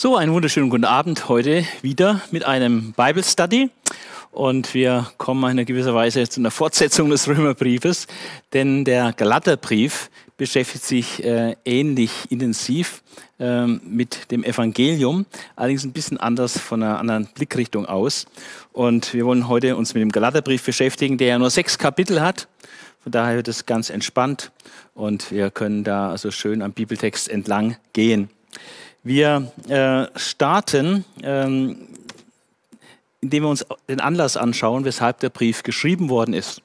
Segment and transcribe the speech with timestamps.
[0.00, 3.68] So, einen wunderschönen guten Abend heute wieder mit einem Bible Study.
[4.30, 8.06] Und wir kommen in gewisser Weise zu einer Fortsetzung des Römerbriefes,
[8.52, 13.02] denn der Galaterbrief beschäftigt sich äh, ähnlich intensiv
[13.40, 15.26] äh, mit dem Evangelium,
[15.56, 18.26] allerdings ein bisschen anders von einer anderen Blickrichtung aus.
[18.72, 22.46] Und wir wollen heute uns mit dem Galaterbrief beschäftigen, der ja nur sechs Kapitel hat.
[23.00, 24.52] Von daher wird es ganz entspannt
[24.94, 28.30] und wir können da also schön am Bibeltext entlang gehen.
[29.08, 31.88] Wir äh, starten, ähm,
[33.22, 36.60] indem wir uns den Anlass anschauen, weshalb der Brief geschrieben worden ist.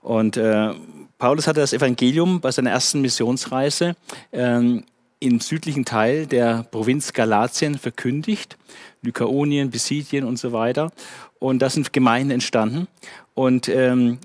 [0.00, 0.72] Und äh,
[1.18, 3.96] Paulus hatte das Evangelium bei seiner ersten Missionsreise
[4.32, 4.84] ähm,
[5.20, 8.56] im südlichen Teil der Provinz Galatien verkündigt,
[9.02, 10.90] Lykaonien, Pisidien und so weiter.
[11.38, 12.88] Und da sind Gemeinden entstanden.
[13.34, 14.20] Und ähm,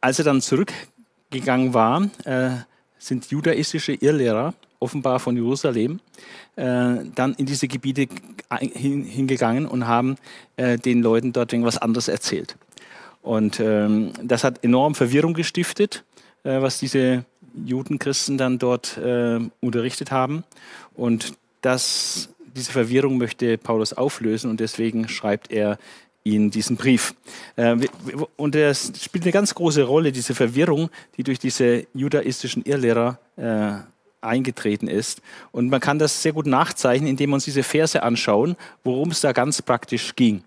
[0.00, 2.50] als er dann zurückgegangen war, äh,
[2.98, 6.00] sind judaistische Irrlehrer offenbar von Jerusalem,
[6.56, 8.08] äh, dann in diese Gebiete
[8.58, 10.16] hin, hingegangen und haben
[10.56, 12.56] äh, den Leuten dort irgendwas anderes erzählt.
[13.22, 16.04] Und ähm, das hat enorm Verwirrung gestiftet,
[16.42, 17.24] äh, was diese
[17.66, 18.96] Judenchristen dann dort
[19.60, 20.44] unterrichtet haben.
[20.94, 25.76] Und das, diese Verwirrung möchte Paulus auflösen und deswegen schreibt er
[26.22, 27.12] ihnen diesen Brief.
[28.36, 33.18] Und es spielt eine ganz große Rolle, diese Verwirrung, die durch diese judaistischen Irrlehrer
[34.20, 35.22] eingetreten ist.
[35.52, 39.20] Und man kann das sehr gut nachzeichnen, indem wir uns diese Verse anschauen, worum es
[39.20, 40.42] da ganz praktisch ging.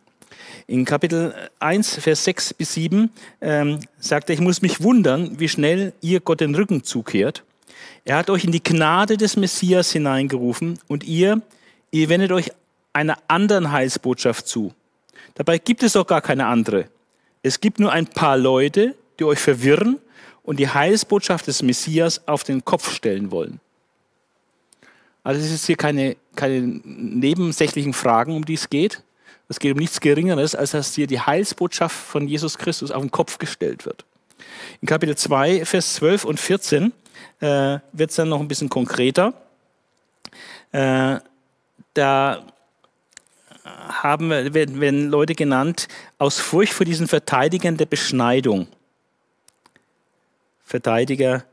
[0.67, 3.09] In Kapitel 1, Vers 6 bis 7
[3.41, 7.43] ähm, sagt er, ich muss mich wundern, wie schnell ihr Gott den Rücken zukehrt.
[8.05, 11.41] Er hat euch in die Gnade des Messias hineingerufen und ihr,
[11.91, 12.51] ihr wendet euch
[12.93, 14.73] einer anderen Heilsbotschaft zu.
[15.35, 16.85] Dabei gibt es auch gar keine andere.
[17.41, 19.99] Es gibt nur ein paar Leute, die euch verwirren
[20.43, 23.59] und die Heilsbotschaft des Messias auf den Kopf stellen wollen.
[25.23, 29.01] Also es ist hier keine, keine nebensächlichen Fragen, um die es geht.
[29.47, 33.11] Es geht um nichts Geringeres, als dass hier die Heilsbotschaft von Jesus Christus auf den
[33.11, 34.05] Kopf gestellt wird.
[34.81, 36.91] In Kapitel 2, Vers 12 und 14
[37.39, 39.33] äh, wird es dann noch ein bisschen konkreter.
[40.71, 41.19] Äh,
[41.93, 42.45] da
[43.63, 45.87] haben, werden, werden Leute genannt
[46.17, 48.67] aus Furcht vor diesen Verteidigern der Beschneidung.
[50.73, 51.43] Verteidiger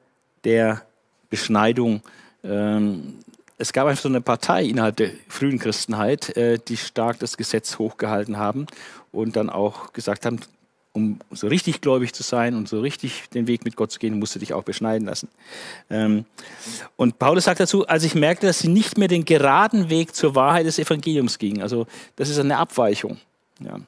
[0.45, 0.81] der
[1.29, 2.01] Beschneidung.
[2.43, 3.19] Ähm,
[3.59, 7.79] es gab einfach so eine Partei innerhalb der frühen Christenheit, äh, die stark das Gesetz
[7.79, 8.67] hochgehalten haben
[9.13, 10.41] und dann auch gesagt haben,
[10.95, 14.19] um so richtig gläubig zu sein und so richtig den Weg mit Gott zu gehen,
[14.19, 15.29] musst du dich auch beschneiden lassen.
[15.91, 16.25] Ähm,
[16.97, 20.35] und Paulus sagt dazu, als ich merkte, dass sie nicht mehr den geraden Weg zur
[20.35, 23.19] Wahrheit des Evangeliums gingen, also das ist eine Abweichung.
[23.63, 23.81] Ja.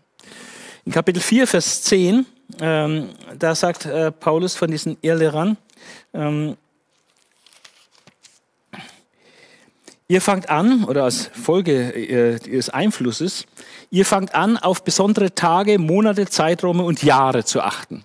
[0.85, 2.27] In Kapitel 4, Vers 10,
[2.61, 5.57] ähm, da sagt äh, Paulus von diesen Irrlehrern,
[6.15, 6.57] ähm,
[10.13, 13.47] Ihr fangt an, oder als Folge äh, ihres Einflusses,
[13.91, 18.05] ihr fangt an, auf besondere Tage, Monate, Zeiträume und Jahre zu achten.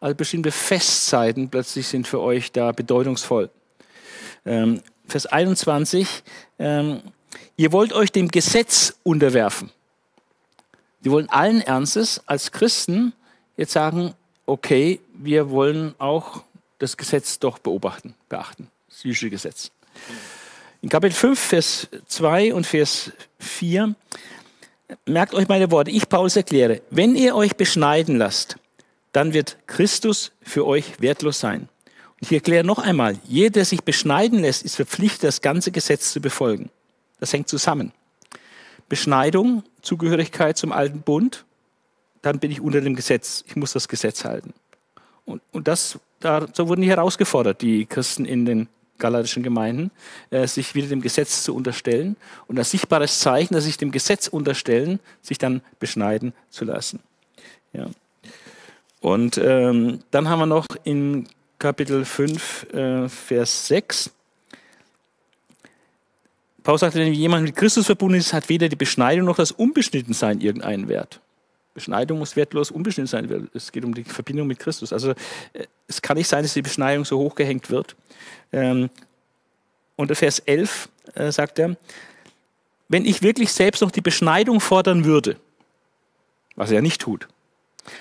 [0.00, 3.50] Also bestimmte Festzeiten plötzlich sind für euch da bedeutungsvoll.
[4.44, 6.24] Ähm, Vers 21,
[6.58, 7.00] ähm,
[7.56, 9.70] ihr wollt euch dem Gesetz unterwerfen.
[11.04, 13.12] Die wollen allen Ernstes als Christen
[13.56, 14.14] jetzt sagen,
[14.46, 16.42] okay, wir wollen auch
[16.78, 19.70] das Gesetz doch beobachten, beachten, das jüdische Gesetz.
[20.82, 23.94] In Kapitel 5, Vers 2 und Vers 4,
[25.06, 28.56] merkt euch meine Worte, ich Paulus erkläre, wenn ihr euch beschneiden lasst,
[29.12, 31.62] dann wird Christus für euch wertlos sein.
[31.62, 36.12] Und ich erkläre noch einmal, jeder, der sich beschneiden lässt, ist verpflichtet, das ganze Gesetz
[36.12, 36.70] zu befolgen.
[37.18, 37.92] Das hängt zusammen.
[38.88, 41.44] Beschneidung, Zugehörigkeit zum alten Bund,
[42.26, 43.44] dann bin ich unter dem Gesetz.
[43.46, 44.52] Ich muss das Gesetz halten.
[45.24, 49.90] Und, und das, da, so wurden die herausgefordert, die Christen in den galatischen Gemeinden,
[50.30, 52.16] äh, sich wieder dem Gesetz zu unterstellen
[52.48, 57.00] und als sichtbares Zeichen, dass sich dem Gesetz unterstellen, sich dann beschneiden zu lassen.
[57.72, 57.86] Ja.
[59.00, 64.10] Und ähm, dann haben wir noch in Kapitel 5, äh, Vers 6,
[66.66, 70.40] Paulus sagte, wenn jemand mit Christus verbunden ist, hat weder die Beschneidung noch das Unbeschnittensein
[70.40, 71.20] irgendeinen Wert.
[71.76, 73.48] Beschneidung muss wertlos unbeschnitten sein.
[73.54, 74.92] Es geht um die Verbindung mit Christus.
[74.92, 75.10] Also
[75.52, 77.94] äh, es kann nicht sein, dass die Beschneidung so hochgehängt wird.
[78.50, 78.90] Ähm,
[79.94, 81.76] und Vers 11 äh, sagt er,
[82.88, 85.36] wenn ich wirklich selbst noch die Beschneidung fordern würde,
[86.54, 87.28] was er nicht tut,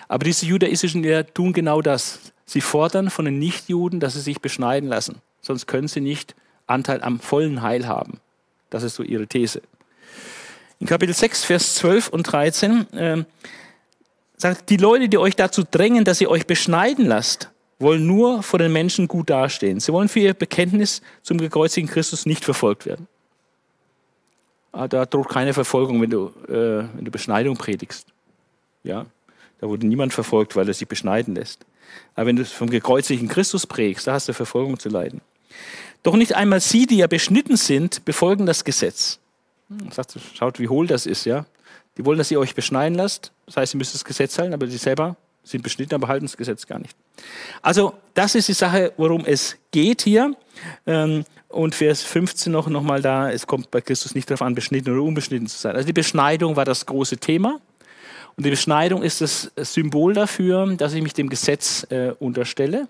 [0.07, 2.19] aber diese judaistischen Lehrer tun genau das.
[2.45, 5.21] Sie fordern von den Nichtjuden, dass sie sich beschneiden lassen.
[5.42, 6.33] Sonst können sie nicht
[6.66, 8.19] Anteil am vollen Heil haben.
[8.69, 9.62] Das ist so ihre These.
[10.80, 13.24] In Kapitel 6, Vers 12 und 13 äh,
[14.37, 17.49] sagt, die Leute, die euch dazu drängen, dass ihr euch beschneiden lasst,
[17.79, 19.79] wollen nur vor den Menschen gut dastehen.
[19.79, 23.07] Sie wollen für ihr Bekenntnis zum gekreuzigten Christus nicht verfolgt werden.
[24.71, 28.07] Ah, da droht keine Verfolgung, wenn du, äh, wenn du Beschneidung predigst.
[28.83, 29.05] Ja?
[29.59, 31.65] Da wurde niemand verfolgt, weil er sich beschneiden lässt.
[32.13, 35.21] Aber wenn du vom gekreuzigten Christus prägst, da hast du Verfolgung zu leiden.
[36.03, 39.19] Doch nicht einmal sie, die ja beschnitten sind, befolgen das Gesetz.
[39.69, 41.45] Hm, sagt, schaut, wie hohl das ist, ja.
[41.97, 43.31] Die wollen, dass ihr euch beschneiden lasst.
[43.45, 46.36] Das heißt, ihr müsst das Gesetz halten, aber sie selber sind beschnitten, aber halten das
[46.36, 46.95] Gesetz gar nicht.
[47.62, 50.36] Also, das ist die Sache, worum es geht hier.
[50.86, 54.56] Ähm, und Vers 15 noch, noch mal da, es kommt bei Christus nicht darauf an,
[54.56, 55.75] beschnitten oder unbeschnitten zu sein.
[55.75, 57.62] Also die Beschneidung war das große Thema.
[58.36, 62.89] Und die Beschneidung ist das Symbol dafür, dass ich mich dem Gesetz äh, unterstelle.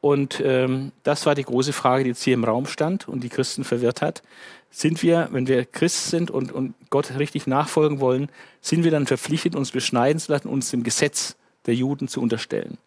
[0.00, 3.28] Und ähm, das war die große Frage, die jetzt hier im Raum stand und die
[3.28, 4.22] Christen verwirrt hat.
[4.70, 8.28] Sind wir, wenn wir Christ sind und, und Gott richtig nachfolgen wollen,
[8.60, 11.36] sind wir dann verpflichtet, uns beschneiden zu lassen, uns dem Gesetz
[11.66, 12.78] der Juden zu unterstellen?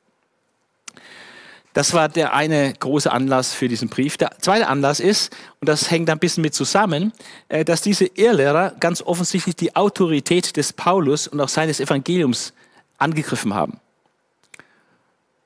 [1.73, 4.17] Das war der eine große Anlass für diesen Brief.
[4.17, 7.13] Der zweite Anlass ist, und das hängt ein bisschen mit zusammen,
[7.47, 12.53] äh, dass diese Irrlehrer ganz offensichtlich die Autorität des Paulus und auch seines Evangeliums
[12.97, 13.79] angegriffen haben.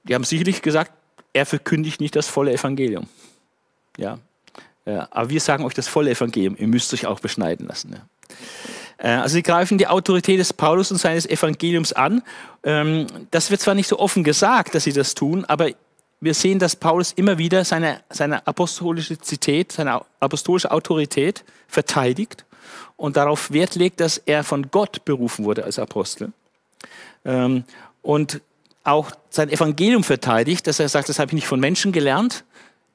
[0.03, 0.91] Die haben sicherlich gesagt,
[1.33, 3.07] er verkündigt nicht das volle Evangelium.
[3.97, 4.19] Ja.
[4.85, 6.55] Ja aber wir sagen euch das volle Evangelium.
[6.57, 7.93] Ihr müsst euch auch beschneiden lassen.
[7.93, 8.35] Ja.
[8.97, 12.23] Äh, also sie greifen die Autorität des Paulus und seines Evangeliums an.
[12.63, 15.69] Ähm, das wird zwar nicht so offen gesagt, dass sie das tun, aber
[16.21, 22.45] wir sehen, dass Paulus immer wieder seine, seine apostolische Zität, seine apostolische Autorität verteidigt
[22.95, 26.31] und darauf Wert legt, dass er von Gott berufen wurde als Apostel.
[27.25, 27.65] Ähm,
[28.01, 28.41] und
[28.85, 32.45] auch sein Evangelium verteidigt, dass er sagt, das habe ich nicht von Menschen gelernt,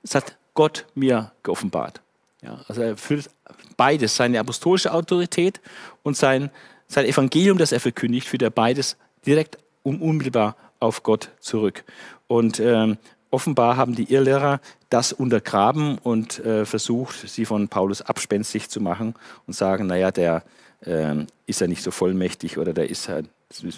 [0.02, 2.00] das hat Gott mir geoffenbart.
[2.42, 3.30] Ja, also er führt
[3.76, 5.60] beides, seine apostolische Autorität
[6.02, 6.50] und sein,
[6.88, 11.84] sein Evangelium, das er verkündigt, führt er beides direkt und unmittelbar auf Gott zurück.
[12.26, 12.98] Und ähm,
[13.30, 14.60] offenbar haben die Irrlehrer
[14.90, 19.14] das untergraben und äh, versucht, sie von Paulus abspenstig zu machen
[19.46, 20.42] und sagen, naja, der
[20.80, 23.20] äh, ist ja nicht so vollmächtig oder der ist ja,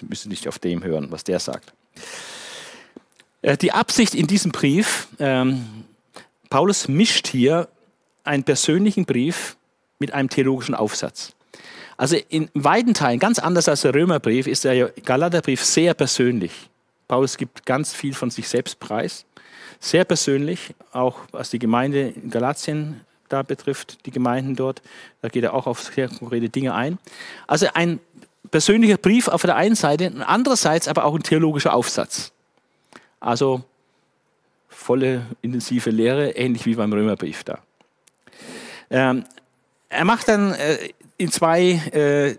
[0.08, 1.74] müsste nicht auf dem hören, was der sagt.
[3.42, 5.84] Äh, die Absicht in diesem Brief, ähm,
[6.50, 7.68] Paulus mischt hier
[8.24, 9.56] einen persönlichen Brief
[9.98, 11.32] mit einem theologischen Aufsatz.
[11.96, 16.52] Also in weiten Teilen, ganz anders als der Römerbrief, ist der Galaterbrief sehr persönlich.
[17.08, 19.24] Paulus gibt ganz viel von sich selbst preis
[19.80, 24.82] sehr persönlich, auch was die Gemeinde in Galatien da betrifft, die Gemeinden dort.
[25.22, 26.98] Da geht er auch auf sehr konkrete Dinge ein.
[27.46, 27.98] Also ein
[28.50, 32.32] persönlicher Brief auf der einen Seite, andererseits aber auch ein theologischer Aufsatz.
[33.20, 33.64] Also
[34.80, 37.58] volle intensive Lehre, ähnlich wie beim Römerbrief da.
[38.90, 39.24] Ähm,
[39.88, 40.88] er macht dann äh,
[41.18, 42.36] in zwei äh,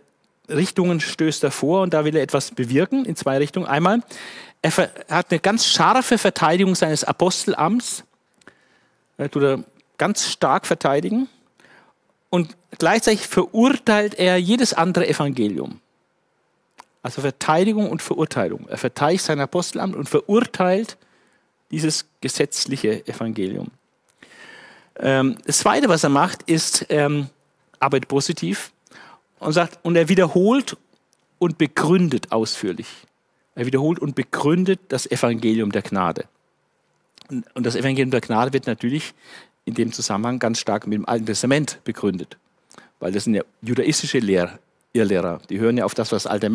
[0.50, 3.68] Richtungen stößt er vor und da will er etwas bewirken, in zwei Richtungen.
[3.68, 4.02] Einmal,
[4.62, 4.72] er
[5.10, 8.04] hat eine ganz scharfe Verteidigung seines Apostelamts,
[9.18, 9.64] er tut er
[9.98, 11.30] ganz stark verteidigen
[12.32, 15.80] und gleichzeitig verurteilt er jedes andere Evangelium.
[17.04, 18.68] Also Verteidigung und Verurteilung.
[18.68, 20.98] Er verteidigt sein Apostelamt und verurteilt
[21.72, 23.72] dieses gesetzliche Evangelium.
[24.98, 27.30] Ähm, das Zweite, was er macht, ist, ähm,
[27.80, 28.72] arbeitet positiv
[29.40, 30.78] und sagt, und er wiederholt
[31.40, 32.88] und begründet ausführlich.
[33.56, 36.26] Er wiederholt und begründet das Evangelium der Gnade.
[37.30, 39.14] Und das Evangelium der Gnade wird natürlich
[39.66, 42.38] in dem Zusammenhang ganz stark mit dem Alten Testament begründet.
[43.00, 44.60] Weil das sind ja judaistische Lehr
[44.94, 45.40] Irrlehrer.
[45.50, 46.52] Die hören ja auf das, was das Alte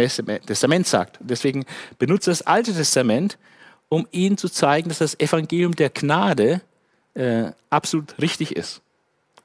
[0.46, 1.20] Testament sagt.
[1.20, 1.64] Und deswegen
[1.98, 3.38] benutzt das Alte Testament,
[3.88, 6.60] um ihnen zu zeigen, dass das Evangelium der Gnade
[7.14, 8.82] äh, absolut richtig ist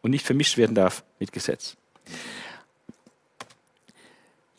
[0.02, 1.76] und nicht vermischt werden darf mit Gesetz.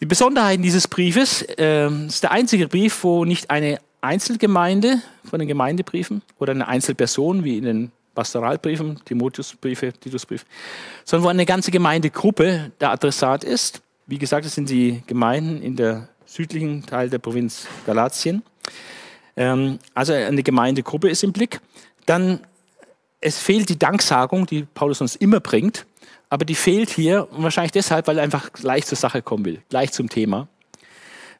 [0.00, 5.46] Die Besonderheit dieses Briefes äh, ist der einzige Brief, wo nicht eine Einzelgemeinde von den
[5.46, 10.44] Gemeindebriefen oder eine Einzelperson wie in den Pastoralbriefen, Timotheusbriefe, Titusbrief,
[11.04, 13.80] sondern wo eine ganze Gemeindegruppe der Adressat ist.
[14.06, 18.42] Wie gesagt, das sind die Gemeinden in der südlichen Teil der Provinz Galatien.
[19.36, 21.60] Ähm, also eine Gemeindegruppe ist im Blick.
[22.06, 22.40] Dann
[23.20, 25.86] es fehlt die Danksagung, die Paulus uns immer bringt
[26.32, 29.60] aber die fehlt hier und wahrscheinlich deshalb, weil er einfach gleich zur Sache kommen will,
[29.68, 30.48] gleich zum Thema.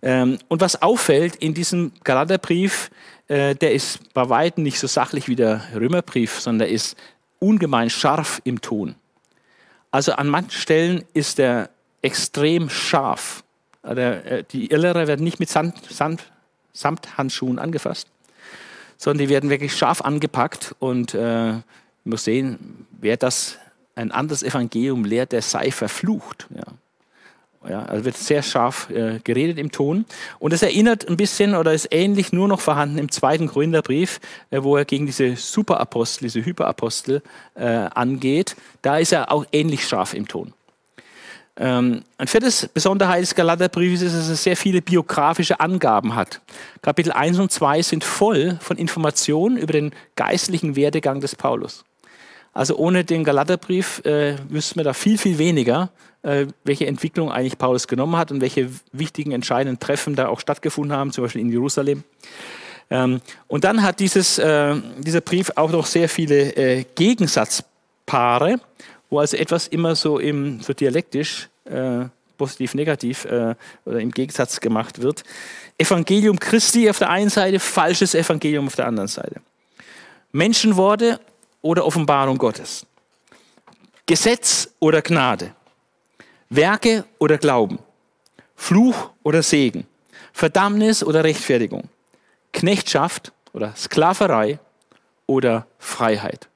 [0.02, 2.90] Ähm, und was auffällt in diesem Galaterbrief,
[3.26, 6.94] äh, der ist bei weitem nicht so sachlich wie der Römerbrief, sondern der ist
[7.38, 8.94] ungemein scharf im Ton.
[9.90, 11.70] Also an manchen Stellen ist er
[12.02, 13.44] extrem scharf.
[13.82, 16.31] Äh, die Irrlehrer werden nicht mit Sand, Sand,
[16.72, 18.08] Samthandschuhen angefasst,
[18.96, 21.54] sondern die werden wirklich scharf angepackt und äh,
[22.04, 23.58] muss sehen, wer das
[23.94, 26.46] ein anderes Evangelium lehrt, der sei verflucht.
[26.54, 26.64] Ja.
[27.68, 30.04] Ja, also wird sehr scharf äh, geredet im Ton.
[30.40, 34.18] Und es erinnert ein bisschen oder ist ähnlich nur noch vorhanden im zweiten Gründerbrief,
[34.50, 37.22] äh, wo er gegen diese Superapostel, diese Hyperapostel
[37.54, 38.56] äh, angeht.
[38.82, 40.52] Da ist er auch ähnlich scharf im Ton.
[41.56, 46.40] Ähm, ein viertes Besonderheit des Galaterbriefes ist, dass es sehr viele biografische Angaben hat.
[46.80, 51.84] Kapitel 1 und 2 sind voll von Informationen über den geistlichen Werdegang des Paulus.
[52.54, 55.90] Also ohne den Galaterbrief äh, wüssten wir da viel, viel weniger,
[56.22, 60.96] äh, welche Entwicklung eigentlich Paulus genommen hat und welche wichtigen, entscheidenden Treffen da auch stattgefunden
[60.96, 62.04] haben, zum Beispiel in Jerusalem.
[62.90, 68.58] Ähm, und dann hat dieses, äh, dieser Brief auch noch sehr viele äh, Gegensatzpaare
[69.12, 72.06] wo also etwas immer so, im, so dialektisch, äh,
[72.38, 73.54] positiv, negativ äh,
[73.84, 75.22] oder im Gegensatz gemacht wird.
[75.76, 79.42] Evangelium Christi auf der einen Seite, falsches Evangelium auf der anderen Seite.
[80.32, 81.20] Menschenworte
[81.60, 82.86] oder Offenbarung Gottes.
[84.06, 85.54] Gesetz oder Gnade.
[86.48, 87.80] Werke oder Glauben.
[88.56, 89.86] Fluch oder Segen.
[90.32, 91.90] Verdammnis oder Rechtfertigung.
[92.54, 94.58] Knechtschaft oder Sklaverei
[95.26, 96.48] oder Freiheit.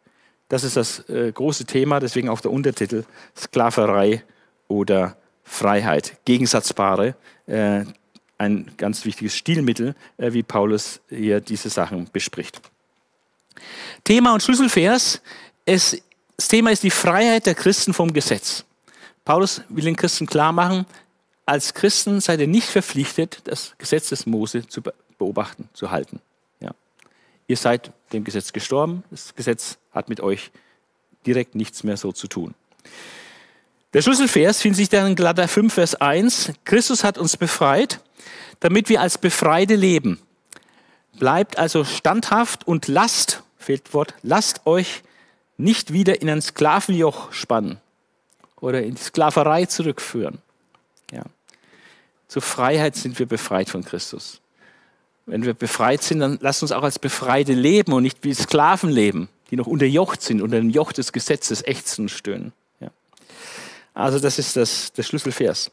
[0.48, 3.04] Das ist das äh, große Thema, deswegen auch der Untertitel
[3.36, 4.22] Sklaverei
[4.68, 6.18] oder Freiheit.
[6.24, 7.84] Gegensatzpaare, äh,
[8.38, 12.60] ein ganz wichtiges Stilmittel, äh, wie Paulus hier diese Sachen bespricht.
[14.04, 15.20] Thema und Schlüsselvers.
[15.64, 16.00] Es,
[16.36, 18.64] das Thema ist die Freiheit der Christen vom Gesetz.
[19.24, 20.86] Paulus will den Christen klar machen,
[21.44, 24.82] als Christen seid ihr nicht verpflichtet, das Gesetz des Mose zu
[25.18, 26.20] beobachten, zu halten.
[27.48, 29.04] Ihr seid dem Gesetz gestorben.
[29.10, 30.52] Das Gesetz hat mit euch
[31.26, 32.54] direkt nichts mehr so zu tun.
[33.92, 36.52] Der Schlüsselvers findet sich dann in Galater 5, Vers 1.
[36.64, 38.00] Christus hat uns befreit,
[38.60, 40.20] damit wir als Befreite leben.
[41.18, 45.02] Bleibt also standhaft und lasst, fehlt Wort, lasst euch
[45.56, 47.80] nicht wieder in ein Sklavenjoch spannen
[48.60, 50.38] oder in die Sklaverei zurückführen.
[51.10, 51.22] Ja.
[52.28, 54.42] Zur Freiheit sind wir befreit von Christus.
[55.24, 58.90] Wenn wir befreit sind, dann lasst uns auch als Befreite leben und nicht wie Sklaven
[58.90, 62.52] leben, die noch unterjocht sind, unter dem Joch des Gesetzes ächzen stöhnen.
[62.80, 62.90] Ja.
[63.94, 65.70] Also das ist das, der Schlüsselvers.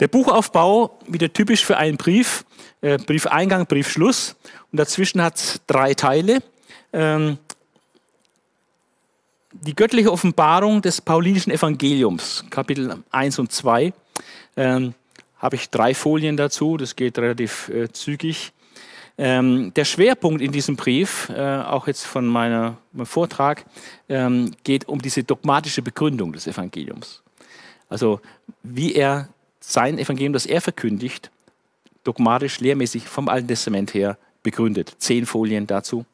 [0.00, 2.44] Der Buchaufbau wieder typisch für einen Brief,
[2.80, 4.36] äh, Briefeingang, Briefschluss.
[4.70, 6.38] Und dazwischen hat es drei Teile.
[6.92, 7.38] Ähm,
[9.52, 13.92] die göttliche Offenbarung des paulinischen Evangeliums, Kapitel 1 und 2.
[14.56, 14.94] Ähm,
[15.38, 18.52] habe ich drei Folien dazu, das geht relativ äh, zügig.
[19.20, 23.64] Ähm, der Schwerpunkt in diesem Brief, äh, auch jetzt von meiner, meinem Vortrag,
[24.08, 27.22] ähm, geht um diese dogmatische Begründung des Evangeliums.
[27.88, 28.20] Also
[28.62, 31.32] wie er sein Evangelium, das er verkündigt,
[32.04, 34.94] dogmatisch, lehrmäßig vom Alten Testament her begründet.
[34.98, 36.06] Zehn Folien dazu.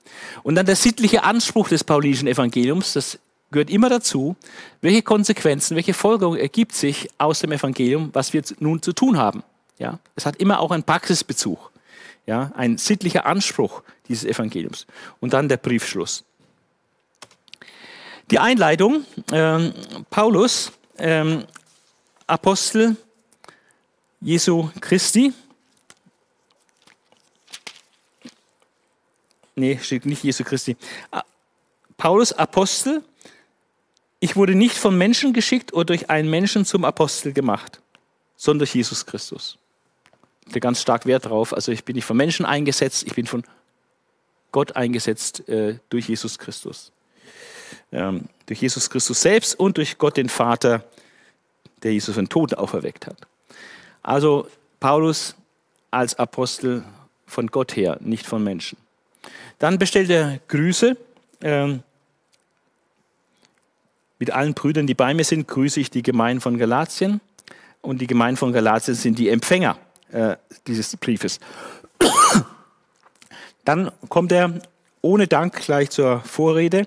[0.42, 3.18] Und dann der sittliche Anspruch des paulinischen Evangeliums, das
[3.50, 4.34] gehört immer dazu,
[4.80, 9.42] welche Konsequenzen, welche Folgerung ergibt sich aus dem Evangelium, was wir nun zu tun haben.
[9.78, 11.70] Ja, es hat immer auch einen Praxisbezug
[12.26, 14.86] ja, ein sittlicher Anspruch dieses Evangeliums.
[15.20, 16.24] Und dann der Briefschluss.
[18.30, 19.70] Die Einleitung, äh,
[20.10, 21.38] Paulus, äh,
[22.26, 22.96] Apostel
[24.20, 25.34] Jesu Christi.
[29.54, 30.76] Nee, steht nicht Jesu Christi.
[31.98, 33.04] Paulus, Apostel.
[34.20, 37.82] Ich wurde nicht von Menschen geschickt oder durch einen Menschen zum Apostel gemacht,
[38.36, 39.58] sondern durch Jesus Christus
[40.60, 41.52] ganz stark Wert drauf.
[41.54, 43.44] Also ich bin nicht von Menschen eingesetzt, ich bin von
[44.52, 46.92] Gott eingesetzt äh, durch Jesus Christus.
[47.90, 50.84] Ähm, durch Jesus Christus selbst und durch Gott den Vater,
[51.82, 53.16] der Jesus von Toten auferweckt hat.
[54.02, 54.48] Also
[54.80, 55.34] Paulus
[55.90, 56.84] als Apostel
[57.26, 58.78] von Gott her, nicht von Menschen.
[59.58, 60.96] Dann bestellt er Grüße.
[61.40, 61.82] Ähm,
[64.18, 67.20] mit allen Brüdern, die bei mir sind, grüße ich die Gemeinden von Galatien.
[67.80, 69.78] Und die Gemeinden von Galatien sind die Empfänger
[70.14, 71.40] äh, dieses Briefes.
[73.64, 74.60] Dann kommt er
[75.02, 76.86] ohne Dank gleich zur Vorrede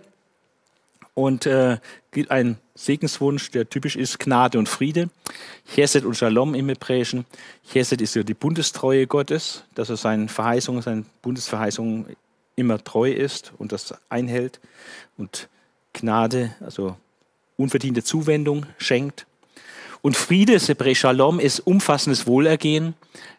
[1.13, 1.77] und äh,
[2.11, 5.09] gibt einen Segenswunsch, der typisch ist, Gnade und Friede.
[5.73, 7.25] Chesed und Shalom im Hebräischen.
[7.71, 12.15] Chesed ist ja die Bundestreue Gottes, dass er seinen Verheißungen, seinen Bundesverheißungen
[12.55, 14.59] immer treu ist und das einhält.
[15.17, 15.49] Und
[15.93, 16.95] Gnade, also
[17.57, 19.25] unverdiente Zuwendung schenkt.
[20.01, 22.93] Und Friede, Sebre Shalom, ist umfassendes Wohlergehen,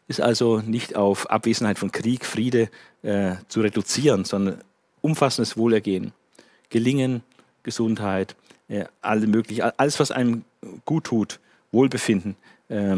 [0.09, 2.71] ist also nicht auf Abwesenheit von Krieg, Friede
[3.03, 4.63] äh, zu reduzieren, sondern
[5.01, 6.13] umfassendes Wohlergehen,
[6.71, 7.23] Gelingen,
[7.63, 8.35] Gesundheit,
[8.69, 10.45] äh, alle möglich, alles, was einem
[10.85, 11.41] gut tut,
[11.73, 12.37] Wohlbefinden,
[12.69, 12.97] äh,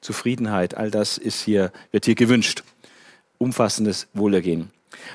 [0.00, 2.64] Zufriedenheit, all das ist hier, wird hier gewünscht.
[3.38, 4.70] Umfassendes Wohlergehen.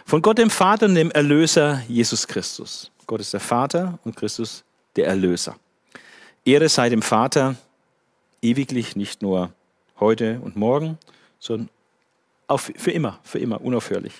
[0.05, 2.91] Von Gott dem Vater und dem Erlöser Jesus Christus.
[3.05, 4.63] Gott ist der Vater und Christus
[4.95, 5.55] der Erlöser.
[6.43, 7.55] Ehre sei dem Vater,
[8.41, 9.51] ewiglich, nicht nur
[9.99, 10.97] heute und morgen,
[11.39, 11.69] sondern
[12.47, 14.13] auf, für immer, für immer, unaufhörlich.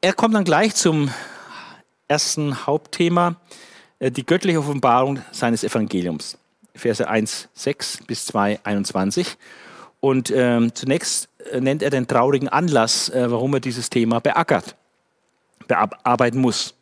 [0.00, 1.10] Er kommt dann gleich zum
[2.08, 3.36] ersten Hauptthema,
[3.98, 6.38] äh, die göttliche Offenbarung seines Evangeliums.
[6.74, 9.36] Verse 1, 6 bis 2, 21.
[10.00, 14.76] Und ähm, zunächst äh, nennt er den traurigen Anlass, äh, warum er dieses Thema beackert,
[15.66, 16.75] bearbeiten muss.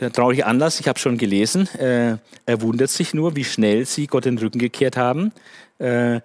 [0.00, 2.16] Der traurige Anlass, ich habe schon gelesen, äh,
[2.46, 5.32] er wundert sich nur, wie schnell sie Gott den Rücken gekehrt haben,
[5.78, 6.16] äh,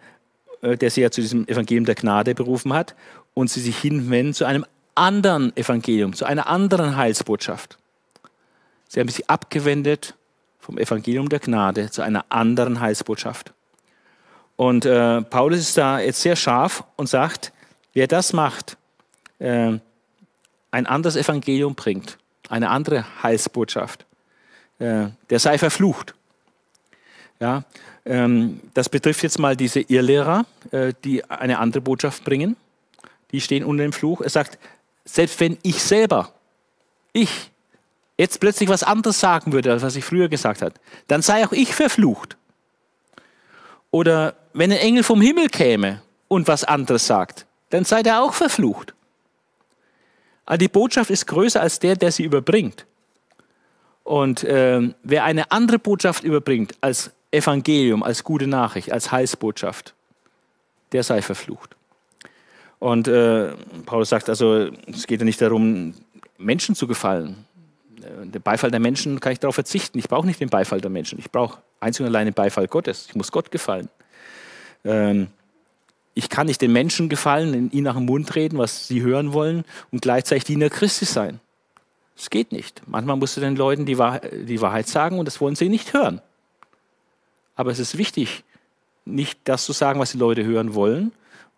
[0.62, 2.96] äh der sie ja zu diesem Evangelium der Gnade berufen hat,
[3.34, 4.66] und sie sich hinwenden zu einem
[4.96, 7.78] anderen Evangelium, zu einer anderen Heilsbotschaft.
[8.88, 10.16] Sie haben sich abgewendet
[10.60, 13.54] vom Evangelium der Gnade zu einer anderen Heilsbotschaft.
[14.56, 17.52] Und äh, Paulus ist da jetzt sehr scharf und sagt,
[17.94, 18.78] wer das macht,
[19.40, 19.78] äh,
[20.72, 22.18] ein anderes Evangelium bringt,
[22.50, 24.06] eine andere Heilsbotschaft,
[24.80, 26.14] äh, der sei verflucht.
[27.40, 27.64] Ja,
[28.06, 32.56] ähm, das betrifft jetzt mal diese Irrlehrer, äh, die eine andere Botschaft bringen.
[33.32, 34.22] Die stehen unter dem Fluch.
[34.22, 34.58] Er sagt,
[35.04, 36.32] selbst wenn ich selber,
[37.14, 37.52] ich,
[38.18, 40.74] jetzt plötzlich was anderes sagen würde, als was ich früher gesagt habe,
[41.08, 42.38] dann sei auch ich verflucht.
[43.92, 48.34] Oder wenn ein Engel vom Himmel käme und was anderes sagt, dann sei der auch
[48.34, 48.94] verflucht.
[50.46, 52.86] Aber die Botschaft ist größer als der, der sie überbringt.
[54.04, 59.94] Und äh, wer eine andere Botschaft überbringt als Evangelium, als gute Nachricht, als Heilsbotschaft,
[60.92, 61.76] der sei verflucht.
[62.80, 63.54] Und äh,
[63.86, 65.96] Paulus sagt also, es geht ja nicht darum,
[66.38, 67.46] Menschen zu gefallen.
[67.98, 69.98] Äh, der Beifall der Menschen kann ich darauf verzichten.
[69.98, 71.18] Ich brauche nicht den Beifall der Menschen.
[71.18, 73.08] Ich brauche einzig und allein den Beifall Gottes.
[73.10, 73.90] Ich muss Gott gefallen.
[74.84, 75.28] Ähm,
[76.16, 79.66] ich kann nicht den Menschen gefallen, ihnen nach dem Mund reden, was sie hören wollen
[79.92, 81.42] und gleichzeitig Diener Christi sein.
[82.16, 82.82] Das geht nicht.
[82.88, 85.94] Manchmal musst du den Leuten die Wahrheit, die Wahrheit sagen und das wollen sie nicht
[85.94, 86.22] hören.
[87.56, 88.46] Aber es ist wichtig,
[89.04, 91.12] nicht das zu sagen, was die Leute hören wollen,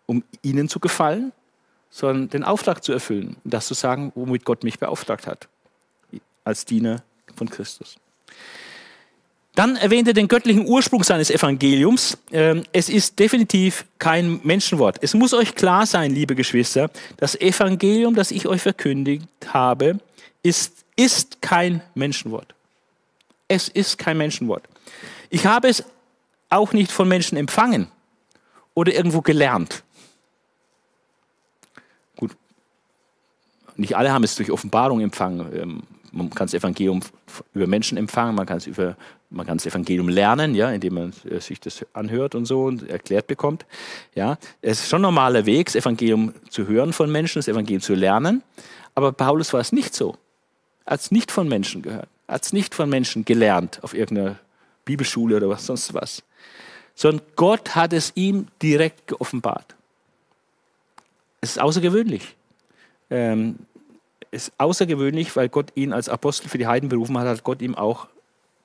[0.06, 1.32] um ihnen zu gefallen,
[1.88, 5.48] sondern den Auftrag zu erfüllen und das zu sagen, womit Gott mich beauftragt hat
[6.42, 7.04] als Diener
[7.36, 7.96] von Christus.
[9.58, 12.16] Dann erwähnt er den göttlichen Ursprung seines Evangeliums.
[12.30, 14.98] Ähm, es ist definitiv kein Menschenwort.
[15.00, 19.98] Es muss euch klar sein, liebe Geschwister, das Evangelium, das ich euch verkündigt habe,
[20.44, 22.54] ist, ist kein Menschenwort.
[23.48, 24.62] Es ist kein Menschenwort.
[25.28, 25.82] Ich habe es
[26.50, 27.88] auch nicht von Menschen empfangen
[28.74, 29.82] oder irgendwo gelernt.
[32.14, 32.30] Gut,
[33.74, 35.52] nicht alle haben es durch Offenbarung empfangen.
[35.52, 37.00] Ähm, man kann das Evangelium
[37.54, 38.96] über Menschen empfangen, man kann es über
[39.30, 42.88] man kann das Evangelium lernen, ja, indem man äh, sich das anhört und so und
[42.88, 43.66] erklärt bekommt.
[44.14, 47.82] Ja, es ist schon ein normaler Weg, das Evangelium zu hören von Menschen, das Evangelium
[47.82, 48.42] zu lernen.
[48.94, 50.16] Aber Paulus war es nicht so.
[50.84, 52.08] Er hat es nicht von Menschen gehört.
[52.26, 54.38] Er hat es nicht von Menschen gelernt auf irgendeiner
[54.84, 56.22] Bibelschule oder was sonst was.
[56.94, 59.76] Sondern Gott hat es ihm direkt geoffenbart.
[61.40, 62.34] Es ist außergewöhnlich.
[63.10, 63.56] Ähm,
[64.30, 67.74] ist außergewöhnlich, weil Gott ihn als Apostel für die Heiden berufen hat, hat Gott ihm
[67.74, 68.08] auch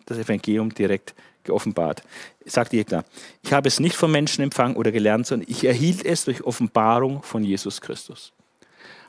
[0.06, 1.13] das Evangelium direkt
[1.44, 2.04] geoffenbart.
[2.46, 3.04] Sagt Jegner,
[3.44, 7.24] ich habe es nicht von Menschen empfangen oder gelernt, sondern ich erhielt es durch Offenbarung
[7.24, 8.34] von Jesus Christus.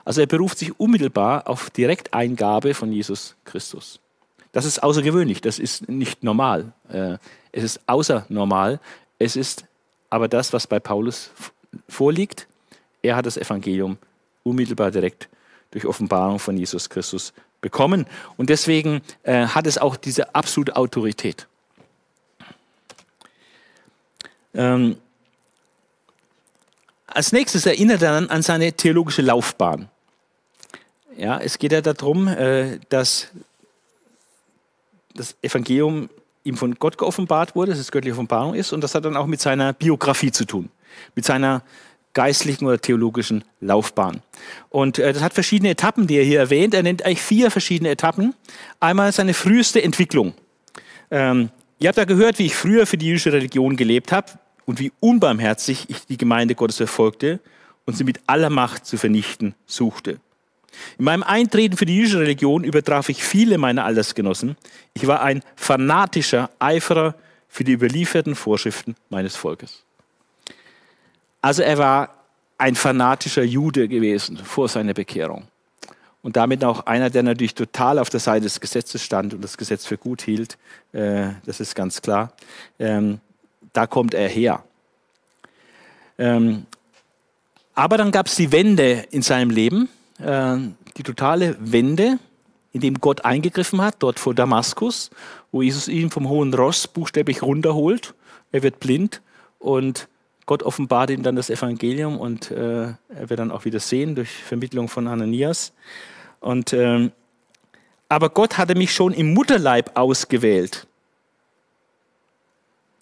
[0.04, 4.00] Also er beruft sich unmittelbar auf Direkteingabe von Jesus Christus.
[4.52, 6.72] Das ist außergewöhnlich, das ist nicht normal.
[6.88, 7.18] Äh,
[7.52, 8.80] es ist außernormal.
[9.18, 9.64] Es ist
[10.11, 11.30] aber das, was bei Paulus
[11.88, 12.46] vorliegt.
[13.02, 13.98] Er hat das Evangelium
[14.42, 15.28] unmittelbar direkt
[15.70, 17.33] durch Offenbarung von Jesus Christus
[17.64, 18.07] bekommen.
[18.37, 21.48] Und deswegen äh, hat es auch diese absolute Autorität.
[24.55, 24.96] Ähm,
[27.07, 29.88] als nächstes erinnert er dann an seine theologische Laufbahn.
[31.16, 33.29] Ja, es geht ja darum, äh, dass
[35.14, 36.11] das Evangelium
[36.42, 39.27] ihm von Gott geoffenbart wurde, dass es göttliche Offenbarung ist, und das hat dann auch
[39.27, 40.68] mit seiner Biografie zu tun,
[41.14, 41.62] mit seiner
[42.14, 44.22] geistlichen oder theologischen Laufbahn.
[44.70, 46.74] Und äh, das hat verschiedene Etappen, die er hier erwähnt.
[46.74, 48.35] Er nennt eigentlich vier verschiedene Etappen.
[48.81, 50.35] Einmal seine früheste Entwicklung.
[51.11, 54.33] Ähm, ihr habt ja gehört, wie ich früher für die jüdische Religion gelebt habe
[54.64, 57.40] und wie unbarmherzig ich die Gemeinde Gottes verfolgte
[57.85, 60.20] und sie mit aller Macht zu vernichten suchte.
[60.98, 64.57] In meinem Eintreten für die jüdische Religion übertraf ich viele meiner Altersgenossen.
[64.94, 67.14] Ich war ein fanatischer Eiferer
[67.48, 69.84] für die überlieferten Vorschriften meines Volkes.
[71.44, 72.09] Also er war
[72.57, 75.44] ein fanatischer Jude gewesen vor seiner Bekehrung.
[76.22, 79.59] Und damit auch einer, der natürlich total auf der Seite des Gesetzes stand und das
[79.59, 80.57] Gesetz für gut hielt.
[80.94, 82.33] Äh, das ist ganz klar.
[82.78, 83.20] Ähm,
[83.74, 84.64] da kommt er her.
[86.16, 86.64] Ähm,
[87.74, 90.57] aber dann gab es die Wende in seinem Leben, äh,
[90.96, 92.18] die totale Wende,
[92.72, 95.11] in dem Gott eingegriffen hat, dort vor Damaskus,
[95.52, 98.14] wo Jesus ihn vom hohen Ross buchstäblich runterholt.
[98.50, 99.20] Er wird blind
[99.59, 100.09] und
[100.46, 104.30] Gott offenbart ihm dann das Evangelium und äh, er wird dann auch wieder sehen durch
[104.30, 105.72] Vermittlung von Ananias.
[106.40, 107.12] Und, ähm,
[108.09, 110.87] aber Gott hatte mich schon im Mutterleib ausgewählt.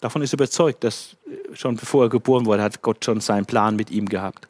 [0.01, 1.17] Davon ist überzeugt, dass
[1.53, 4.49] schon bevor er geboren wurde, hat Gott schon seinen Plan mit ihm gehabt.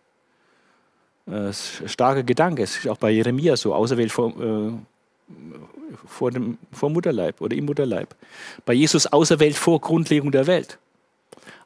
[1.26, 2.62] Das ist ein starker Gedanke.
[2.62, 4.72] Es ist auch bei Jeremia so, auserwählt vor, äh,
[6.06, 8.14] vor, dem, vor Mutterleib oder im Mutterleib.
[8.64, 10.78] Bei Jesus auserwählt vor Grundlegung der Welt.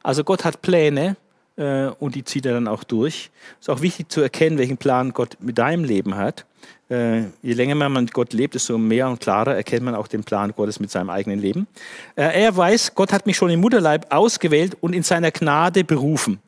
[0.03, 1.15] Also Gott hat Pläne
[1.57, 3.29] äh, und die zieht er dann auch durch.
[3.59, 6.45] Es ist auch wichtig zu erkennen, welchen Plan Gott mit deinem Leben hat.
[6.89, 10.23] Äh, je länger man mit Gott lebt, desto mehr und klarer erkennt man auch den
[10.23, 11.67] Plan Gottes mit seinem eigenen Leben.
[12.15, 16.39] Äh, er weiß, Gott hat mich schon im Mutterleib ausgewählt und in seiner Gnade berufen.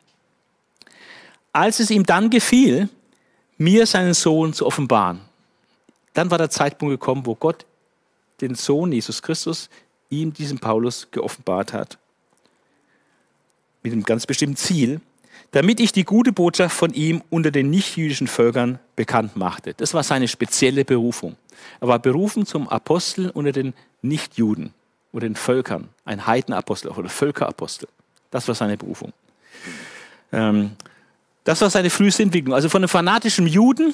[1.52, 2.88] Als es ihm dann gefiel,
[3.58, 5.20] mir seinen Sohn zu offenbaren,
[6.14, 7.66] dann war der Zeitpunkt gekommen, wo Gott
[8.40, 9.70] den Sohn Jesus Christus
[10.10, 11.98] ihm, diesem Paulus, geoffenbart hat.
[13.84, 15.02] Mit einem ganz bestimmten Ziel,
[15.52, 19.74] damit ich die gute Botschaft von ihm unter den nichtjüdischen Völkern bekannt machte.
[19.74, 21.36] Das war seine spezielle Berufung.
[21.80, 24.74] Er war berufen zum Apostel unter den Nichtjuden
[25.12, 27.90] oder den Völkern, ein Heidenapostel oder Völkerapostel.
[28.32, 29.12] Das war seine Berufung.
[30.32, 30.72] Ähm,
[31.44, 32.54] das war seine früheste Entwicklung.
[32.54, 33.94] Also von einem fanatischen Juden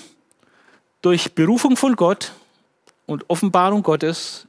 [1.01, 2.33] durch Berufung von Gott
[3.05, 4.47] und Offenbarung Gottes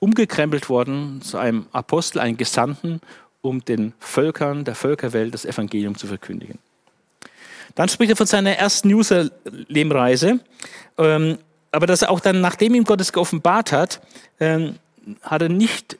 [0.00, 3.00] umgekrempelt worden zu einem Apostel, einem Gesandten
[3.42, 6.58] um den Völkern der Völkerwelt das Evangelium zu verkündigen.
[7.74, 10.40] Dann spricht er von seiner ersten Jerusalem-Reise,
[10.98, 11.38] ähm,
[11.72, 14.00] aber dass er auch dann, nachdem ihm Gott es geoffenbart hat,
[14.40, 14.76] ähm,
[15.22, 15.96] hat er nicht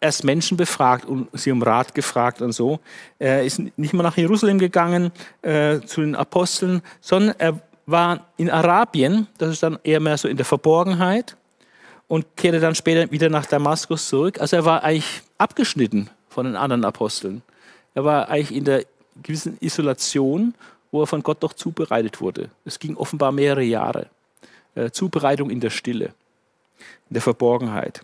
[0.00, 2.80] erst Menschen befragt und sie um Rat gefragt und so.
[3.18, 8.50] Er ist nicht mal nach Jerusalem gegangen äh, zu den Aposteln, sondern er war in
[8.50, 11.36] Arabien, das ist dann eher mehr so in der Verborgenheit
[12.06, 14.40] und kehrte dann später wieder nach Damaskus zurück.
[14.40, 17.42] Also er war eigentlich abgeschnitten von den anderen Aposteln.
[17.94, 18.84] Er war eigentlich in der
[19.22, 20.54] gewissen Isolation,
[20.90, 22.50] wo er von Gott doch zubereitet wurde.
[22.64, 24.08] Es ging offenbar mehrere Jahre.
[24.74, 26.06] Äh, Zubereitung in der Stille,
[27.08, 28.02] in der Verborgenheit.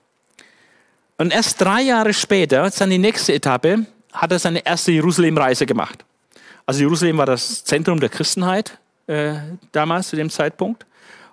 [1.18, 4.92] Und erst drei Jahre später, das ist dann die nächste Etappe, hat er seine erste
[4.92, 6.04] Jerusalem-Reise gemacht.
[6.64, 9.34] Also Jerusalem war das Zentrum der Christenheit äh,
[9.72, 10.86] damals zu dem Zeitpunkt.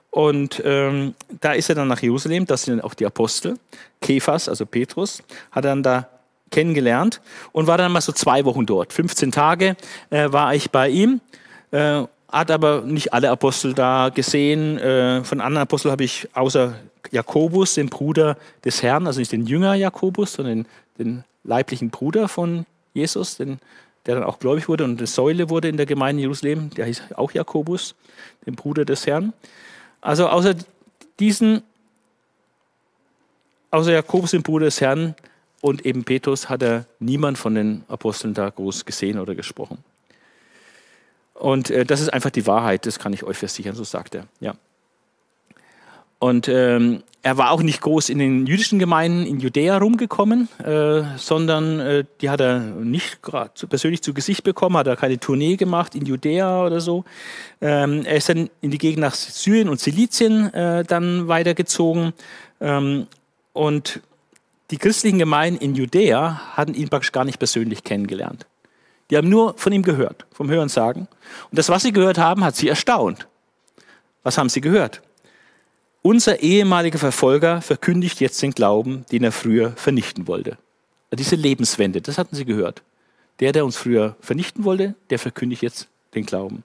[0.10, 3.60] Und ähm, da ist er dann nach Jerusalem, das sind auch die Apostel.
[4.02, 6.10] Kephas, also Petrus, hat dann da
[6.52, 8.94] kennengelernt und war dann mal so zwei Wochen dort.
[8.94, 9.76] 15 Tage
[10.10, 11.22] äh, war ich bei ihm,
[11.72, 14.78] äh, hat aber nicht alle Apostel da gesehen.
[14.78, 16.76] Äh, von anderen Aposteln habe ich außer
[17.12, 22.28] Jakobus, den Bruder des Herrn, also nicht den Jünger Jakobus, sondern den, den leiblichen Bruder
[22.28, 23.60] von Jesus, den,
[24.06, 27.04] der dann auch gläubig wurde und eine Säule wurde in der Gemeinde Jerusalem, der hieß
[27.16, 27.96] auch Jakobus,
[28.46, 29.34] den Bruder des Herrn.
[30.02, 30.56] Also außer
[31.20, 31.64] diesen,
[33.72, 35.16] außer Jakobus, den Bruder des Herrn,
[35.62, 39.84] und eben Petrus hat er niemand von den Aposteln da groß gesehen oder gesprochen.
[41.34, 44.26] Und äh, das ist einfach die Wahrheit, das kann ich euch versichern, so sagt er.
[44.40, 44.56] Ja.
[46.20, 51.04] Und ähm, er war auch nicht groß in den jüdischen Gemeinden in Judäa rumgekommen, äh,
[51.18, 53.20] sondern äh, die hat er nicht
[53.54, 57.04] zu, persönlich zu Gesicht bekommen, hat er keine Tournee gemacht in Judäa oder so.
[57.62, 62.14] Ähm, er ist dann in die Gegend nach Syrien und Silizien äh, dann weitergezogen.
[62.62, 63.08] Ähm,
[63.54, 64.02] und
[64.70, 68.46] die christlichen Gemeinden in Judäa hatten ihn praktisch gar nicht persönlich kennengelernt.
[69.10, 71.08] Die haben nur von ihm gehört, vom Hören sagen.
[71.50, 73.28] Und das, was sie gehört haben, hat sie erstaunt.
[74.24, 75.02] Was haben sie gehört?
[76.02, 80.58] Unser ehemaliger Verfolger verkündigt jetzt den Glauben, den er früher vernichten wollte.
[81.14, 82.84] Diese Lebenswende, das hatten sie gehört.
[83.40, 86.64] Der, der uns früher vernichten wollte, der verkündigt jetzt den Glauben.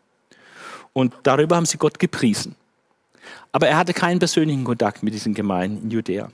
[0.93, 2.57] Und darüber haben sie Gott gepriesen.
[3.53, 6.31] Aber er hatte keinen persönlichen Kontakt mit diesen Gemeinden in Judäa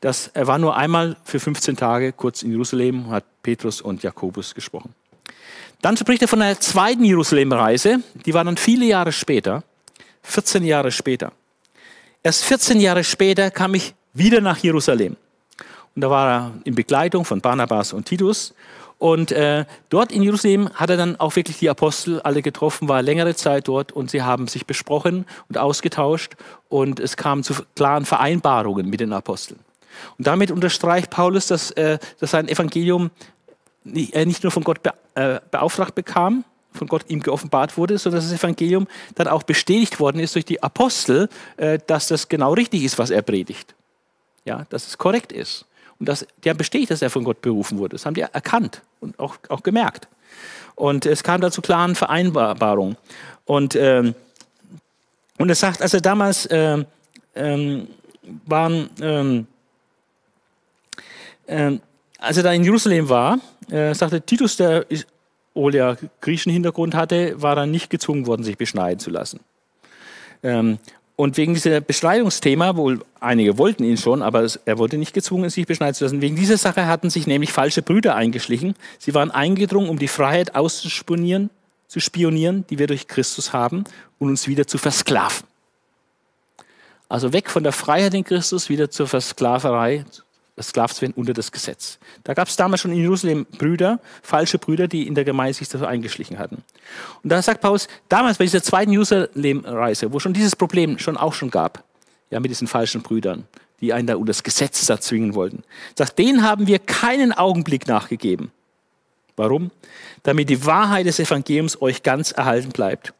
[0.00, 4.02] dass er war nur einmal für 15 Tage kurz in Jerusalem und hat Petrus und
[4.02, 4.94] Jakobus gesprochen.
[5.82, 9.62] Dann spricht er von einer zweiten Jerusalem-Reise, die war dann viele Jahre später,
[10.22, 11.32] 14 Jahre später.
[12.22, 15.16] Erst 14 Jahre später kam ich wieder nach Jerusalem.
[15.94, 18.54] Und da war er in Begleitung von Barnabas und Titus.
[18.98, 23.02] Und äh, dort in Jerusalem hat er dann auch wirklich die Apostel alle getroffen, war
[23.02, 26.32] längere Zeit dort und sie haben sich besprochen und ausgetauscht
[26.68, 29.60] und es kam zu klaren Vereinbarungen mit den Aposteln.
[30.18, 33.10] Und damit unterstreicht Paulus, dass, äh, dass sein Evangelium
[34.12, 34.80] er nicht nur von Gott
[35.14, 39.98] äh, beauftragt bekam, von Gott ihm geoffenbart wurde, sondern dass das Evangelium dann auch bestätigt
[39.98, 43.74] worden ist durch die Apostel, äh, dass das genau richtig ist, was er predigt.
[44.44, 45.64] Ja, dass es korrekt ist.
[45.98, 47.96] Und das, die haben bestätigt, dass er von Gott berufen wurde.
[47.96, 50.08] Das haben die erkannt und auch, auch gemerkt.
[50.74, 52.96] Und es kam da zu klaren Vereinbarungen.
[53.46, 54.14] Und, ähm,
[55.38, 56.84] und er sagt, als er damals äh,
[57.34, 57.88] ähm,
[58.44, 59.46] waren,
[61.48, 61.80] ähm,
[62.18, 63.38] als er da in Jerusalem war,
[63.70, 64.86] äh, sagte Titus, der
[65.56, 69.40] obwohl er griechischen Hintergrund hatte, war er nicht gezwungen worden, sich beschneiden zu lassen.
[70.42, 70.78] Ähm,
[71.16, 75.66] und wegen dieser Beschneidungsthema, wohl einige wollten ihn schon, aber er wurde nicht gezwungen, sich
[75.66, 76.20] beschneiden zu lassen.
[76.20, 78.74] Wegen dieser Sache hatten sich nämlich falsche Brüder eingeschlichen.
[78.98, 81.48] Sie waren eingedrungen, um die Freiheit auszuspionieren,
[81.88, 83.84] zu spionieren, die wir durch Christus haben,
[84.18, 85.46] und uns wieder zu versklaven.
[87.08, 90.04] Also weg von der Freiheit in Christus, wieder zur Versklaverei,
[90.56, 91.98] versklavt werden unter das Gesetz.
[92.24, 95.68] Da gab es damals schon in Jerusalem Brüder, falsche Brüder, die in der Gemeinde sich
[95.68, 96.64] so eingeschlichen hatten.
[97.22, 101.34] Und da sagt Paulus, damals bei dieser zweiten Jerusalem-Reise, wo schon dieses Problem schon auch
[101.34, 101.84] schon gab,
[102.30, 103.44] ja, mit diesen falschen Brüdern,
[103.80, 105.62] die einen da unter das Gesetz da zwingen wollten,
[105.96, 108.50] sagt, denen haben wir keinen Augenblick nachgegeben.
[109.36, 109.70] Warum?
[110.22, 113.12] Damit die Wahrheit des Evangeliums euch ganz erhalten bleibt.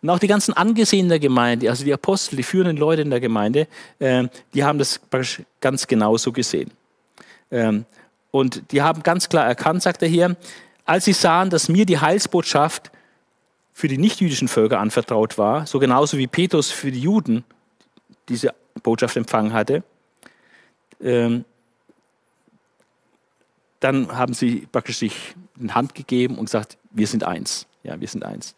[0.00, 3.20] Und auch die ganzen Angesehenen der Gemeinde, also die Apostel, die führenden Leute in der
[3.20, 3.66] Gemeinde,
[3.98, 5.00] äh, die haben das
[5.60, 6.70] ganz genauso gesehen.
[7.50, 7.84] Ähm,
[8.30, 10.36] und die haben ganz klar erkannt, sagt er hier,
[10.84, 12.90] als sie sahen, dass mir die Heilsbotschaft
[13.72, 17.44] für die nichtjüdischen Völker anvertraut war, so genauso wie Petrus für die Juden
[18.28, 19.82] diese Botschaft empfangen hatte,
[21.00, 21.44] ähm,
[23.80, 27.66] dann haben sie praktisch sich in Hand gegeben und gesagt, wir sind eins.
[27.84, 28.54] Ja, wir sind eins.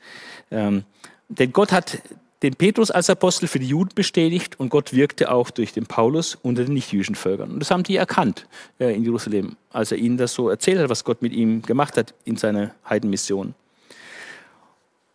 [0.50, 0.84] Ähm,
[1.30, 2.02] denn Gott hat
[2.42, 6.36] den Petrus als Apostel für die Juden bestätigt und Gott wirkte auch durch den Paulus
[6.42, 7.52] unter den nichtjüdischen Völkern.
[7.52, 8.46] Und das haben die erkannt
[8.78, 11.96] äh, in Jerusalem, als er ihnen das so erzählt hat, was Gott mit ihm gemacht
[11.96, 13.54] hat in seiner Heidenmission.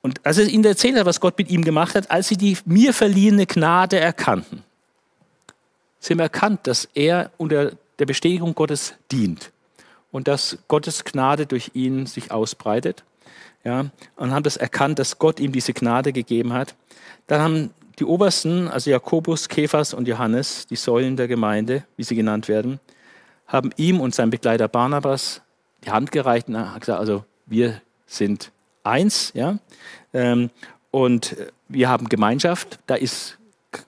[0.01, 2.57] Und als er ihnen erzählt hat, was Gott mit ihm gemacht hat, als sie die
[2.65, 4.63] mir verliehene Gnade erkannten,
[5.99, 9.51] sie haben erkannt, dass er unter der Bestätigung Gottes dient
[10.11, 13.03] und dass Gottes Gnade durch ihn sich ausbreitet
[13.65, 16.75] ja, und haben das erkannt, dass Gott ihm diese Gnade gegeben hat.
[17.27, 22.15] Dann haben die Obersten, also Jakobus, Kephas und Johannes, die Säulen der Gemeinde, wie sie
[22.15, 22.79] genannt werden,
[23.47, 25.41] haben ihm und seinem Begleiter Barnabas
[25.83, 28.51] die Hand gereicht und haben gesagt, also wir sind
[28.83, 29.57] eins, ja,
[30.13, 30.51] ähm,
[30.91, 31.35] und
[31.67, 33.37] wir haben Gemeinschaft, da ist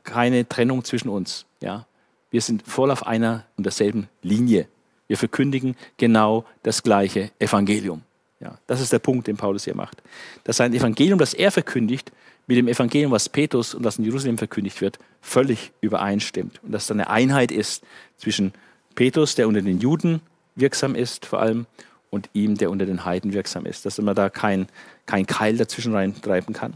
[0.04, 1.86] keine Trennung zwischen uns, ja.
[2.30, 4.68] Wir sind voll auf einer und derselben Linie.
[5.08, 8.02] Wir verkündigen genau das gleiche Evangelium.
[8.40, 10.04] Ja, das ist der Punkt, den Paulus hier macht.
[10.44, 12.12] Dass sein Evangelium, das er verkündigt,
[12.46, 16.62] mit dem Evangelium, was Petrus und was in Jerusalem verkündigt wird, völlig übereinstimmt.
[16.64, 17.84] Und dass da eine Einheit ist
[18.18, 18.54] zwischen
[18.96, 20.22] Petrus, der unter den Juden
[20.56, 21.66] wirksam ist, vor allem,
[22.10, 23.86] und ihm, der unter den Heiden wirksam ist.
[23.86, 24.68] Dass man da kein,
[25.08, 26.76] kein Keil dazwischen reintreiben kann.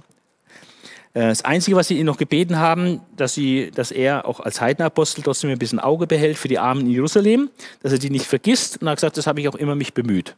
[1.13, 4.59] Äh, das Einzige, was sie ihn noch gebeten haben, dass, sie, dass er auch als
[4.59, 8.25] Heidenapostel trotzdem ein bisschen Auge behält für die Armen in Jerusalem, dass er die nicht
[8.25, 8.81] vergisst.
[8.81, 10.35] Und er hat gesagt, das habe ich auch immer mich bemüht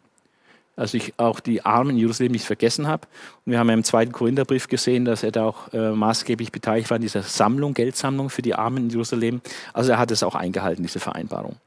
[0.76, 3.08] also ich auch die Armen in Jerusalem nicht vergessen habe.
[3.46, 6.90] Und wir haben ja im zweiten Korintherbrief gesehen, dass er da auch äh, maßgeblich beteiligt
[6.90, 9.42] war in dieser Sammlung, Geldsammlung für die Armen in Jerusalem.
[9.74, 11.58] Also er hat es auch eingehalten, diese Vereinbarung.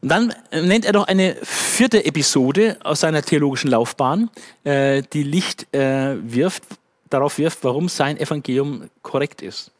[0.00, 4.28] Und dann äh, nennt er noch eine vierte Episode aus seiner theologischen Laufbahn,
[4.64, 6.64] äh, die Licht äh, wirft,
[7.10, 9.70] darauf wirft, warum sein Evangelium korrekt ist.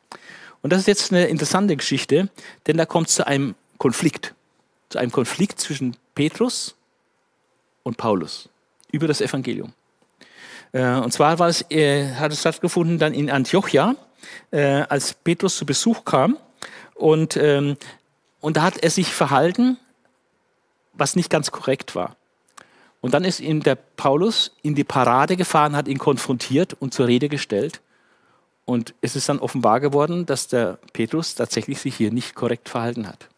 [0.63, 2.29] Und das ist jetzt eine interessante Geschichte,
[2.67, 4.35] denn da kommt es zu einem Konflikt.
[4.89, 6.76] Zu einem Konflikt zwischen Petrus
[7.87, 8.49] und Paulus
[8.91, 9.73] über das Evangelium.
[10.73, 13.95] Äh, und zwar war es, äh, hat es stattgefunden dann in Antiochia,
[14.51, 16.37] äh, als Petrus zu Besuch kam.
[16.95, 17.77] Und, ähm,
[18.41, 19.79] und da hat er sich verhalten,
[20.95, 22.17] was nicht ganz korrekt war.
[23.01, 27.07] Und dann ist ihm der Paulus in die Parade gefahren, hat ihn konfrontiert und zur
[27.07, 27.81] Rede gestellt.
[28.65, 33.07] Und es ist dann offenbar geworden, dass der Petrus tatsächlich sich hier nicht korrekt verhalten
[33.07, 33.29] hat.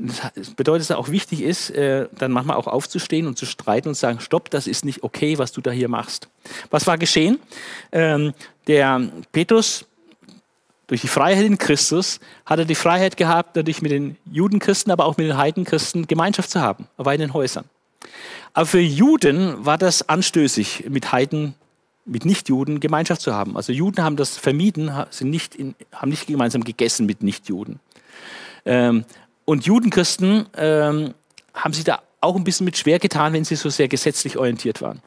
[0.00, 3.88] Das bedeutet, dass es auch wichtig ist, äh, dann manchmal auch aufzustehen und zu streiten
[3.88, 6.28] und zu sagen, stopp, das ist nicht okay, was du da hier machst.
[6.70, 7.38] Was war geschehen?
[7.92, 8.32] Ähm,
[8.66, 9.00] der
[9.32, 9.84] Petrus,
[10.86, 15.04] durch die Freiheit in Christus, hat er die Freiheit gehabt, dadurch mit den Judenchristen, aber
[15.04, 17.64] auch mit den Heidenchristen Gemeinschaft zu haben, aber in den Häusern.
[18.52, 21.54] Aber für Juden war das anstößig, mit Heiden,
[22.04, 23.56] mit Nichtjuden Gemeinschaft zu haben.
[23.56, 27.78] Also Juden haben das vermieden, sind nicht in, haben nicht gemeinsam gegessen mit Nichtjuden.
[28.64, 29.04] Ähm,
[29.50, 31.12] und Judenchristen ähm,
[31.54, 34.80] haben sich da auch ein bisschen mit schwer getan, wenn sie so sehr gesetzlich orientiert
[34.80, 35.02] waren.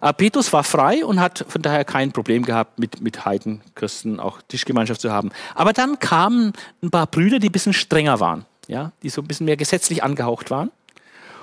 [0.00, 4.42] Aber Petrus war frei und hat von daher kein Problem gehabt, mit, mit Heidenchristen auch
[4.48, 5.30] Tischgemeinschaft zu haben.
[5.54, 9.28] Aber dann kamen ein paar Brüder, die ein bisschen strenger waren, ja, die so ein
[9.28, 10.72] bisschen mehr gesetzlich angehaucht waren.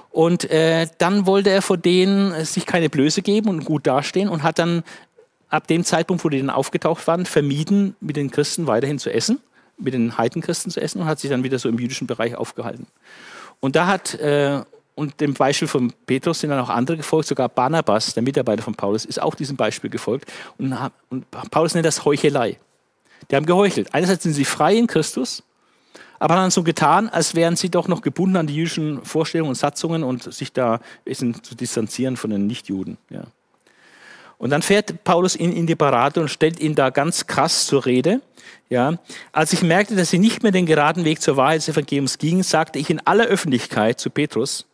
[0.09, 4.43] Und äh, dann wollte er vor denen sich keine Blöße geben und gut dastehen und
[4.43, 4.83] hat dann
[5.47, 9.39] ab dem Zeitpunkt, wo die dann aufgetaucht waren, vermieden, mit den Christen weiterhin zu essen
[9.81, 12.87] mit den Heidenchristen zu essen und hat sich dann wieder so im jüdischen Bereich aufgehalten.
[13.59, 14.61] Und da hat, äh,
[14.95, 18.75] und dem Beispiel von Petrus sind dann auch andere gefolgt, sogar Barnabas, der Mitarbeiter von
[18.75, 20.31] Paulus, ist auch diesem Beispiel gefolgt.
[20.57, 20.75] Und,
[21.09, 22.57] und Paulus nennt das Heuchelei.
[23.29, 23.93] Die haben geheuchelt.
[23.93, 25.43] Einerseits sind sie frei in Christus,
[26.19, 29.49] aber haben dann so getan, als wären sie doch noch gebunden an die jüdischen Vorstellungen
[29.49, 32.97] und Satzungen und sich da ein bisschen zu distanzieren von den Nichtjuden.
[33.09, 33.23] Ja.
[34.41, 37.85] Und dann fährt Paulus ihn in die Parade und stellt ihn da ganz krass zur
[37.85, 38.21] Rede.
[38.69, 38.97] Ja,
[39.31, 42.41] als ich merkte, dass sie nicht mehr den geraden Weg zur Wahrheit des Evangeliums gingen,
[42.41, 44.65] sagte ich in aller Öffentlichkeit zu Petrus,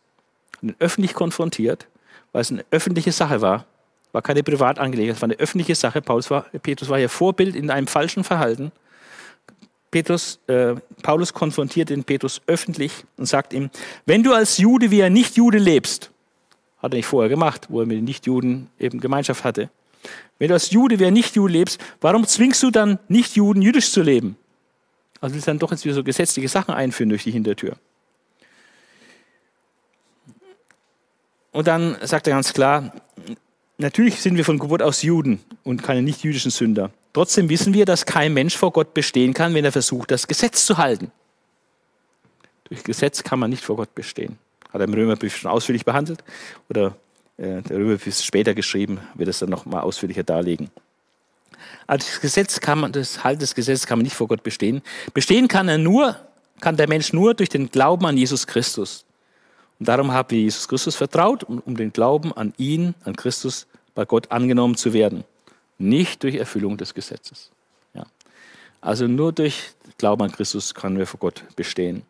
[0.78, 1.86] öffentlich konfrontiert,
[2.32, 3.66] weil es eine öffentliche Sache war,
[4.12, 6.00] war keine Privatangelegenheit, es war eine öffentliche Sache.
[6.00, 8.72] Paulus war, Petrus war hier Vorbild in einem falschen Verhalten.
[9.90, 13.68] Petrus, äh, Paulus konfrontiert den Petrus öffentlich und sagt ihm,
[14.06, 16.10] wenn du als Jude wie ein Nicht-Jude lebst,
[16.82, 19.70] hat er nicht vorher gemacht, wo er mit den Nichtjuden eben Gemeinschaft hatte.
[20.38, 24.02] Wenn du als Jude wie ein Nichtjude lebst, warum zwingst du dann Nichtjuden jüdisch zu
[24.02, 24.36] leben?
[25.20, 27.76] Also willst du dann doch jetzt wieder so gesetzliche Sachen einführen durch die Hintertür.
[31.50, 32.92] Und dann sagt er ganz klar,
[33.78, 36.90] natürlich sind wir von Geburt aus Juden und keine nicht-jüdischen Sünder.
[37.12, 40.66] Trotzdem wissen wir, dass kein Mensch vor Gott bestehen kann, wenn er versucht, das Gesetz
[40.66, 41.10] zu halten.
[42.64, 44.38] Durch Gesetz kann man nicht vor Gott bestehen.
[44.70, 46.22] Hat er im Römerbrief schon ausführlich behandelt
[46.68, 46.94] oder
[47.36, 50.70] äh, der Römerbrief ist später geschrieben, wird es dann noch mal ausführlicher darlegen.
[51.86, 54.82] Das Gesetz kann man, das Halt des Gesetzes kann man nicht vor Gott bestehen.
[55.14, 56.16] Bestehen kann er nur,
[56.60, 59.04] kann der Mensch nur durch den Glauben an Jesus Christus.
[59.78, 63.66] Und darum haben wir Jesus Christus vertraut, um, um den Glauben an ihn, an Christus,
[63.94, 65.24] bei Gott angenommen zu werden.
[65.78, 67.50] Nicht durch Erfüllung des Gesetzes.
[67.94, 68.04] Ja.
[68.80, 72.02] Also nur durch Glauben an Christus können wir vor Gott bestehen.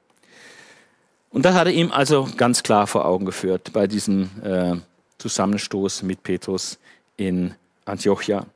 [1.31, 4.77] Und das hat er ihm also ganz klar vor Augen geführt bei diesem äh,
[5.19, 6.79] Zusammenstoß mit Petrus
[7.17, 8.47] in Antiochia.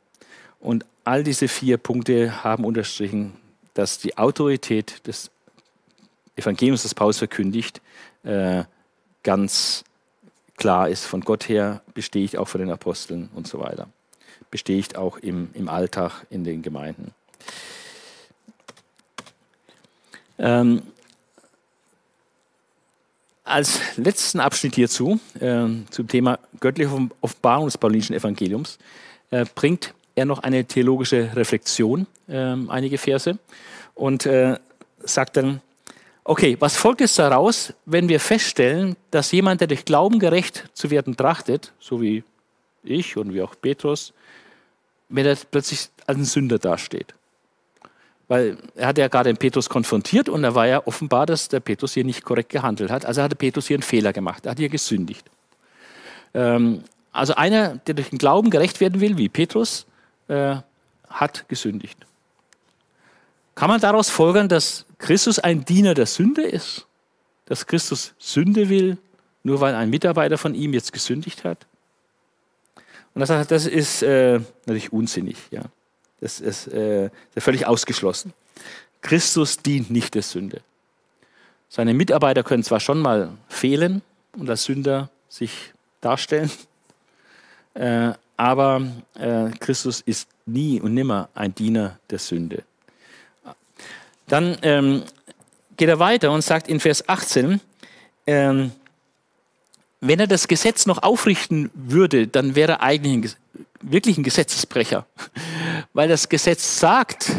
[0.60, 3.34] Und all diese vier Punkte haben unterstrichen,
[3.74, 5.30] dass die Autorität des
[6.36, 7.80] Evangeliums, das Paulus verkündigt,
[8.24, 8.64] äh,
[9.22, 9.84] ganz
[10.56, 11.04] klar ist.
[11.04, 13.88] Von Gott her bestehe ich auch von den Aposteln und so weiter.
[14.50, 17.12] Bestehe ich auch im, im Alltag in den Gemeinden.
[20.38, 20.82] Ähm,
[23.44, 28.78] als letzten Abschnitt hierzu, äh, zum Thema göttliche Offenbarung des paulinischen Evangeliums,
[29.30, 33.38] äh, bringt er noch eine theologische Reflexion, äh, einige Verse,
[33.94, 34.58] und äh,
[35.02, 35.60] sagt dann,
[36.24, 40.90] okay, was folgt jetzt daraus, wenn wir feststellen, dass jemand, der durch Glauben gerecht zu
[40.90, 42.22] werden trachtet, so wie
[42.84, 44.12] ich und wie auch Petrus,
[45.08, 47.14] wenn er plötzlich als ein Sünder dasteht?
[48.32, 51.60] Weil er hat ja gerade den Petrus konfrontiert und da war ja offenbar, dass der
[51.60, 53.04] Petrus hier nicht korrekt gehandelt hat.
[53.04, 54.46] Also hatte Petrus hier einen Fehler gemacht.
[54.46, 55.30] Er hat hier gesündigt.
[56.32, 59.84] Ähm, also einer, der durch den Glauben gerecht werden will, wie Petrus,
[60.28, 60.56] äh,
[61.10, 61.98] hat gesündigt.
[63.54, 66.86] Kann man daraus folgern, dass Christus ein Diener der Sünde ist?
[67.44, 68.96] Dass Christus Sünde will,
[69.42, 71.66] nur weil ein Mitarbeiter von ihm jetzt gesündigt hat?
[73.12, 75.36] Und das, das ist äh, natürlich unsinnig.
[75.50, 75.64] Ja.
[76.22, 78.32] Das ist äh, völlig ausgeschlossen.
[79.00, 80.60] Christus dient nicht der Sünde.
[81.68, 84.02] Seine Mitarbeiter können zwar schon mal fehlen
[84.38, 86.48] und als Sünder sich darstellen,
[87.74, 88.82] äh, aber
[89.18, 92.62] äh, Christus ist nie und nimmer ein Diener der Sünde.
[94.28, 95.02] Dann ähm,
[95.76, 97.60] geht er weiter und sagt in Vers 18,
[98.28, 98.70] ähm,
[100.00, 105.04] wenn er das Gesetz noch aufrichten würde, dann wäre er eigentlich ein, wirklich ein Gesetzesbrecher
[105.92, 107.30] weil das Gesetz sagt,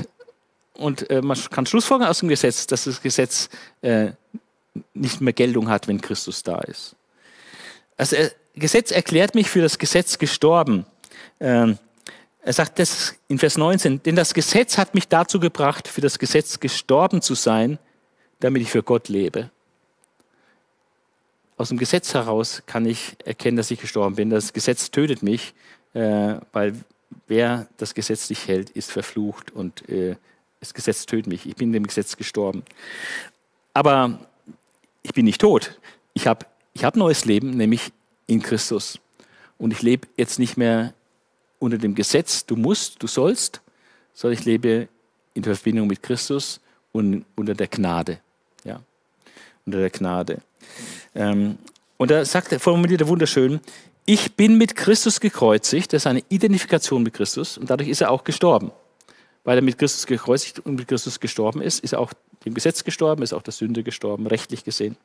[0.73, 3.49] und äh, man kann Schlussfolgern aus dem Gesetz, dass das Gesetz
[3.81, 4.11] äh,
[4.93, 6.95] nicht mehr Geltung hat, wenn Christus da ist.
[7.97, 10.85] Das also, Gesetz erklärt mich für das Gesetz gestorben.
[11.39, 11.77] Ähm,
[12.41, 16.19] er sagt das in Vers 19, denn das Gesetz hat mich dazu gebracht, für das
[16.19, 17.79] Gesetz gestorben zu sein,
[18.39, 19.49] damit ich für Gott lebe.
[21.55, 24.29] Aus dem Gesetz heraus kann ich erkennen, dass ich gestorben bin.
[24.29, 25.53] Das Gesetz tötet mich,
[25.93, 26.75] äh, weil
[27.27, 30.15] wer das Gesetz nicht hält, ist verflucht und äh,
[30.59, 31.45] das Gesetz tötet mich.
[31.45, 32.63] Ich bin dem Gesetz gestorben.
[33.73, 34.19] Aber
[35.01, 35.79] ich bin nicht tot.
[36.13, 37.91] Ich habe ich hab neues Leben, nämlich
[38.27, 38.99] in Christus.
[39.57, 40.93] Und ich lebe jetzt nicht mehr
[41.59, 43.61] unter dem Gesetz, du musst, du sollst,
[44.13, 44.87] sondern ich lebe
[45.33, 46.59] in Verbindung mit Christus
[46.91, 48.19] und unter der Gnade.
[48.63, 48.81] Ja,
[49.65, 50.41] unter der Gnade.
[51.15, 51.57] Ähm,
[51.97, 53.61] und da sagt er, formuliert er wunderschön,
[54.05, 58.11] ich bin mit Christus gekreuzigt, das ist eine Identifikation mit Christus und dadurch ist er
[58.11, 58.71] auch gestorben.
[59.43, 62.13] Weil er mit Christus gekreuzigt und mit Christus gestorben ist, ist er auch
[62.45, 64.97] dem Gesetz gestorben, ist auch der Sünde gestorben, rechtlich gesehen.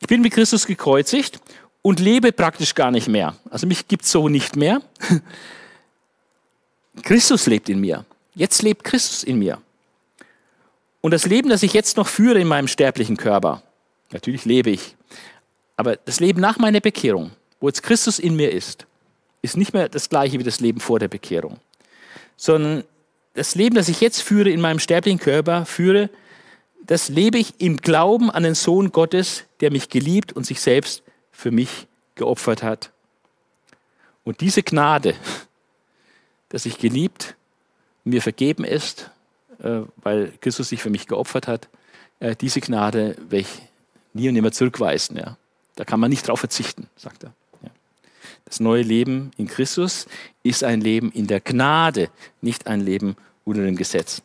[0.00, 1.40] Ich bin mit Christus gekreuzigt
[1.82, 3.36] und lebe praktisch gar nicht mehr.
[3.50, 4.80] Also mich gibt so nicht mehr.
[7.02, 8.04] Christus lebt in mir.
[8.34, 9.60] Jetzt lebt Christus in mir.
[11.00, 13.62] Und das Leben, das ich jetzt noch führe in meinem sterblichen Körper,
[14.10, 14.96] natürlich lebe ich,
[15.76, 18.86] aber das Leben nach meiner Bekehrung, wo jetzt Christus in mir ist,
[19.42, 21.58] ist nicht mehr das gleiche wie das Leben vor der Bekehrung,
[22.36, 22.84] sondern
[23.34, 26.10] das Leben, das ich jetzt führe in meinem sterblichen Körper, führe,
[26.84, 31.02] das lebe ich im Glauben an den Sohn Gottes, der mich geliebt und sich selbst
[31.30, 32.90] für mich geopfert hat.
[34.24, 35.14] Und diese Gnade,
[36.48, 37.36] dass ich geliebt,
[38.04, 39.10] mir vergeben ist,
[39.62, 41.68] äh, weil Christus sich für mich geopfert hat.
[42.20, 43.62] Äh, diese Gnade werde ich
[44.14, 45.20] nie und nimmer zurückweisen.
[45.76, 47.34] Da kann man nicht drauf verzichten, sagt er.
[48.48, 50.06] Das neue Leben in Christus
[50.42, 52.08] ist ein Leben in der Gnade,
[52.40, 54.22] nicht ein Leben unter dem Gesetz.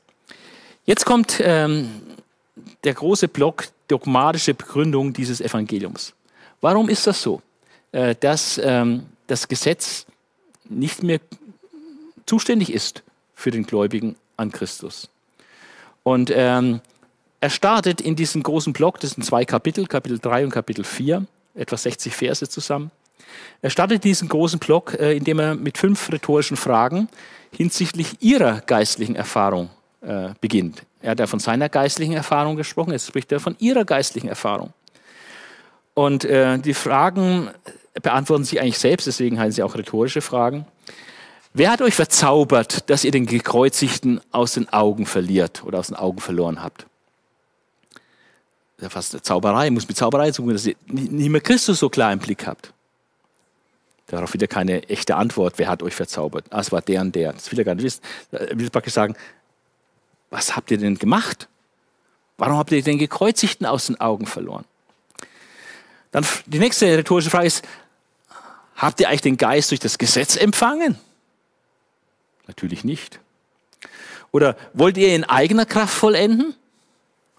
[0.86, 1.90] Jetzt kommt ähm,
[2.86, 6.14] der große Block dogmatische Begründung dieses Evangeliums.
[6.62, 7.42] Warum ist das so,
[7.92, 10.06] äh, dass ähm, das Gesetz
[10.70, 11.20] nicht mehr
[12.26, 13.04] zuständig ist
[13.36, 15.10] für den Gläubigen an Christus?
[16.04, 16.80] Und ähm,
[17.42, 21.26] er startet in diesem großen Block, das sind zwei Kapitel, Kapitel 3 und Kapitel 4,
[21.56, 22.90] etwa 60 Verse zusammen.
[23.62, 27.08] Er startet diesen großen Block, äh, indem er mit fünf rhetorischen Fragen
[27.52, 29.70] hinsichtlich ihrer geistlichen Erfahrung
[30.02, 30.84] äh, beginnt.
[31.02, 34.74] Er hat ja von seiner geistlichen Erfahrung gesprochen, jetzt spricht er von ihrer geistlichen Erfahrung.
[35.94, 37.50] Und äh, die Fragen
[38.02, 40.66] beantworten sie eigentlich selbst, deswegen heißen sie auch rhetorische Fragen.
[41.54, 45.96] Wer hat euch verzaubert, dass ihr den Gekreuzigten aus den Augen verliert oder aus den
[45.96, 46.88] Augen verloren habt?
[48.78, 51.80] Das ist fast eine Zauberei, muss mit Zauberei zu tun, dass ihr nicht mehr Christus
[51.80, 52.74] so klar im Blick habt.
[54.08, 56.46] Darauf wieder keine echte Antwort, wer hat euch verzaubert?
[56.50, 57.34] Ah, es war der und der.
[57.34, 58.02] Das will er gar nicht wissen.
[58.32, 59.16] Er will praktisch sagen,
[60.30, 61.48] was habt ihr denn gemacht?
[62.38, 64.66] Warum habt ihr den Gekreuzigten aus den Augen verloren?
[66.12, 67.66] Dann die nächste rhetorische Frage ist,
[68.76, 70.98] habt ihr eigentlich den Geist durch das Gesetz empfangen?
[72.48, 73.20] Natürlich nicht.
[74.32, 76.56] Oder wollt ihr in eigener Kraft vollenden?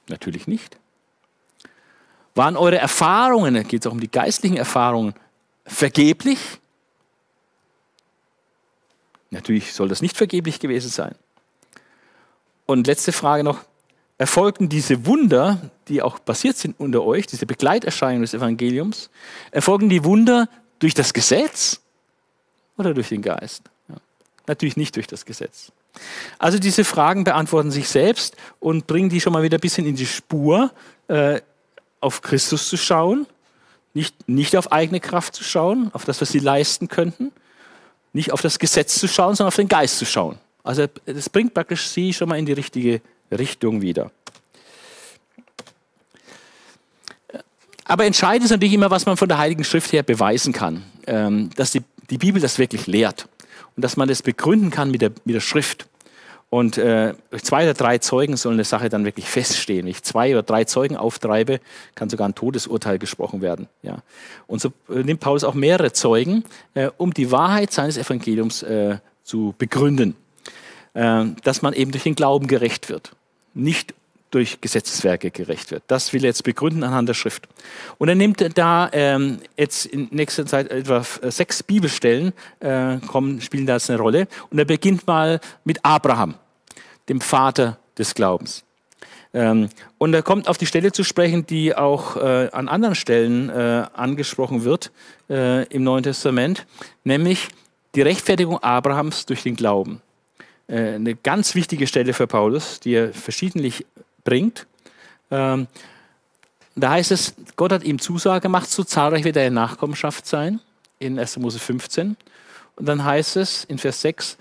[0.09, 0.79] Natürlich nicht.
[2.35, 5.15] Waren eure Erfahrungen, da geht es auch um die geistlichen Erfahrungen,
[5.65, 6.39] vergeblich?
[9.31, 11.15] Natürlich soll das nicht vergeblich gewesen sein.
[12.67, 13.61] Und letzte Frage noch.
[14.17, 19.11] Erfolgten diese Wunder, die auch passiert sind unter euch, diese Begleiterscheinung des Evangeliums,
[19.51, 20.49] erfolgen die Wunder
[20.79, 21.81] durch das Gesetz
[22.77, 23.65] oder durch den Geist?
[23.89, 23.97] Ja.
[24.47, 25.73] Natürlich nicht durch das Gesetz.
[26.39, 29.97] Also diese Fragen beantworten sich selbst und bringen die schon mal wieder ein bisschen in
[29.97, 30.71] die Spur,
[31.09, 31.41] äh,
[32.01, 33.27] auf Christus zu schauen,
[33.95, 37.33] nicht, nicht auf eigene Kraft zu schauen, auf das, was sie leisten könnten,
[38.13, 40.39] nicht auf das Gesetz zu schauen, sondern auf den Geist zu schauen.
[40.63, 44.11] Also das bringt praktisch sie schon mal in die richtige Richtung wieder.
[47.85, 50.83] Aber entscheidend ist natürlich immer, was man von der Heiligen Schrift her beweisen kann.
[51.07, 53.29] Ähm, dass die, die Bibel das wirklich lehrt
[53.77, 55.87] und dass man das begründen kann mit der, mit der Schrift.
[56.51, 59.87] Und äh, zwei oder drei Zeugen soll eine Sache dann wirklich feststehen.
[59.87, 61.61] Wenn ich zwei oder drei Zeugen auftreibe,
[61.95, 63.69] kann sogar ein Todesurteil gesprochen werden.
[63.83, 63.99] Ja.
[64.47, 68.99] Und so äh, nimmt Paulus auch mehrere Zeugen, äh, um die Wahrheit seines Evangeliums äh,
[69.25, 70.17] zu begründen.
[70.95, 73.13] Äh, dass man eben durch den Glauben gerecht wird,
[73.53, 73.95] nicht
[74.35, 75.85] durch Gesetzeswerke gerecht wird.
[75.87, 77.47] Das will er jetzt begründen anhand der Schrift.
[77.99, 83.67] Und er nimmt da ähm, jetzt in nächster Zeit etwa sechs Bibelstellen, äh, kommen, spielen
[83.67, 84.27] da jetzt eine Rolle.
[84.51, 86.35] Und er beginnt mal mit Abraham,
[87.09, 88.65] dem Vater des Glaubens.
[89.33, 89.69] Ähm,
[89.99, 93.87] und er kommt auf die Stelle zu sprechen, die auch äh, an anderen Stellen äh,
[93.93, 94.93] angesprochen wird
[95.29, 96.67] äh, im Neuen Testament,
[97.03, 97.49] nämlich
[97.95, 100.01] die Rechtfertigung Abrahams durch den Glauben.
[100.69, 103.87] Äh, eine ganz wichtige Stelle für Paulus, die er verschiedentlich
[104.25, 104.67] bringt.
[105.31, 105.67] Ähm,
[106.77, 110.61] da heißt es, Gott hat ihm Zusage gemacht, so zahlreich wird deine Nachkommenschaft sein,
[110.99, 111.39] in 1.
[111.39, 112.17] Mose 15.
[112.77, 114.37] Und dann heißt es in Vers 6,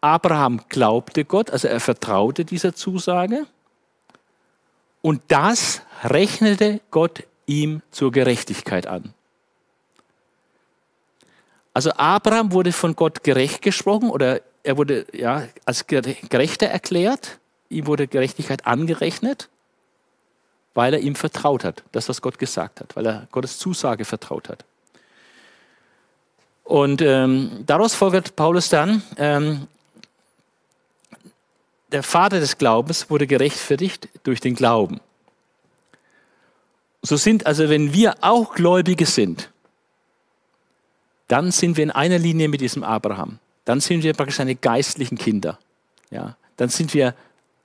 [0.00, 3.46] Abraham glaubte Gott, also er vertraute dieser Zusage.
[5.00, 9.14] Und das rechnete Gott ihm zur Gerechtigkeit an.
[11.72, 17.38] Also Abraham wurde von Gott gerecht gesprochen oder er wurde ja, als Gerechter erklärt,
[17.68, 19.48] ihm wurde Gerechtigkeit angerechnet,
[20.74, 24.48] weil er ihm vertraut hat, das, was Gott gesagt hat, weil er Gottes Zusage vertraut
[24.48, 24.64] hat.
[26.64, 29.66] Und ähm, daraus folgt Paulus dann, ähm,
[31.90, 35.00] der Vater des Glaubens wurde gerechtfertigt durch den Glauben.
[37.00, 39.50] So sind also, wenn wir auch Gläubige sind,
[41.28, 43.38] dann sind wir in einer Linie mit diesem Abraham
[43.68, 45.58] dann sind wir praktisch seine geistlichen Kinder.
[46.10, 47.14] Ja, dann sind wir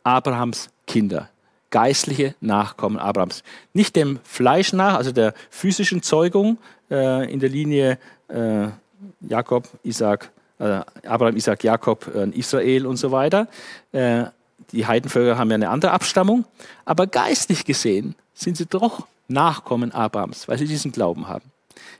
[0.03, 1.29] Abrahams Kinder,
[1.69, 3.43] geistliche Nachkommen Abrahams.
[3.73, 6.57] Nicht dem Fleisch nach, also der physischen Zeugung
[6.91, 7.97] äh, in der Linie
[8.27, 8.67] äh,
[9.21, 13.47] Jakob, Isaac, äh, Abraham, Isaac, Jakob, äh, Israel und so weiter.
[13.91, 14.25] Äh,
[14.71, 16.45] die Heidenvölker haben ja eine andere Abstammung,
[16.85, 21.45] aber geistlich gesehen sind sie doch Nachkommen Abrahams, weil sie diesen Glauben haben.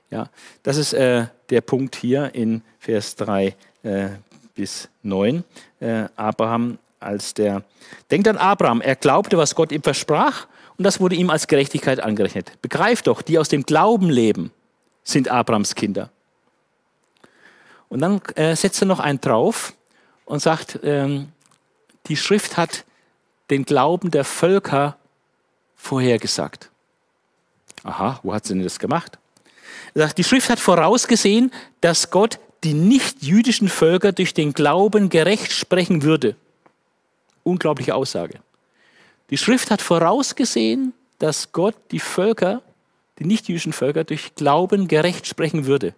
[0.10, 0.30] Ja,
[0.62, 4.10] das ist äh, der Punkt hier in Vers 3 äh,
[4.54, 5.44] bis 9.
[5.80, 7.64] Äh, Abraham als der.
[8.12, 10.48] Denkt an Abraham, er glaubte, was Gott ihm versprach,
[10.78, 12.52] und das wurde ihm als Gerechtigkeit angerechnet.
[12.62, 14.52] Begreift doch, die aus dem Glauben leben,
[15.04, 16.10] sind Abrahams Kinder.
[17.90, 19.74] Und dann äh, setzt er noch einen drauf
[20.26, 21.30] und sagt, ähm,
[22.08, 22.86] die Schrift hat
[23.50, 24.98] den Glauben der Völker
[25.76, 26.72] vorhergesagt.
[27.84, 29.20] Aha, wo hat sie denn das gemacht?
[29.94, 31.52] Er sagt, die Schrift hat vorausgesehen,
[31.82, 36.36] dass Gott die nicht-jüdischen Völker durch den Glauben gerecht sprechen würde.
[37.44, 38.40] Unglaubliche Aussage.
[39.30, 42.62] Die Schrift hat vorausgesehen, dass Gott die Völker,
[43.20, 45.94] die nicht-jüdischen Völker, durch Glauben gerecht sprechen würde.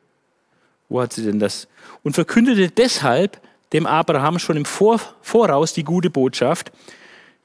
[0.90, 1.68] Wo hat sie denn das?
[2.04, 3.42] Und verkündete deshalb
[3.74, 6.72] dem Abraham schon im Voraus die gute Botschaft,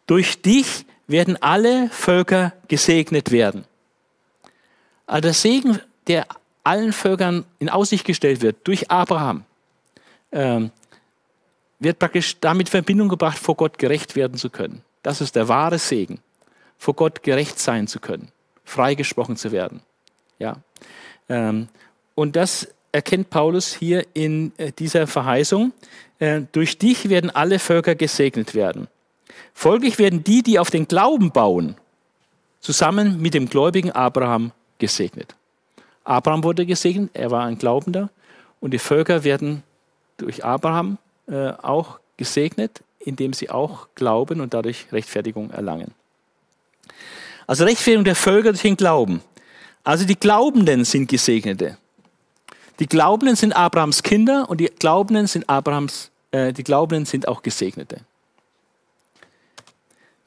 [0.06, 3.64] durch dich werden alle Völker gesegnet werden.
[5.06, 6.26] Also der Segen, der
[6.62, 9.44] allen Völkern in Aussicht gestellt wird durch Abraham,
[10.30, 10.70] ähm,
[11.80, 14.82] wird praktisch damit in Verbindung gebracht, vor Gott gerecht werden zu können.
[15.02, 16.20] Das ist der wahre Segen,
[16.78, 18.30] vor Gott gerecht sein zu können,
[18.64, 19.80] freigesprochen zu werden.
[20.38, 20.56] Ja.
[21.28, 21.68] Ähm,
[22.14, 25.72] und das erkennt Paulus hier in äh, dieser Verheißung.
[26.18, 28.88] Äh, durch dich werden alle Völker gesegnet werden.
[29.54, 31.76] Folglich werden die, die auf den Glauben bauen,
[32.60, 35.34] zusammen mit dem gläubigen Abraham gesegnet.
[36.04, 38.10] Abraham wurde gesegnet, er war ein Glaubender
[38.60, 39.62] und die Völker werden
[40.16, 40.98] durch Abraham
[41.30, 45.94] äh, auch gesegnet, indem sie auch glauben und dadurch Rechtfertigung erlangen.
[47.46, 49.22] Also Rechtfertigung der Völker durch den Glauben.
[49.82, 51.78] Also die Glaubenden sind Gesegnete.
[52.78, 57.42] Die Glaubenden sind Abrahams Kinder und die Glaubenden sind Abrahams, äh, die Glaubenden sind auch
[57.42, 58.00] Gesegnete.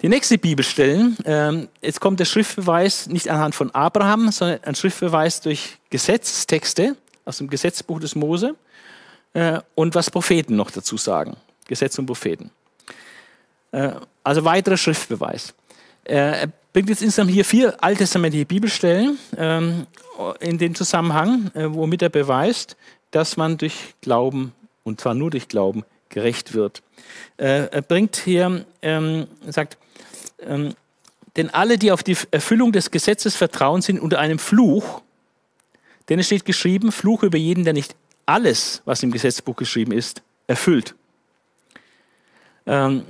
[0.01, 5.39] Die nächste Bibelstelle, ähm, jetzt kommt der Schriftbeweis nicht anhand von Abraham, sondern ein Schriftbeweis
[5.41, 8.55] durch Gesetzestexte aus dem Gesetzbuch des Mose
[9.33, 11.37] äh, und was Propheten noch dazu sagen.
[11.67, 12.51] Gesetz und Propheten.
[13.71, 13.91] Äh,
[14.23, 15.53] also weiterer Schriftbeweis.
[16.05, 19.87] Äh, er bringt jetzt insgesamt hier vier alttestamentliche Bibelstellen ähm,
[20.39, 22.75] in den Zusammenhang, äh, womit er beweist,
[23.11, 24.53] dass man durch Glauben,
[24.83, 26.81] und zwar nur durch Glauben, gerecht wird.
[27.37, 29.77] Äh, er bringt hier, ähm, sagt,
[30.41, 30.73] ähm,
[31.35, 35.01] denn alle, die auf die Erfüllung des Gesetzes vertrauen, sind unter einem Fluch.
[36.09, 40.21] Denn es steht geschrieben, Fluch über jeden, der nicht alles, was im Gesetzbuch geschrieben ist,
[40.47, 40.95] erfüllt.
[42.65, 43.03] Ähm,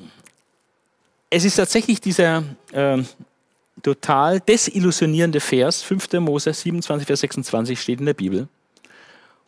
[1.30, 2.43] es ist tatsächlich dieser
[2.74, 3.07] ähm,
[3.82, 6.14] total desillusionierende Vers, 5.
[6.14, 8.47] Mose 27, Vers 26 steht in der Bibel,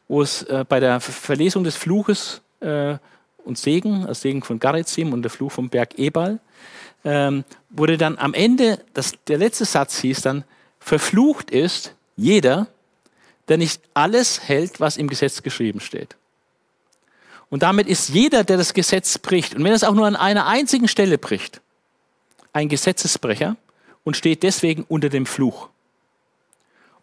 [0.07, 2.97] wo es äh, bei der Verlesung des Fluches äh,
[3.43, 6.39] und Segen, das Segen von Garizim und der Fluch vom Berg Ebal,
[7.03, 10.43] ähm, wurde dann am Ende, das, der letzte Satz hieß dann,
[10.80, 12.68] verflucht ist jeder,
[13.48, 16.16] der nicht alles hält, was im Gesetz geschrieben steht.
[17.50, 20.48] Und damit ist jeder, der das Gesetz bricht, und wenn es auch nur an einer
[20.48, 21.62] einzigen Stelle bricht,
[22.54, 23.56] ein Gesetzesbrecher
[24.04, 25.70] und steht deswegen unter dem Fluch.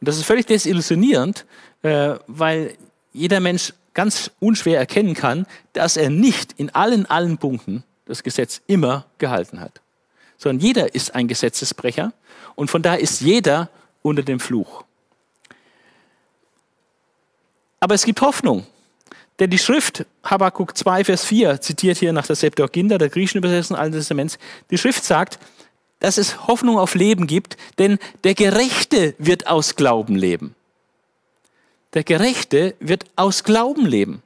[0.01, 1.47] Und das ist völlig desillusionierend,
[1.83, 2.77] äh, weil
[3.13, 8.63] jeder Mensch ganz unschwer erkennen kann, dass er nicht in allen, allen Punkten das Gesetz
[8.67, 9.83] immer gehalten hat
[10.43, 12.13] sondern jeder ist ein Gesetzesbrecher
[12.57, 13.71] und von daher ist jeder
[14.03, 14.85] unter dem Fluch.
[17.83, 18.65] Aber es gibt Hoffnung.
[19.41, 23.77] Denn die Schrift, Habakkuk 2, Vers 4, zitiert hier nach der Septuaginta, der griechischen Übersetzung
[23.77, 24.39] Alten Testaments,
[24.71, 25.41] die Schrift sagt,
[25.99, 30.55] dass es Hoffnung auf Leben gibt, denn der Gerechte wird aus Glauben leben.
[31.95, 34.23] Der Gerechte wird aus Glauben leben.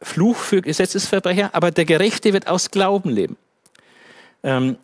[0.00, 3.36] Fluch für Gesetzesverbrecher, aber der Gerechte wird aus Glauben leben.
[4.42, 4.76] Ähm,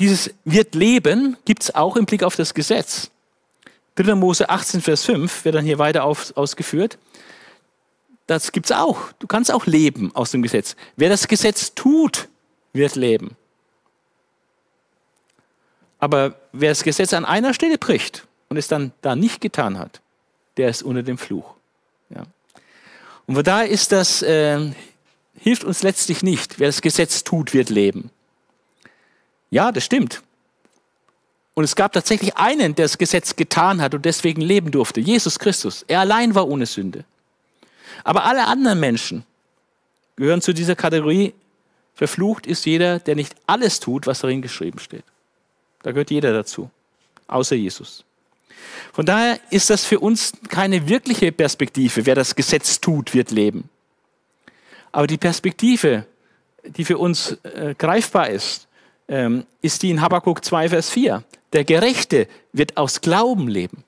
[0.00, 3.12] dieses wird leben gibt es auch im Blick auf das Gesetz.
[3.96, 4.14] 3.
[4.14, 6.98] Mose 18, Vers 5 wird dann hier weiter auf, ausgeführt.
[8.26, 9.12] Das gibt es auch.
[9.18, 10.76] Du kannst auch leben aus dem Gesetz.
[10.96, 12.28] Wer das Gesetz tut,
[12.72, 13.36] wird leben.
[15.98, 20.00] Aber wer das Gesetz an einer Stelle bricht und es dann da nicht getan hat,
[20.56, 21.54] der ist unter dem Fluch.
[22.10, 22.24] Ja.
[23.26, 24.72] Und von daher ist das, äh,
[25.38, 26.58] hilft uns letztlich nicht.
[26.58, 28.10] Wer das Gesetz tut, wird leben.
[29.50, 30.22] Ja, das stimmt.
[31.54, 35.00] Und es gab tatsächlich einen, der das Gesetz getan hat und deswegen leben durfte.
[35.00, 35.84] Jesus Christus.
[35.86, 37.04] Er allein war ohne Sünde.
[38.02, 39.24] Aber alle anderen Menschen
[40.16, 41.32] gehören zu dieser Kategorie.
[41.94, 45.04] Verflucht ist jeder, der nicht alles tut, was darin geschrieben steht.
[45.84, 46.70] Da gehört jeder dazu,
[47.28, 48.04] außer Jesus.
[48.92, 52.04] Von daher ist das für uns keine wirkliche Perspektive.
[52.06, 53.68] Wer das Gesetz tut, wird leben.
[54.90, 56.06] Aber die Perspektive,
[56.64, 58.66] die für uns äh, greifbar ist,
[59.08, 61.22] ähm, ist die in Habakkuk 2, Vers 4.
[61.52, 63.84] Der Gerechte wird aus Glauben leben.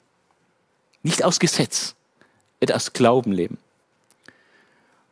[1.02, 1.94] Nicht aus Gesetz,
[2.60, 3.58] wird aus Glauben leben.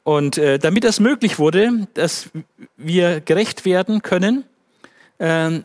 [0.02, 2.30] Und äh, damit das möglich wurde, dass
[2.76, 4.44] wir gerecht werden können,
[5.18, 5.60] äh,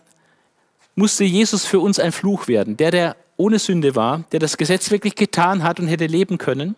[0.95, 2.77] musste Jesus für uns ein Fluch werden.
[2.77, 6.75] Der, der ohne Sünde war, der das Gesetz wirklich getan hat und hätte leben können,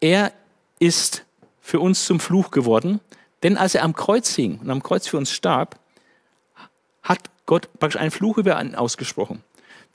[0.00, 0.32] er
[0.78, 1.24] ist
[1.60, 3.00] für uns zum Fluch geworden,
[3.42, 5.79] denn als er am Kreuz hing und am Kreuz für uns starb,
[7.02, 9.42] hat Gott praktisch einen Fluch über ihn ausgesprochen.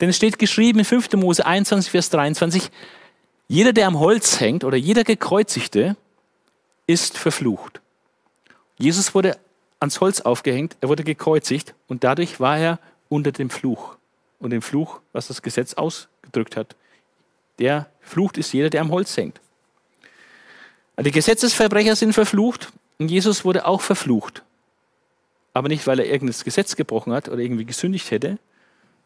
[0.02, 1.14] Denn es steht geschrieben in 5.
[1.14, 2.70] Mose 21, Vers 23,
[3.48, 5.96] jeder, der am Holz hängt oder jeder Gekreuzigte,
[6.88, 7.82] ist verflucht.
[8.78, 9.38] Jesus wurde
[9.80, 12.80] ans Holz aufgehängt, er wurde gekreuzigt und dadurch war er
[13.10, 13.96] unter dem Fluch.
[14.40, 16.76] Und dem Fluch, was das Gesetz ausgedrückt hat.
[17.58, 19.40] Der flucht ist jeder, der am Holz hängt.
[21.00, 24.44] Die Gesetzesverbrecher sind verflucht und Jesus wurde auch verflucht.
[25.56, 28.38] Aber nicht, weil er irgendein Gesetz gebrochen hat oder irgendwie gesündigt hätte,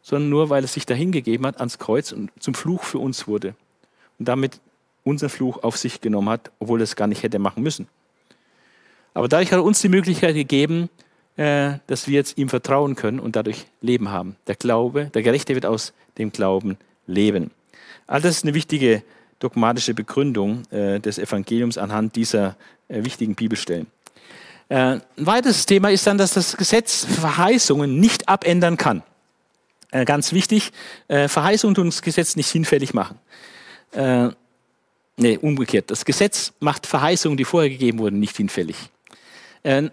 [0.02, 3.54] sondern nur, weil er sich dahingegeben hat ans Kreuz und zum Fluch für uns wurde.
[4.18, 4.60] Und damit
[5.04, 7.86] unseren Fluch auf sich genommen hat, obwohl er es gar nicht hätte machen müssen.
[9.14, 10.90] Aber dadurch hat er uns die Möglichkeit gegeben,
[11.36, 14.34] äh, dass wir jetzt ihm vertrauen können und dadurch Leben haben.
[14.48, 17.52] Der Glaube, der Gerechte wird aus dem Glauben leben.
[18.08, 19.04] All das ist eine wichtige
[19.38, 22.56] dogmatische Begründung äh, des Evangeliums anhand dieser
[22.88, 23.86] äh, wichtigen Bibelstellen.
[24.72, 29.02] Ein weiteres Thema ist dann, dass das Gesetz Verheißungen nicht abändern kann.
[30.06, 30.70] ganz wichtig,
[31.08, 33.18] Verheißungen tun das Gesetz nicht hinfällig machen.
[35.16, 35.90] nee, umgekehrt.
[35.90, 38.76] Das Gesetz macht Verheißungen, die vorher gegeben wurden, nicht hinfällig.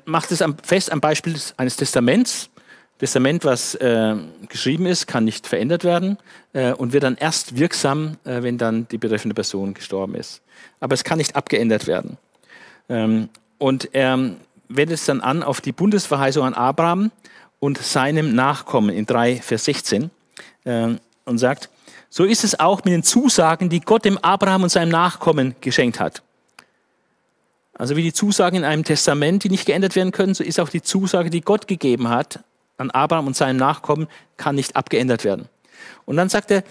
[0.05, 2.51] Macht es fest am Beispiel eines Testaments.
[2.99, 4.15] Testament, was äh,
[4.49, 6.17] geschrieben ist, kann nicht verändert werden
[6.53, 10.41] äh, und wird dann erst wirksam, äh, wenn dann die betreffende Person gestorben ist.
[10.79, 12.17] Aber es kann nicht abgeändert werden.
[12.89, 14.31] Ähm, und er
[14.69, 17.11] wendet es dann an auf die Bundesverheißung an Abraham
[17.59, 20.11] und seinem Nachkommen in 3, Vers 16
[20.65, 21.69] ähm, und sagt,
[22.09, 25.99] so ist es auch mit den Zusagen, die Gott dem Abraham und seinem Nachkommen geschenkt
[25.99, 26.21] hat.
[27.73, 30.69] Also wie die Zusagen in einem Testament, die nicht geändert werden können, so ist auch
[30.69, 32.43] die Zusage, die Gott gegeben hat
[32.77, 34.07] an Abraham und seinem Nachkommen,
[34.37, 35.47] kann nicht abgeändert werden.
[36.05, 36.63] Und dann sagt er,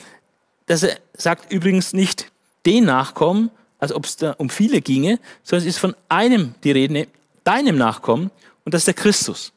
[0.66, 2.30] dass er sagt übrigens nicht
[2.64, 6.72] den Nachkommen, als ob es da um viele ginge, sondern es ist von einem die
[6.72, 7.06] Rede,
[7.46, 8.30] deinem Nachkommen,
[8.64, 9.52] und das ist der Christus.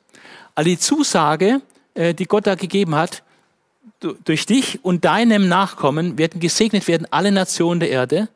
[0.56, 1.62] Also die Zusage,
[1.94, 3.24] äh, die Gott da gegeben hat,
[4.24, 8.30] durch dich und deinem Nachkommen werden gesegnet werden alle Nationen der Erde,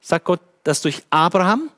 [0.00, 1.70] sagt Gott, dass durch Abraham,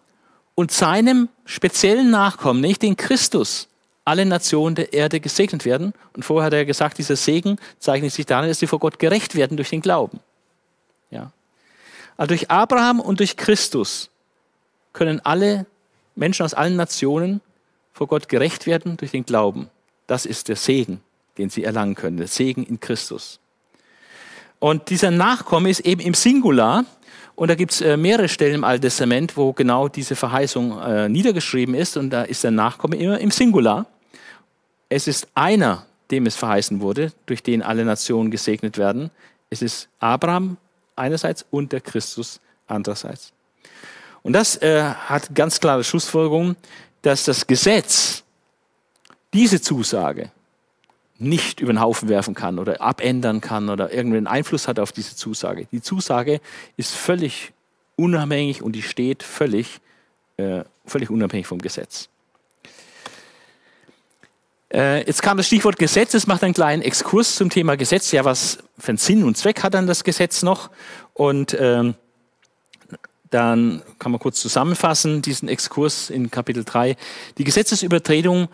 [0.57, 3.69] und seinem speziellen Nachkommen, nicht den Christus,
[4.05, 5.93] alle Nationen der Erde gesegnet werden.
[6.15, 9.35] Und vorher hat er gesagt, dieser Segen zeichnet sich darin, dass sie vor Gott gerecht
[9.37, 10.19] werden durch den Glauben.
[11.11, 11.31] Ja.
[12.17, 14.09] Also durch Abraham und durch Christus
[14.93, 15.67] können alle
[16.17, 17.41] Menschen aus allen Nationen
[17.93, 19.71] vor Gott gerecht werden durch den Glauben.
[20.07, 21.01] Das ist der Segen,
[21.39, 23.39] den sie erlangen können, der Segen in Christus.
[24.59, 26.85] Und dieser Nachkomme ist eben im Singular,
[27.37, 31.09] und da gibt es äh, mehrere Stellen im Alten Testament, wo genau diese Verheißung äh,
[31.09, 31.99] niedergeschrieben ist.
[31.99, 33.85] Und da ist der Nachkomme immer im Singular.
[34.89, 39.11] Es ist einer, dem es verheißen wurde, durch den alle Nationen gesegnet werden.
[39.51, 40.57] Es ist Abraham
[40.97, 43.35] einerseits und der Christus andererseits.
[44.27, 46.57] Und das äh, hat ganz klare Schlussfolgerung,
[47.03, 48.25] dass das Gesetz
[49.33, 50.33] diese Zusage
[51.17, 55.15] nicht über den Haufen werfen kann oder abändern kann oder irgendeinen Einfluss hat auf diese
[55.15, 55.69] Zusage.
[55.71, 56.41] Die Zusage
[56.77, 57.53] ist völlig
[57.95, 59.79] unabhängig und die steht völlig,
[60.39, 62.09] äh, völlig unabhängig vom Gesetz.
[64.75, 68.11] Äh, jetzt kam das Stichwort Gesetz, es macht einen kleinen Exkurs zum Thema Gesetz.
[68.11, 70.71] Ja, was für einen Sinn und Zweck hat dann das Gesetz noch?
[71.15, 71.95] Und ähm,
[73.31, 76.97] dann kann man kurz zusammenfassen, diesen Exkurs in Kapitel 3.
[77.39, 78.49] Die Gesetzesübertretung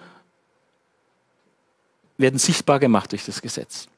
[2.17, 3.89] werden sichtbar gemacht durch das Gesetz.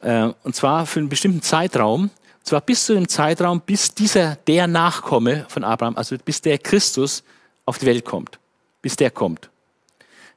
[0.00, 2.02] Äh, und zwar für einen bestimmten Zeitraum.
[2.04, 6.58] Und zwar bis zu dem Zeitraum, bis dieser, der Nachkomme von Abraham, also bis der
[6.58, 7.22] Christus
[7.64, 8.38] auf die Welt kommt.
[8.82, 9.48] Bis der kommt.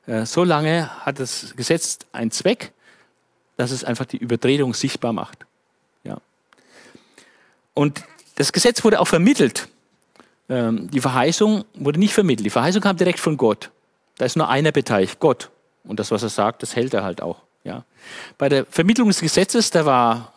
[0.05, 2.71] Äh, so lange hat das Gesetz einen Zweck,
[3.57, 5.45] dass es einfach die Übertretung sichtbar macht.
[6.03, 6.19] Ja.
[7.73, 8.03] Und
[8.37, 9.67] das Gesetz wurde auch vermittelt.
[10.47, 12.45] Ähm, die Verheißung wurde nicht vermittelt.
[12.45, 13.71] Die Verheißung kam direkt von Gott.
[14.17, 15.49] Da ist nur einer beteiligt, Gott.
[15.83, 17.41] Und das, was er sagt, das hält er halt auch.
[17.63, 17.83] Ja.
[18.37, 20.33] Bei der Vermittlung des Gesetzes, da war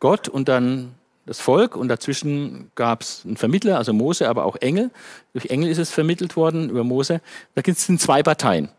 [0.00, 0.94] Gott und dann
[1.26, 4.90] das Volk und dazwischen gab es einen Vermittler, also Mose, aber auch Engel.
[5.32, 7.20] Durch Engel ist es vermittelt worden über Mose.
[7.54, 8.70] Da gibt es zwei Parteien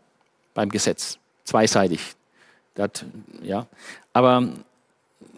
[0.54, 2.00] beim Gesetz, zweiseitig.
[2.74, 3.04] Das,
[3.42, 3.66] ja.
[4.12, 4.48] Aber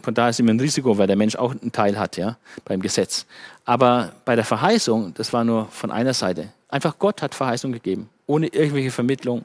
[0.03, 2.81] von daher ist immer ein Risiko, weil der Mensch auch einen Teil hat ja, beim
[2.81, 3.27] Gesetz.
[3.65, 6.53] Aber bei der Verheißung, das war nur von einer Seite.
[6.69, 9.45] Einfach Gott hat Verheißung gegeben, ohne irgendwelche Vermittlung,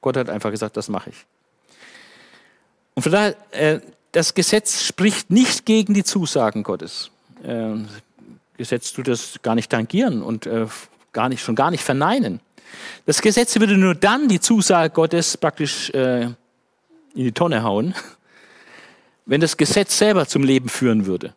[0.00, 1.26] Gott hat einfach gesagt, das mache ich.
[2.94, 3.80] Und von daher, äh,
[4.12, 7.10] das Gesetz spricht nicht gegen die Zusagen Gottes.
[7.44, 7.76] Äh,
[8.56, 10.66] Gesetz tut das gar nicht tangieren und äh,
[11.12, 12.40] gar nicht, schon gar nicht verneinen.
[13.06, 16.34] Das Gesetz würde nur dann die Zusage Gottes praktisch äh, in
[17.24, 17.94] die Tonne hauen,
[19.28, 21.34] wenn das Gesetz selber zum Leben führen würde.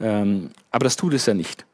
[0.00, 1.64] Ähm, aber das tut es ja nicht.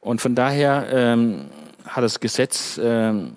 [0.00, 1.46] Und von daher ähm,
[1.86, 3.32] hat das Gesetz ähm,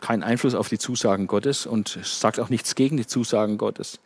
[0.00, 4.00] keinen Einfluss auf die Zusagen Gottes und sagt auch nichts gegen die Zusagen Gottes.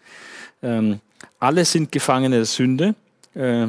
[0.61, 1.01] Ähm,
[1.39, 2.97] alle sind Gefangene der Sünde,
[3.34, 3.68] äh,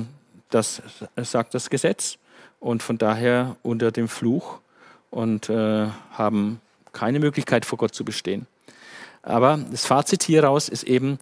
[0.49, 0.81] das
[1.17, 2.17] sagt das Gesetz,
[2.59, 4.59] und von daher unter dem Fluch
[5.11, 6.61] und äh, haben
[6.93, 8.47] keine Möglichkeit vor Gott zu bestehen.
[9.21, 11.19] Aber das Fazit hieraus ist eben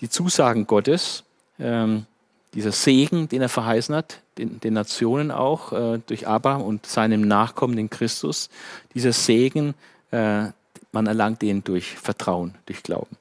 [0.00, 1.24] die Zusagen Gottes,
[1.58, 2.06] ähm,
[2.54, 7.22] dieser Segen, den er verheißen hat, den, den Nationen auch äh, durch Abraham und seinem
[7.22, 8.48] Nachkommen, den Christus.
[8.94, 9.74] Dieser Segen,
[10.10, 10.46] äh,
[10.92, 13.16] man erlangt ihn durch Vertrauen, durch Glauben.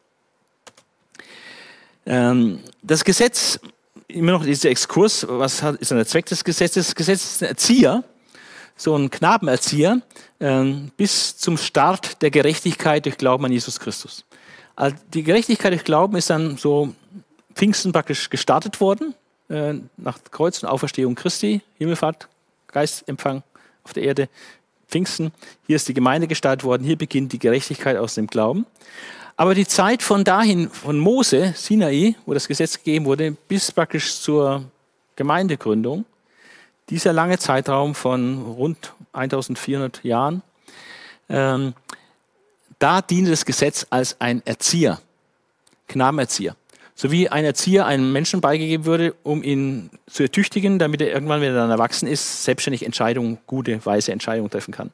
[2.05, 3.59] Ähm, das Gesetz,
[4.07, 6.88] immer noch dieser Exkurs, was hat, ist der Zweck des Gesetzes?
[6.88, 8.03] Das Gesetz ist ein Erzieher,
[8.75, 10.01] so ein Knabenerzieher,
[10.39, 10.63] äh,
[10.97, 14.25] bis zum Start der Gerechtigkeit durch Glauben an Jesus Christus.
[14.80, 16.93] Also die Gerechtigkeit durch Glauben ist dann so
[17.53, 19.13] Pfingsten praktisch gestartet worden,
[19.49, 22.30] äh, nach Kreuz und Auferstehung Christi, Himmelfahrt,
[22.67, 23.43] Geistempfang
[23.84, 24.30] auf der Erde,
[24.88, 25.34] Pfingsten.
[25.67, 28.65] Hier ist die Gemeinde gestartet worden, hier beginnt die Gerechtigkeit aus dem Glauben.
[29.36, 34.21] Aber die Zeit von dahin, von Mose, Sinai, wo das Gesetz gegeben wurde, bis praktisch
[34.21, 34.63] zur
[35.17, 36.05] Gemeindegründung,
[36.89, 40.41] dieser lange Zeitraum von rund 1400 Jahren,
[41.27, 41.73] ähm,
[42.80, 44.99] da diente das Gesetz als ein Erzieher,
[45.88, 46.55] Knabenerzieher.
[46.95, 51.39] So wie ein Erzieher einem Menschen beigegeben würde, um ihn zu ertüchtigen, damit er irgendwann,
[51.39, 54.91] wenn er dann erwachsen ist, selbstständig Entscheidungen, gute, weise Entscheidungen treffen kann.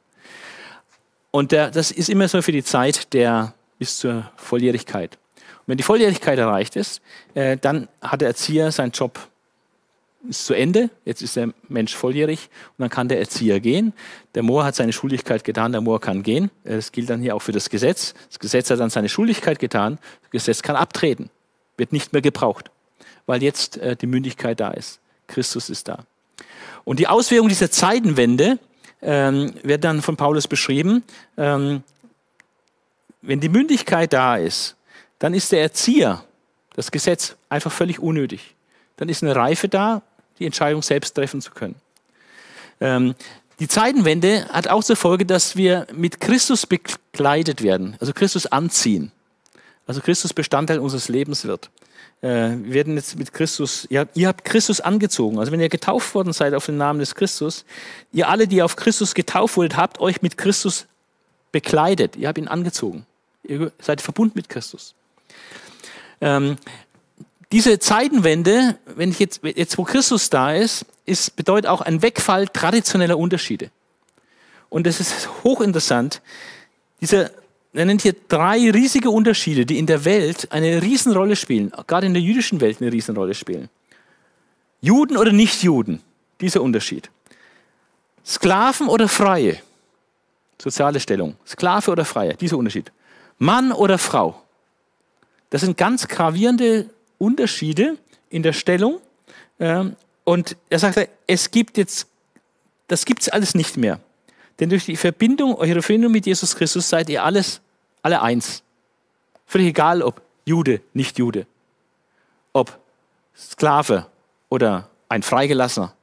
[1.32, 5.18] Und der, das ist immer so für die Zeit der bis zur Volljährigkeit.
[5.36, 7.02] Und wenn die Volljährigkeit erreicht ist,
[7.34, 9.18] äh, dann hat der Erzieher seinen Job
[10.28, 13.92] ist zu Ende, jetzt ist der Mensch volljährig und dann kann der Erzieher gehen.
[14.34, 16.50] Der Moor hat seine Schuldigkeit getan, der Moor kann gehen.
[16.64, 18.14] Das gilt dann hier auch für das Gesetz.
[18.28, 21.30] Das Gesetz hat dann seine Schuldigkeit getan, das Gesetz kann abtreten,
[21.76, 22.70] wird nicht mehr gebraucht,
[23.26, 25.00] weil jetzt äh, die Mündigkeit da ist.
[25.26, 26.04] Christus ist da.
[26.84, 28.58] Und die Auswirkung dieser Zeitenwende
[29.02, 31.02] ähm, wird dann von Paulus beschrieben.
[31.36, 31.82] Ähm,
[33.22, 34.76] wenn die Mündigkeit da ist,
[35.18, 36.24] dann ist der Erzieher,
[36.74, 38.54] das Gesetz, einfach völlig unnötig.
[38.96, 40.02] Dann ist eine Reife da,
[40.38, 41.76] die Entscheidung selbst treffen zu können.
[42.80, 43.14] Ähm,
[43.58, 49.12] die Zeitenwende hat auch zur Folge, dass wir mit Christus bekleidet werden, also Christus anziehen.
[49.86, 51.70] Also Christus Bestandteil unseres Lebens wird.
[52.20, 55.38] Äh, wir werden jetzt mit Christus, ihr, ihr habt Christus angezogen.
[55.38, 57.64] Also wenn ihr getauft worden seid auf den Namen des Christus,
[58.12, 60.86] ihr alle, die auf Christus getauft wurdet, habt euch mit Christus
[61.52, 62.16] bekleidet.
[62.16, 63.06] Ihr habt ihn angezogen.
[63.44, 64.94] Ihr seid verbunden mit Christus.
[66.20, 66.56] Ähm,
[67.52, 72.48] diese Zeitenwende, wenn ich jetzt, jetzt wo Christus da ist, ist, bedeutet auch ein Wegfall
[72.48, 73.70] traditioneller Unterschiede.
[74.68, 76.20] Und es ist hochinteressant.
[77.00, 77.30] Dieser,
[77.72, 82.14] er nennt hier drei riesige Unterschiede, die in der Welt eine Riesenrolle spielen, gerade in
[82.14, 83.68] der jüdischen Welt eine Riesenrolle spielen.
[84.80, 86.02] Juden oder Nichtjuden,
[86.40, 87.10] dieser Unterschied.
[88.24, 89.58] Sklaven oder Freie,
[90.60, 91.36] soziale Stellung.
[91.46, 92.90] Sklave oder Freie, dieser Unterschied.
[93.38, 94.42] Mann oder Frau.
[95.50, 97.98] Das sind ganz gravierende Unterschiede
[98.28, 99.00] in der Stellung.
[99.58, 102.08] Ähm, und er sagte, es gibt jetzt,
[102.88, 104.00] das gibt es alles nicht mehr.
[104.58, 107.60] Denn durch die Verbindung, eure Verbindung mit Jesus Christus seid ihr alles,
[108.02, 108.62] alle eins.
[109.46, 111.46] Völlig egal, ob Jude, nicht Jude.
[112.52, 112.78] Ob
[113.36, 114.06] Sklave
[114.48, 115.94] oder ein Freigelassener.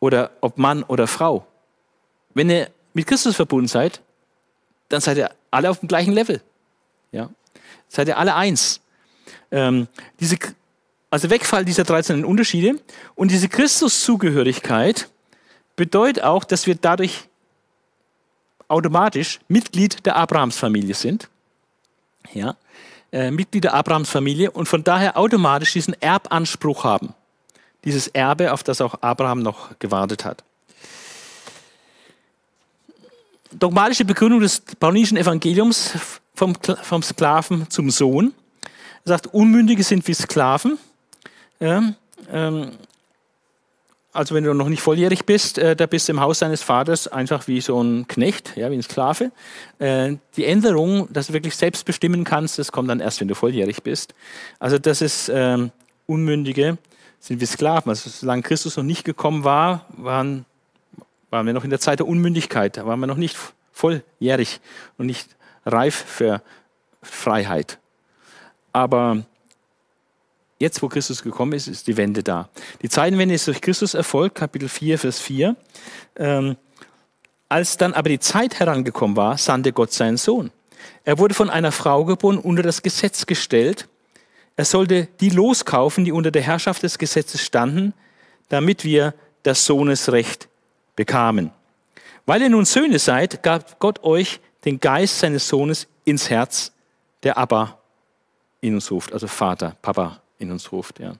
[0.00, 1.46] Oder ob Mann oder Frau.
[2.34, 4.00] Wenn ihr mit Christus verbunden seid,
[4.88, 6.42] dann seid ihr alle auf dem gleichen Level.
[7.12, 7.30] Ja?
[7.88, 8.80] Seid ihr alle eins.
[9.50, 9.88] Ähm,
[10.20, 10.36] diese,
[11.10, 12.80] also Wegfall dieser 13 Unterschiede
[13.14, 15.08] und diese Christuszugehörigkeit
[15.76, 17.28] bedeutet auch, dass wir dadurch
[18.68, 21.28] automatisch Mitglied der Abrahamsfamilie sind.
[22.32, 22.56] Ja,
[23.12, 27.14] äh, Mitglied der Abrahamsfamilie und von daher automatisch diesen Erbanspruch haben.
[27.84, 30.44] Dieses Erbe, auf das auch Abraham noch gewartet hat.
[33.50, 35.92] Dogmatische Begründung des paulinischen Evangeliums
[36.34, 38.32] vom, vom Sklaven zum Sohn.
[39.04, 40.78] Er sagt, Unmündige sind wie Sklaven.
[41.60, 41.94] Ja,
[42.30, 42.72] ähm,
[44.12, 47.08] also wenn du noch nicht volljährig bist, äh, da bist du im Haus deines Vaters
[47.08, 49.32] einfach wie so ein Knecht, ja, wie ein Sklave.
[49.78, 53.34] Äh, die Änderung, dass du wirklich selbst bestimmen kannst, das kommt dann erst, wenn du
[53.34, 54.14] volljährig bist.
[54.58, 55.70] Also das ist ähm,
[56.06, 56.76] Unmündige
[57.20, 57.88] sind wie Sklaven.
[57.88, 60.44] Also solange Christus noch nicht gekommen war, waren,
[61.30, 62.76] waren wir noch in der Zeit der Unmündigkeit.
[62.76, 63.38] Da waren wir noch nicht
[63.72, 64.60] volljährig
[64.98, 66.42] und nicht reif für
[67.00, 67.78] Freiheit.
[68.72, 69.24] Aber
[70.58, 72.48] jetzt, wo Christus gekommen ist, ist die Wende da.
[72.80, 75.56] Die Zeitenwende ist durch Christus erfolgt, Kapitel 4, Vers 4.
[76.16, 76.56] Ähm,
[77.48, 80.50] als dann aber die Zeit herangekommen war, sandte Gott seinen Sohn.
[81.04, 83.88] Er wurde von einer Frau geboren, unter das Gesetz gestellt.
[84.56, 87.92] Er sollte die loskaufen, die unter der Herrschaft des Gesetzes standen,
[88.48, 90.48] damit wir das Sohnesrecht
[90.96, 91.50] bekamen.
[92.24, 96.72] Weil ihr nun Söhne seid, gab Gott euch den Geist seines Sohnes ins Herz,
[97.22, 97.81] der Abba
[98.62, 100.98] in uns ruft, also Vater, Papa in uns ruft.
[100.98, 101.12] Ja.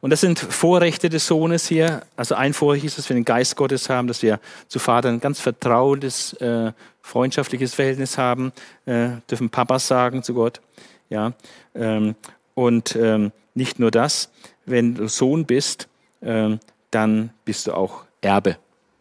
[0.00, 2.02] Und das sind Vorrechte des Sohnes hier.
[2.16, 5.20] Also ein Vorrecht ist, dass wir den Geist Gottes haben, dass wir zu Vater ein
[5.20, 6.72] ganz vertrautes, äh,
[7.02, 8.52] freundschaftliches Verhältnis haben,
[8.86, 10.60] äh, dürfen Papa sagen zu Gott.
[11.10, 11.34] Ja.
[11.74, 12.14] Ähm,
[12.54, 14.30] und ähm, nicht nur das,
[14.64, 15.88] wenn du Sohn bist,
[16.22, 16.60] ähm,
[16.90, 18.56] dann bist du auch Erbe.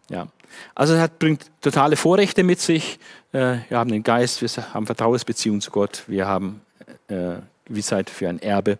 [0.09, 0.27] Ja.
[0.75, 2.99] Also es bringt totale Vorrechte mit sich.
[3.31, 6.61] Äh, wir haben den Geist, wir haben Vertrauensbeziehung zu Gott, wir haben
[7.07, 7.35] äh,
[7.69, 8.77] Gewissheit für ein Erbe.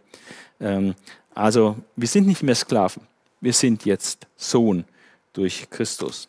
[0.59, 0.95] Ähm,
[1.33, 3.03] also wir sind nicht mehr Sklaven,
[3.39, 4.83] wir sind jetzt Sohn
[5.33, 6.27] durch Christus.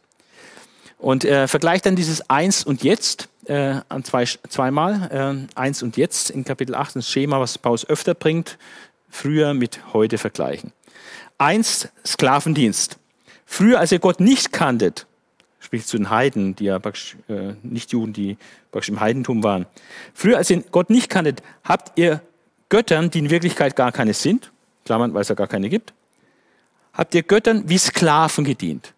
[0.99, 5.47] Und äh, vergleicht dann dieses Eins und Jetzt äh, an zwei, zweimal.
[5.57, 8.59] Äh, Eins und Jetzt in Kapitel 8, das Schema, was Paulus öfter bringt,
[9.09, 10.73] früher mit heute vergleichen.
[11.39, 12.99] Eins, Sklavendienst.
[13.47, 15.07] Früher, als ihr Gott nicht kanntet,
[15.59, 18.37] sprich zu den Heiden, die ja praktisch, äh, nicht Juden, die
[18.71, 19.67] praktisch im Heidentum waren.
[20.15, 22.21] Früher, als ihr Gott nicht kanntet, habt ihr
[22.71, 24.51] Göttern, die in Wirklichkeit gar keine sind,
[24.87, 25.93] Klammern, weil es ja gar keine gibt,
[26.95, 28.95] habt ihr Göttern wie Sklaven gedient.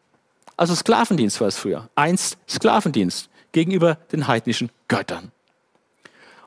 [0.57, 1.89] Also Sklavendienst war es früher.
[1.97, 5.33] Einst Sklavendienst gegenüber den heidnischen Göttern.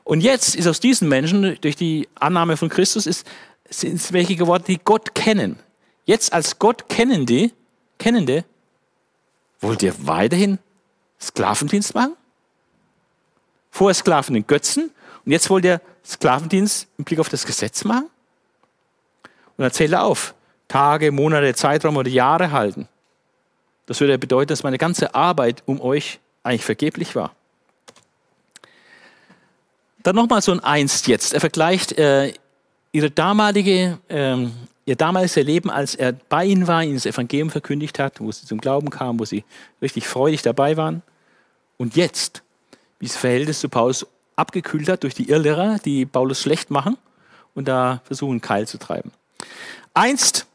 [0.04, 3.26] Und jetzt ist aus diesen Menschen, durch die Annahme von Christus, ist,
[3.68, 5.58] sind es welche geworden, die Gott kennen.
[6.04, 7.50] Jetzt als Gott kennende,
[7.98, 8.44] kennende,
[9.60, 10.58] wollt ihr weiterhin
[11.20, 12.14] Sklavendienst machen?
[13.70, 14.90] Vorher Sklaven den Götzen
[15.24, 18.08] und jetzt wollt ihr Sklavendienst im Blick auf das Gesetz machen?
[19.56, 20.34] Und dann zählt er auf.
[20.68, 22.88] Tage, Monate, Zeitraum oder Jahre halten.
[23.86, 27.34] Das würde bedeuten, dass meine ganze Arbeit um euch eigentlich vergeblich war.
[30.02, 31.34] Dann nochmal so ein Einst jetzt.
[31.34, 32.32] Er vergleicht äh,
[32.92, 34.52] ihre damalige, ähm,
[34.84, 38.46] ihr damaliges Leben, als er bei ihnen war, ihnen das Evangelium verkündigt hat, wo sie
[38.46, 39.44] zum Glauben kamen, wo sie
[39.82, 41.02] richtig freudig dabei waren.
[41.76, 42.42] Und jetzt,
[42.98, 46.96] wie das Verhältnis zu Paulus abgekühlt hat durch die Irrlehrer, die Paulus schlecht machen
[47.54, 49.10] und da versuchen, Keil zu treiben.
[49.94, 50.46] Einst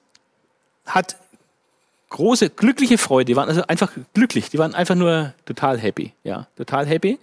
[0.86, 1.18] hat
[2.10, 6.48] große, glückliche Freude, die waren also einfach glücklich, die waren einfach nur total happy, ja,
[6.56, 7.18] total happy.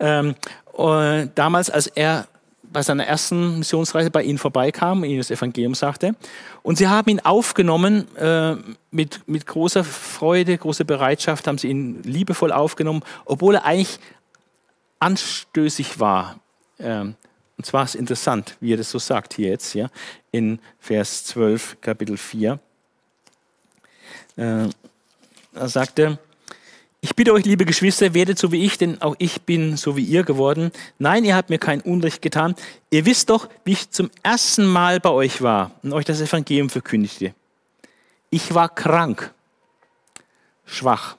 [0.00, 0.34] Ähm,
[1.34, 2.26] damals, als er
[2.72, 6.14] bei seiner ersten Missionsreise bei ihnen vorbeikam, ihnen das Evangelium sagte.
[6.62, 8.54] Und sie haben ihn aufgenommen äh,
[8.90, 13.98] mit, mit großer Freude, großer Bereitschaft, haben sie ihn liebevoll aufgenommen, obwohl er eigentlich
[15.00, 16.40] anstößig war.
[16.78, 17.16] Ähm,
[17.56, 19.90] und zwar ist interessant, wie er das so sagt hier jetzt, ja,
[20.30, 22.58] in Vers 12, Kapitel 4.
[24.36, 24.68] Äh,
[25.52, 26.18] da sagt er,
[27.02, 30.04] ich bitte euch, liebe Geschwister, werdet so wie ich, denn auch ich bin so wie
[30.04, 30.70] ihr geworden.
[30.98, 32.54] Nein, ihr habt mir kein Unrecht getan.
[32.90, 36.68] Ihr wisst doch, wie ich zum ersten Mal bei euch war und euch das Evangelium
[36.68, 37.34] verkündigte.
[38.28, 39.32] Ich war krank,
[40.66, 41.16] schwach.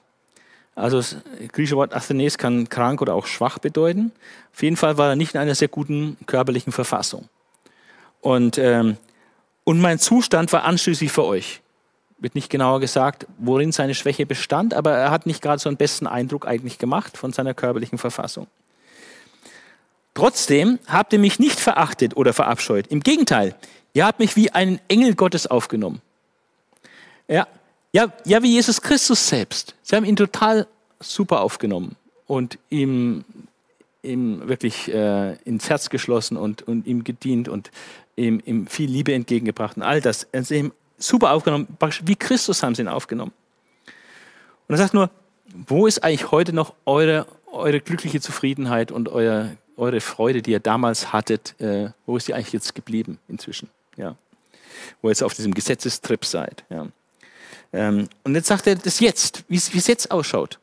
[0.74, 1.16] Also das
[1.52, 4.12] griechische Wort Athenes kann krank oder auch schwach bedeuten.
[4.54, 7.28] Auf jeden Fall war er nicht in einer sehr guten körperlichen Verfassung.
[8.20, 8.96] Und, ähm,
[9.64, 11.60] und mein Zustand war anschließend für euch.
[12.18, 15.76] Wird nicht genauer gesagt, worin seine Schwäche bestand, aber er hat nicht gerade so einen
[15.76, 18.46] besten Eindruck eigentlich gemacht von seiner körperlichen Verfassung.
[20.14, 22.86] Trotzdem habt ihr mich nicht verachtet oder verabscheut.
[22.86, 23.54] Im Gegenteil,
[23.92, 26.00] ihr habt mich wie einen Engel Gottes aufgenommen.
[27.28, 27.46] Ja,
[27.92, 29.74] ja, ja, wie Jesus Christus selbst.
[29.82, 30.66] Sie haben ihn total
[30.98, 33.24] super aufgenommen und ihm,
[34.02, 37.70] ihm wirklich äh, ins Herz geschlossen und, und ihm gedient und
[38.16, 40.26] ihm, ihm viel Liebe entgegengebracht und all das.
[40.32, 41.68] Sie haben ihn super aufgenommen,
[42.04, 43.32] wie Christus haben sie ihn aufgenommen.
[44.68, 45.10] Und er sagt nur,
[45.52, 50.60] wo ist eigentlich heute noch eure, eure glückliche Zufriedenheit und euer, eure Freude, die ihr
[50.60, 53.68] damals hattet, äh, wo ist die eigentlich jetzt geblieben inzwischen?
[53.98, 54.16] Ja.
[55.02, 56.64] Wo ihr jetzt auf diesem Gesetzestrip seid.
[56.70, 56.86] Ja.
[57.72, 60.58] Ähm, und jetzt sagt er das jetzt, wie es jetzt ausschaut.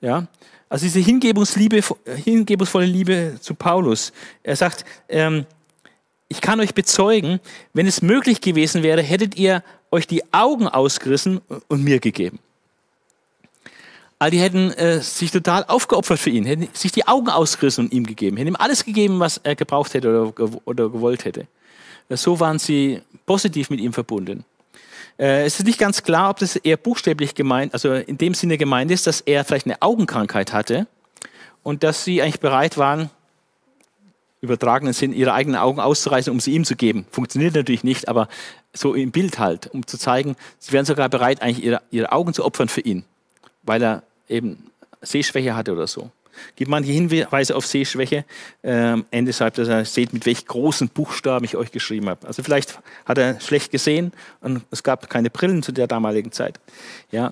[0.00, 0.26] Ja?
[0.68, 1.80] Also diese Hingebungsliebe,
[2.24, 4.12] hingebungsvolle Liebe zu Paulus.
[4.42, 5.46] Er sagt, ähm,
[6.28, 7.40] ich kann euch bezeugen,
[7.74, 12.38] wenn es möglich gewesen wäre, hättet ihr euch die Augen ausgerissen und mir gegeben.
[14.18, 17.92] All die hätten äh, sich total aufgeopfert für ihn, hätten sich die Augen ausgerissen und
[17.92, 21.46] ihm gegeben, hätten ihm alles gegeben, was er gebraucht hätte oder, oder gewollt hätte.
[22.08, 24.44] So waren sie positiv mit ihm verbunden.
[25.18, 28.58] Äh, es ist nicht ganz klar, ob das eher buchstäblich gemeint, also in dem Sinne
[28.58, 30.86] gemeint ist, dass er vielleicht eine Augenkrankheit hatte
[31.62, 33.10] und dass sie eigentlich bereit waren,
[34.40, 37.06] übertragenen Sinn, ihre eigenen Augen auszureißen, um sie ihm zu geben.
[37.10, 38.28] Funktioniert natürlich nicht, aber
[38.74, 42.34] so im Bild halt, um zu zeigen, sie wären sogar bereit, eigentlich ihre, ihre Augen
[42.34, 43.04] zu opfern für ihn,
[43.62, 46.10] weil er eben Sehschwäche hatte oder so
[46.56, 48.24] gibt manche Hinweise auf Sehschwäche.
[48.62, 52.26] Ähm, Ende sagt er, seht, mit welch großen Buchstaben ich euch geschrieben habe.
[52.26, 56.60] Also vielleicht hat er schlecht gesehen und es gab keine Brillen zu der damaligen Zeit.
[57.10, 57.30] Ja.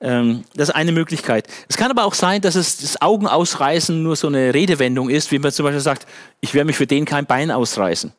[0.00, 1.46] Ähm, das ist eine Möglichkeit.
[1.68, 5.38] Es kann aber auch sein, dass es das Augenausreißen nur so eine Redewendung ist, wie
[5.38, 6.06] man zum Beispiel sagt,
[6.40, 8.12] ich werde mich für den kein Bein ausreißen.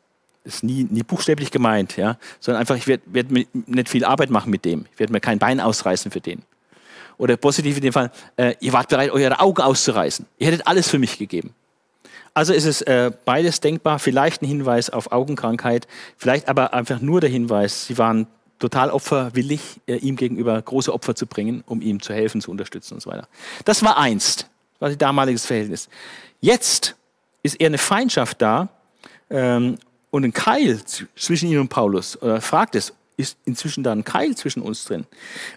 [0.44, 2.18] Das ist nie, nie buchstäblich gemeint, ja?
[2.40, 4.86] sondern einfach, ich werde werd nicht viel Arbeit machen mit dem.
[4.92, 6.42] Ich werde mir kein Bein ausreißen für den.
[7.16, 10.26] Oder positiv in dem Fall, äh, ihr wart bereit, eure Augen auszureißen.
[10.38, 11.54] Ihr hättet alles für mich gegeben.
[12.34, 15.86] Also ist es äh, beides denkbar, vielleicht ein Hinweis auf Augenkrankheit,
[16.16, 18.26] vielleicht aber einfach nur der Hinweis, sie waren
[18.58, 22.94] total opferwillig, äh, ihm gegenüber große Opfer zu bringen, um ihm zu helfen, zu unterstützen
[22.94, 23.28] und so weiter.
[23.64, 25.88] Das war einst, das war das damaliges Verhältnis.
[26.40, 26.96] Jetzt
[27.44, 28.68] ist eher eine Feindschaft da
[29.30, 29.78] ähm,
[30.10, 32.20] und ein Keil zwischen ihm und Paulus.
[32.20, 35.06] Oder fragt es, ist inzwischen da ein Keil zwischen uns drin.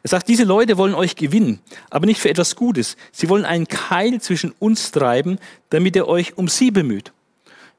[0.04, 2.98] Er sagt, diese Leute wollen euch gewinnen, aber nicht für etwas Gutes.
[3.12, 5.40] Sie wollen einen Keil zwischen uns treiben,
[5.70, 7.12] damit ihr euch um sie bemüht.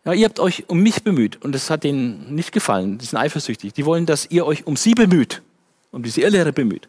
[0.05, 2.99] Ja, ihr habt euch um mich bemüht und das hat ihnen nicht gefallen.
[2.99, 3.73] Die sind eifersüchtig.
[3.75, 5.43] Die wollen, dass ihr euch um sie bemüht,
[5.93, 6.89] um diese Irrlehre bemüht.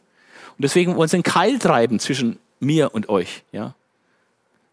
[0.57, 3.43] Und deswegen wollen sie einen Keil treiben zwischen mir und euch.
[3.51, 3.75] Ja?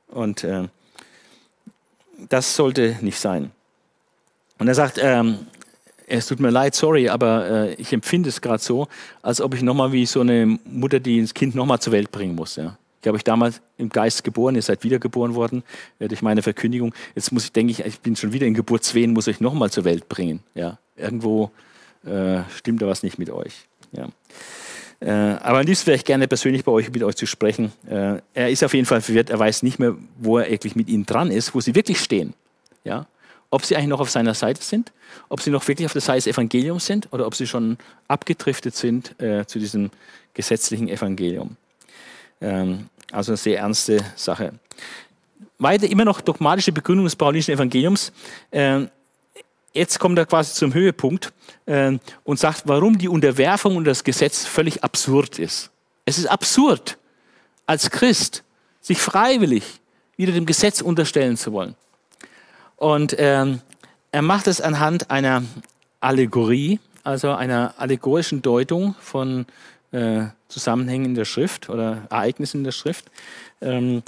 [0.09, 0.69] Und äh,
[2.29, 3.51] das sollte nicht sein.
[4.59, 5.47] Und er sagt, ähm,
[6.07, 8.89] es tut mir leid, sorry, aber äh, ich empfinde es gerade so,
[9.23, 12.35] als ob ich nochmal wie so eine Mutter, die das Kind nochmal zur Welt bringen
[12.35, 12.57] muss.
[12.57, 12.79] Ja.
[13.03, 15.63] Ich habe euch damals im Geist geboren, ihr seid wiedergeboren worden
[15.99, 16.95] äh, durch meine Verkündigung.
[17.15, 19.85] Jetzt muss ich, denke ich, ich bin schon wieder in Geburtswehen, muss ich nochmal zur
[19.85, 20.41] Welt bringen.
[20.55, 20.79] Ja.
[20.97, 21.51] Irgendwo
[22.05, 23.67] äh, stimmt da was nicht mit euch.
[23.93, 24.09] Ja.
[25.01, 27.73] Äh, aber am liebsten wäre ich gerne persönlich bei euch mit euch zu sprechen.
[27.89, 30.89] Äh, er ist auf jeden Fall verwirrt, er weiß nicht mehr, wo er wirklich mit
[30.89, 32.35] ihnen dran ist, wo sie wirklich stehen.
[32.85, 33.07] Ja?
[33.57, 34.93] Ob sie eigentlich noch auf seiner Seite sind,
[35.31, 38.77] ob sie noch wirklich auf der Seite des Evangeliums sind oder ob sie schon abgedriftet
[38.77, 39.91] sind äh, zu diesem
[40.35, 41.57] gesetzlichen Evangelium.
[42.43, 44.53] Ähm, also eine sehr ernste Sache.
[45.59, 48.13] Weiter immer noch dogmatische Begründung des paulinischen Evangeliums.
[48.53, 48.91] Ähm,
[49.73, 51.33] jetzt kommt er quasi zum Höhepunkt
[51.65, 55.71] äh, und sagt, warum die Unterwerfung und das Gesetz völlig absurd ist.
[56.05, 56.99] Es ist absurd,
[57.65, 58.45] als Christ
[58.83, 59.81] sich freiwillig
[60.19, 61.75] wieder dem Gesetz unterstellen zu wollen.
[62.77, 63.61] Und ähm,
[64.13, 65.43] er macht es anhand einer
[66.01, 69.47] Allegorie, also einer allegorischen Deutung von
[69.93, 73.07] äh, Zusammenhängen in der Schrift oder Ereignissen in der Schrift.
[73.61, 74.03] Ähm,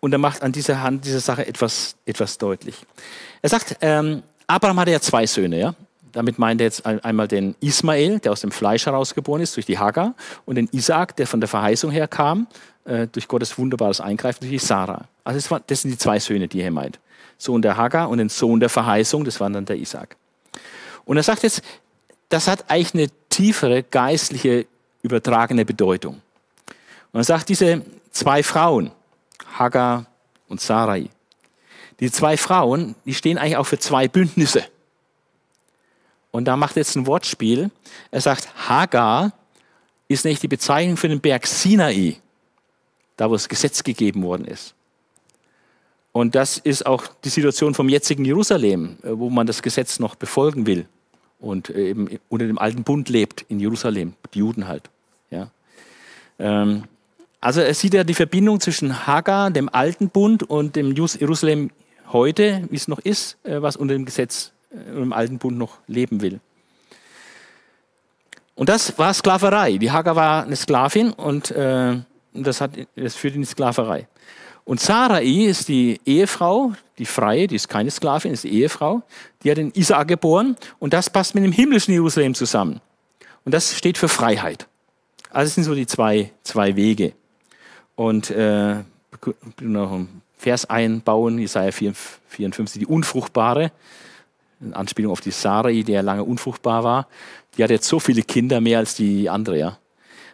[0.00, 2.76] und er macht an dieser Hand dieser Sache etwas, etwas deutlich.
[3.40, 5.74] Er sagt, ähm, Abraham hatte ja zwei Söhne, ja.
[6.10, 9.78] Damit meint er jetzt einmal den Ismael, der aus dem Fleisch herausgeboren ist durch die
[9.78, 12.48] Hagar, und den Isaac, der von der Verheißung her kam,
[12.84, 15.06] äh, durch Gottes wunderbares Eingreifen durch die Sarah.
[15.24, 16.98] Also das, war, das sind die zwei Söhne, die er meint.
[17.42, 20.16] Sohn der Hagar und den Sohn der Verheißung, das war dann der Isaac.
[21.04, 21.62] Und er sagt jetzt,
[22.28, 24.66] das hat eigentlich eine tiefere geistliche
[25.02, 26.22] übertragene Bedeutung.
[27.12, 27.82] Und er sagt, diese
[28.12, 28.92] zwei Frauen,
[29.58, 30.06] Hagar
[30.48, 31.10] und Sarai,
[31.98, 34.64] die zwei Frauen, die stehen eigentlich auch für zwei Bündnisse.
[36.30, 37.70] Und da macht er jetzt ein Wortspiel.
[38.10, 39.32] Er sagt, Hagar
[40.08, 42.16] ist nicht die Bezeichnung für den Berg Sinai,
[43.16, 44.74] da wo das Gesetz gegeben worden ist.
[46.12, 50.14] Und das ist auch die Situation vom jetzigen Jerusalem, äh, wo man das Gesetz noch
[50.14, 50.86] befolgen will
[51.40, 54.90] und äh, eben unter dem alten Bund lebt in Jerusalem, die Juden halt.
[55.30, 55.50] Ja.
[56.38, 56.84] Ähm,
[57.40, 61.70] also er sieht ja die Verbindung zwischen Hagar, dem alten Bund und dem Jerusalem
[62.12, 66.22] heute, wie es noch ist, äh, was unter dem Gesetz, im alten Bund noch leben
[66.22, 66.40] will.
[68.54, 69.76] Und das war Sklaverei.
[69.78, 71.96] Die Hagar war eine Sklavin und äh,
[72.32, 74.06] das, hat, das führt in die Sklaverei.
[74.64, 79.02] Und Sarai ist die Ehefrau, die Freie, die ist keine Sklavin, ist die Ehefrau,
[79.42, 82.80] die hat den Isaak geboren und das passt mit dem himmlischen Jerusalem zusammen.
[83.44, 84.68] Und das steht für Freiheit.
[85.30, 87.12] Also das sind so die zwei, zwei Wege.
[87.96, 88.76] Und äh,
[89.60, 93.72] noch einen Vers einbauen, Jesaja 54, die Unfruchtbare,
[94.60, 97.08] in Anspielung auf die Sarai, die ja lange unfruchtbar war.
[97.56, 99.78] Die hat jetzt so viele Kinder, mehr als die andere, ja.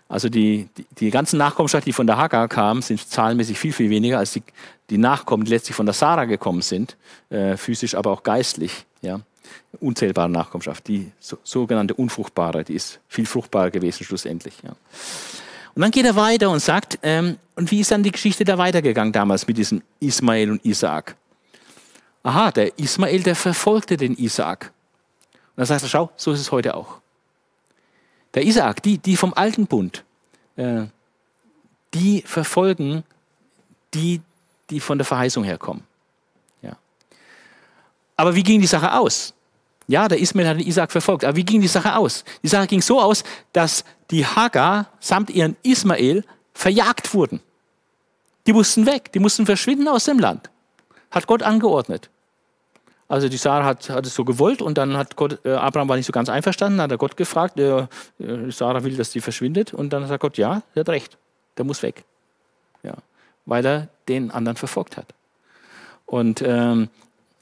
[0.08, 3.90] Also die, die, die ganzen Nachkommenschaft, die von der Hagar kamen, sind zahlenmäßig viel, viel
[3.90, 4.42] weniger als die,
[4.88, 6.96] die Nachkommen, die letztlich von der Sarah gekommen sind,
[7.28, 8.86] äh, physisch, aber auch geistlich.
[9.02, 9.20] Ja?
[9.80, 14.54] Unzählbare Nachkommenschaft, die so, sogenannte unfruchtbare, die ist viel fruchtbarer gewesen schlussendlich.
[14.62, 14.70] Ja?
[15.74, 18.56] Und dann geht er weiter und sagt, ähm, und wie ist dann die Geschichte da
[18.56, 21.16] weitergegangen damals mit diesem Ismael und Isaak?
[22.22, 24.72] Aha, der Ismael, der verfolgte den Isaak.
[25.32, 26.98] Und dann sagt er, schau, so ist es heute auch.
[28.34, 30.04] Der Isaak, die, die vom alten Bund,
[30.56, 30.84] äh,
[31.94, 33.04] die verfolgen
[33.94, 34.20] die,
[34.70, 35.84] die von der Verheißung herkommen.
[36.62, 36.76] Ja.
[38.16, 39.34] Aber wie ging die Sache aus?
[39.86, 41.24] Ja, der Ismael hat den Isaak verfolgt.
[41.24, 42.24] Aber wie ging die Sache aus?
[42.42, 43.24] Die Sache ging so aus,
[43.54, 47.40] dass die Hagar samt ihren Ismael verjagt wurden.
[48.46, 50.50] Die mussten weg, die mussten verschwinden aus dem Land.
[51.10, 52.10] Hat Gott angeordnet.
[53.08, 55.96] Also die Sarah hat, hat es so gewollt und dann hat Gott, äh, Abraham war
[55.96, 57.86] nicht so ganz einverstanden, hat er Gott gefragt, äh,
[58.18, 61.16] äh, Sarah will, dass sie verschwindet und dann sagt Gott, ja, er hat recht,
[61.56, 62.04] der muss weg.
[62.82, 62.94] Ja,
[63.46, 65.06] weil er den anderen verfolgt hat.
[66.04, 66.90] Und, ähm,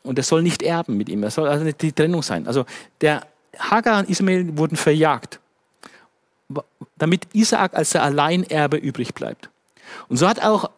[0.05, 1.25] und er soll nicht erben mit ihm.
[1.25, 2.47] Er soll also die Trennung sein.
[2.47, 2.65] Also
[3.01, 3.23] der
[3.59, 5.41] Hagar und Ismael wurden verjagt,
[6.97, 9.51] damit Isaak als der Alleinerbe übrig bleibt.
[10.09, 10.71] Und so hat auch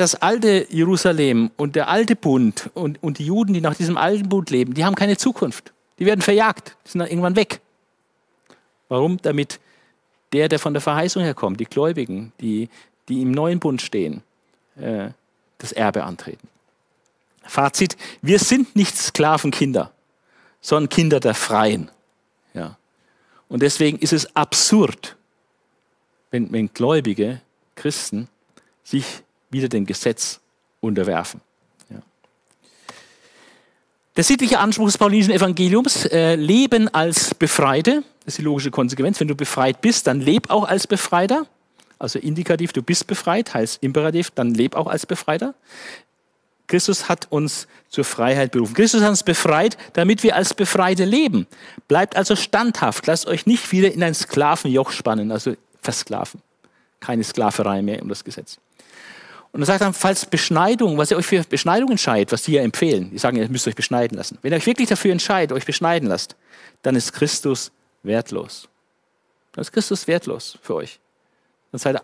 [0.00, 4.30] das alte Jerusalem und der alte Bund und, und die Juden, die nach diesem alten
[4.30, 5.74] Bund leben, die haben keine Zukunft.
[5.98, 7.60] Die werden verjagt, die sind dann irgendwann weg.
[8.88, 9.18] Warum?
[9.20, 9.60] Damit
[10.32, 12.70] der, der von der Verheißung herkommt, die Gläubigen, die,
[13.10, 14.22] die im neuen Bund stehen,
[14.76, 15.10] äh,
[15.58, 16.48] das Erbe antreten.
[17.42, 19.92] Fazit, wir sind nicht Sklavenkinder,
[20.62, 21.90] sondern Kinder der Freien.
[22.54, 22.78] Ja.
[23.48, 25.16] Und deswegen ist es absurd,
[26.30, 27.42] wenn, wenn Gläubige,
[27.74, 28.28] Christen,
[28.82, 30.40] sich wieder dem Gesetz
[30.80, 31.40] unterwerfen.
[31.90, 32.00] Ja.
[34.16, 39.18] Der sittliche Anspruch des paulinischen Evangeliums, äh, Leben als Befreite, das ist die logische Konsequenz.
[39.20, 41.46] Wenn du befreit bist, dann leb auch als Befreiter.
[41.98, 45.54] Also Indikativ, du bist befreit, heißt Imperativ, dann leb auch als Befreiter.
[46.66, 48.74] Christus hat uns zur Freiheit berufen.
[48.74, 51.46] Christus hat uns befreit, damit wir als Befreite leben.
[51.88, 53.06] Bleibt also standhaft.
[53.08, 56.40] Lasst euch nicht wieder in ein Sklavenjoch spannen, also versklaven.
[57.00, 58.58] Keine Sklaverei mehr um das Gesetz.
[59.52, 62.62] Und er sagt dann, falls Beschneidung, was ihr euch für Beschneidung entscheidet, was die ja
[62.62, 64.38] empfehlen, die sagen, ihr müsst euch beschneiden lassen.
[64.42, 66.36] Wenn ihr euch wirklich dafür entscheidet, euch beschneiden lasst,
[66.82, 67.72] dann ist Christus
[68.02, 68.68] wertlos.
[69.52, 71.00] Dann ist Christus wertlos für euch.
[71.72, 72.00] Dann seid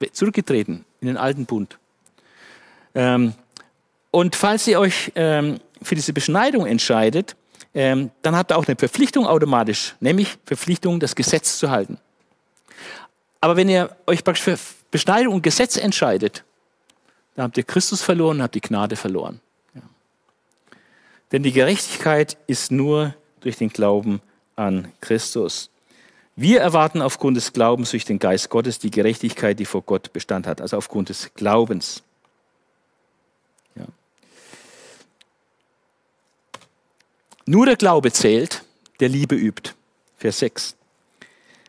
[0.00, 1.78] ihr zurückgetreten in den alten Bund.
[2.94, 3.32] Ähm,
[4.10, 7.36] und falls ihr euch ähm, für diese Beschneidung entscheidet,
[7.74, 11.98] ähm, dann habt ihr auch eine Verpflichtung automatisch, nämlich Verpflichtung, das Gesetz zu halten.
[13.40, 14.58] Aber wenn ihr euch praktisch für
[14.90, 16.44] Beschneidung und Gesetz entscheidet,
[17.36, 19.40] dann habt ihr Christus verloren, habt die Gnade verloren.
[19.74, 19.82] Ja.
[21.32, 24.22] Denn die Gerechtigkeit ist nur durch den Glauben
[24.56, 25.70] an Christus.
[26.34, 30.46] Wir erwarten aufgrund des Glaubens durch den Geist Gottes die Gerechtigkeit, die vor Gott Bestand
[30.46, 32.02] hat, also aufgrund des Glaubens.
[33.74, 33.84] Ja.
[37.44, 38.64] Nur der Glaube zählt,
[39.00, 39.72] der Liebe übt.
[40.16, 40.74] Vers 6.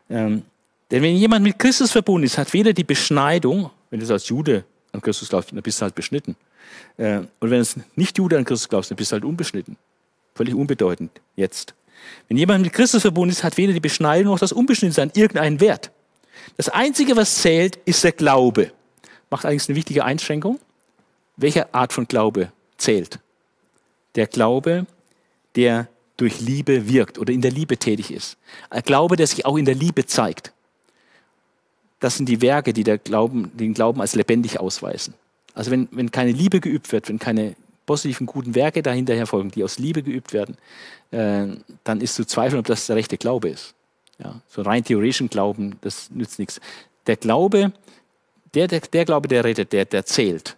[0.08, 0.44] Ähm,
[0.90, 4.28] denn wenn jemand mit Christus verbunden ist, hat weder die Beschneidung, wenn du es als
[4.28, 6.36] Jude an Christus glaubst, dann bist du halt beschnitten.
[6.96, 9.76] Äh, und wenn es nicht Jude an Christus glaubst, dann bist du halt unbeschnitten.
[10.34, 11.74] Völlig unbedeutend jetzt.
[12.28, 15.90] Wenn jemand mit Christus verbunden ist, hat weder die Beschneidung noch das Unbeschnittensein irgendeinen Wert.
[16.56, 18.72] Das Einzige, was zählt, ist der Glaube.
[19.30, 20.58] Macht allerdings eine wichtige Einschränkung.
[21.36, 23.18] Welche Art von Glaube zählt?
[24.14, 24.86] Der Glaube,
[25.56, 28.36] der durch Liebe wirkt oder in der Liebe tätig ist.
[28.70, 30.52] Ein Glaube, der sich auch in der Liebe zeigt.
[32.00, 35.14] Das sind die Werke, die Glauben, den Glauben als lebendig ausweisen.
[35.54, 39.64] Also wenn, wenn keine Liebe geübt wird, wenn keine positiven, guten Werke dahinter herfolgen, die
[39.64, 40.56] aus Liebe geübt werden,
[41.10, 41.46] äh,
[41.84, 43.74] dann ist zu zweifeln, ob das der rechte Glaube ist.
[44.22, 46.60] Ja, so rein theoretischen Glauben, das nützt nichts.
[47.06, 47.72] Der Glaube,
[48.54, 50.56] der, der, der Glaube, der rettet, der, der zählt.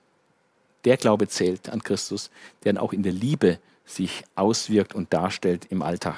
[0.84, 2.30] Der Glaube zählt an Christus,
[2.64, 6.16] der dann auch in der Liebe sich auswirkt und darstellt im Alltag.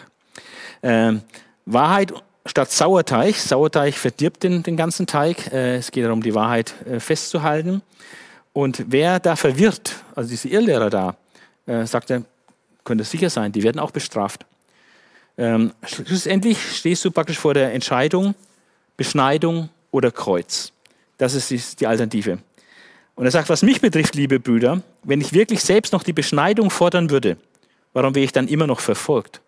[0.82, 1.22] Ähm,
[1.66, 2.12] Wahrheit
[2.46, 3.36] statt Sauerteig.
[3.36, 5.52] Sauerteig verdirbt den, den ganzen Teig.
[5.52, 7.82] Äh, es geht darum, die Wahrheit äh, festzuhalten.
[8.52, 11.16] Und wer da verwirrt, also diese Irrlehrer da,
[11.66, 12.22] äh, sagt er,
[12.84, 14.44] könnte sicher sein, die werden auch bestraft.
[15.38, 18.34] Ähm, schlussendlich stehst du praktisch vor der Entscheidung,
[18.96, 20.72] Beschneidung oder Kreuz.
[21.16, 22.38] Das ist die Alternative.
[23.14, 26.70] Und er sagt, was mich betrifft, liebe Brüder, wenn ich wirklich selbst noch die Beschneidung
[26.70, 27.36] fordern würde,
[27.92, 29.40] warum wäre ich dann immer noch verfolgt?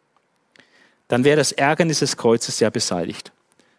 [1.08, 3.32] Dann wäre das Ärgernis des Kreuzes ja beseitigt.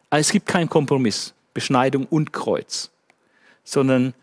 [0.09, 2.91] Es gibt keinen Kompromiss, Beschneidung und Kreuz,
[3.63, 4.13] sondern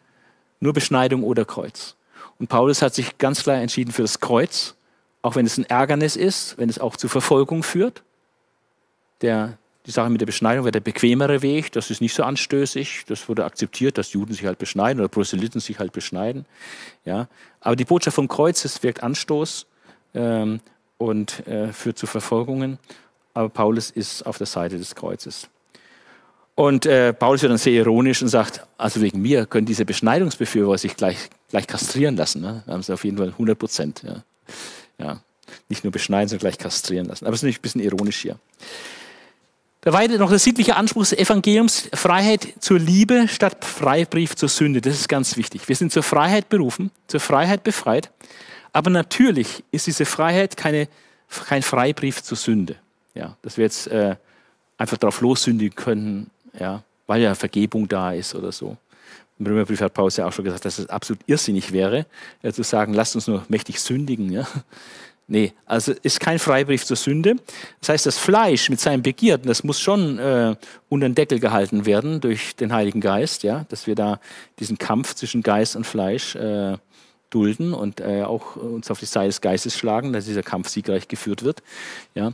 [0.60, 1.96] nur Beschneidung oder Kreuz.
[2.38, 4.74] Und Paulus hat sich ganz klar entschieden für das Kreuz,
[5.22, 8.02] auch wenn es ein Ärgernis ist, wenn es auch zu Verfolgung führt.
[9.20, 13.04] Der, die Sache mit der Beschneidung wäre der bequemere Weg, das ist nicht so anstößig,
[13.06, 16.46] das wurde akzeptiert, dass Juden sich halt beschneiden oder Proselyten sich halt beschneiden.
[17.04, 17.28] Ja.
[17.60, 19.66] Aber die Botschaft vom Kreuz, es wirkt Anstoß
[20.14, 20.60] ähm,
[21.02, 22.78] und äh, führt zu Verfolgungen.
[23.34, 25.48] Aber Paulus ist auf der Seite des Kreuzes.
[26.54, 30.78] Und äh, Paulus wird dann sehr ironisch und sagt, also wegen mir können diese Beschneidungsbefürworter
[30.78, 32.42] sich gleich, gleich kastrieren lassen.
[32.42, 32.62] Ne?
[32.66, 34.02] Da haben sie auf jeden Fall 100 Prozent.
[34.02, 34.22] Ja.
[34.98, 35.20] ja.
[35.68, 37.24] Nicht nur beschneiden, sondern gleich kastrieren lassen.
[37.24, 38.36] Aber es ist natürlich ein bisschen ironisch hier.
[39.80, 44.80] Da weiter noch der sittliche Anspruch des Evangeliums, Freiheit zur Liebe statt Freibrief zur Sünde.
[44.80, 45.68] Das ist ganz wichtig.
[45.68, 48.10] Wir sind zur Freiheit berufen, zur Freiheit befreit.
[48.72, 50.88] Aber natürlich ist diese Freiheit keine,
[51.46, 52.76] kein Freibrief zur Sünde.
[53.14, 54.16] Ja, dass wir jetzt äh,
[54.78, 58.76] einfach darauf lossündigen können, ja, weil ja Vergebung da ist oder so.
[59.38, 62.06] Im Römerbrief hat Paulus ja auch schon gesagt, dass es absolut irrsinnig wäre,
[62.42, 64.30] äh, zu sagen, lasst uns nur mächtig sündigen.
[64.32, 64.46] Ja?
[65.28, 67.36] Nee, also ist kein Freibrief zur Sünde.
[67.80, 70.56] Das heißt, das Fleisch mit seinen Begierden, das muss schon äh,
[70.88, 74.20] unter den Deckel gehalten werden durch den Heiligen Geist, ja, dass wir da
[74.58, 76.76] diesen Kampf zwischen Geist und Fleisch äh,
[77.34, 81.08] dulden und äh, auch uns auf die Seite des Geistes schlagen, dass dieser Kampf siegreich
[81.08, 81.62] geführt wird.
[82.14, 82.32] Ja.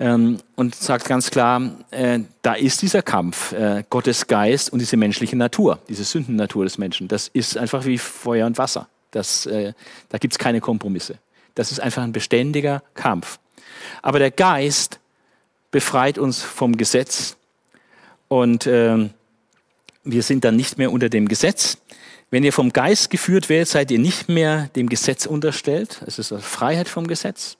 [0.00, 4.96] Ähm, und sagt ganz klar, äh, da ist dieser Kampf, äh, Gottes Geist und diese
[4.96, 7.06] menschliche Natur, diese Sündennatur des Menschen.
[7.06, 8.88] Das ist einfach wie Feuer und Wasser.
[9.12, 9.72] Das, äh,
[10.08, 11.18] da gibt es keine Kompromisse.
[11.54, 13.38] Das ist einfach ein beständiger Kampf.
[14.02, 14.98] Aber der Geist
[15.70, 17.36] befreit uns vom Gesetz
[18.28, 19.08] und äh,
[20.04, 21.78] wir sind dann nicht mehr unter dem Gesetz.
[22.34, 26.02] Wenn ihr vom Geist geführt werdet, seid ihr nicht mehr dem Gesetz unterstellt.
[26.04, 27.56] Es ist Freiheit vom Gesetz.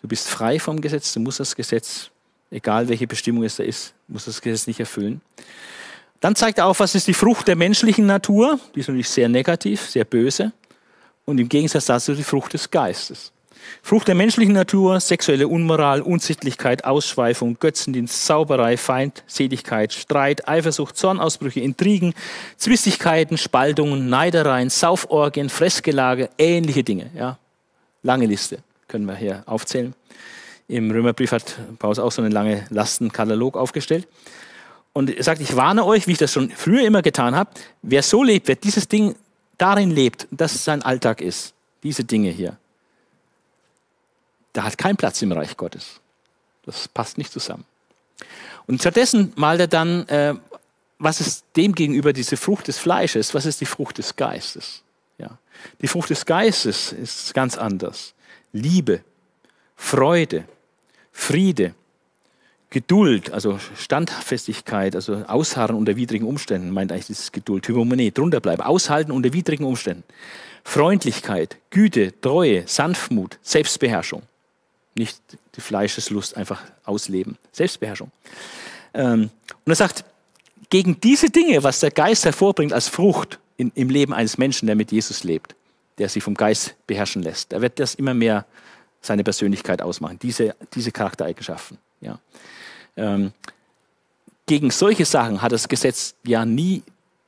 [0.00, 2.08] Du bist frei vom Gesetz, du musst das Gesetz,
[2.52, 5.20] egal welche Bestimmung es da ist, musst das Gesetz nicht erfüllen.
[6.20, 8.60] Dann zeigt er auf, was ist die Frucht der menschlichen Natur.
[8.76, 10.52] Die ist natürlich sehr negativ, sehr böse
[11.24, 13.32] und im Gegensatz dazu die Frucht des Geistes.
[13.82, 22.14] Frucht der menschlichen Natur, sexuelle Unmoral, Unsittlichkeit, Ausschweifung, Götzendienst, Zauberei, Feindseligkeit, Streit, Eifersucht, Zornausbrüche, Intrigen,
[22.56, 27.10] Zwistigkeiten, Spaltungen, Neidereien, Sauforgien, Fressgelage, ähnliche Dinge.
[27.14, 27.38] Ja,
[28.02, 28.58] lange Liste
[28.88, 29.94] können wir hier aufzählen.
[30.68, 34.06] Im Römerbrief hat Paulus auch so einen langen Lastenkatalog aufgestellt.
[34.92, 37.50] Und er sagt, ich warne euch, wie ich das schon früher immer getan habe,
[37.82, 39.14] wer so lebt, wer dieses Ding
[39.58, 42.56] darin lebt, dass sein Alltag ist, diese Dinge hier,
[44.54, 46.00] der hat keinen Platz im Reich Gottes.
[46.64, 47.64] Das passt nicht zusammen.
[48.66, 50.34] Und stattdessen malt er dann, äh,
[50.98, 54.82] was ist dem gegenüber diese Frucht des Fleisches, was ist die Frucht des Geistes.
[55.18, 55.38] Ja.
[55.80, 58.14] Die Frucht des Geistes ist ganz anders.
[58.52, 59.02] Liebe,
[59.76, 60.44] Freude,
[61.12, 61.74] Friede,
[62.68, 68.62] Geduld, also Standfestigkeit, also Ausharren unter widrigen Umständen, meint eigentlich dieses Geduld, Hypomone, drunter bleiben,
[68.62, 70.04] aushalten unter widrigen Umständen.
[70.62, 74.22] Freundlichkeit, Güte, Treue, Sanftmut, Selbstbeherrschung.
[75.00, 75.22] Nicht
[75.56, 77.38] die Fleischeslust einfach ausleben.
[77.52, 78.10] Selbstbeherrschung.
[78.92, 79.30] Ähm,
[79.64, 80.04] und er sagt,
[80.68, 84.76] gegen diese Dinge, was der Geist hervorbringt als Frucht in, im Leben eines Menschen, der
[84.76, 85.54] mit Jesus lebt,
[85.96, 88.44] der sich vom Geist beherrschen lässt, da wird das immer mehr
[89.00, 91.78] seine Persönlichkeit ausmachen, diese, diese Charaktereigenschaften.
[92.02, 92.18] Ja.
[92.98, 93.32] Ähm,
[94.44, 96.82] gegen solche Sachen hat das Gesetz ja nie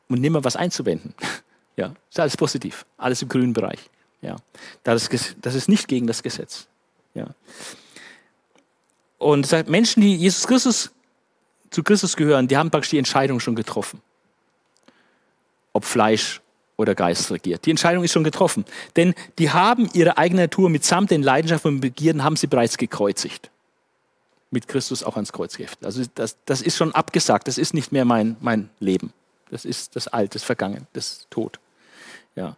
[0.09, 1.15] und nimmer was einzuwenden.
[1.77, 3.89] ja, ist alles positiv, alles im grünen Bereich.
[4.21, 4.37] Ja,
[4.83, 5.09] das,
[5.41, 6.69] das ist nicht gegen das Gesetz.
[7.15, 7.29] Ja.
[9.19, 10.91] Und sagt, Menschen, die Jesus Christus
[11.71, 14.01] zu Christus gehören, die haben praktisch die Entscheidung schon getroffen,
[15.73, 16.41] ob Fleisch
[16.77, 17.65] oder Geist regiert.
[17.65, 18.65] Die Entscheidung ist schon getroffen,
[18.97, 23.51] denn die haben ihre eigene Natur mitsamt den Leidenschaften und Begierden haben sie bereits gekreuzigt
[24.53, 25.85] mit Christus auch ans Kreuz geheftet.
[25.85, 29.13] Also das, das ist schon abgesagt, das ist nicht mehr mein, mein Leben.
[29.51, 31.59] Das ist das Alte, das Vergangen, das Tod.
[32.37, 32.57] Ja.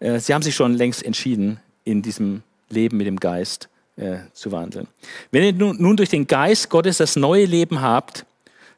[0.00, 3.68] Äh, sie haben sich schon längst entschieden, in diesem Leben mit dem Geist
[3.98, 4.88] äh, zu wandeln.
[5.30, 8.24] Wenn ihr nun, durch den Geist Gottes das neue Leben habt,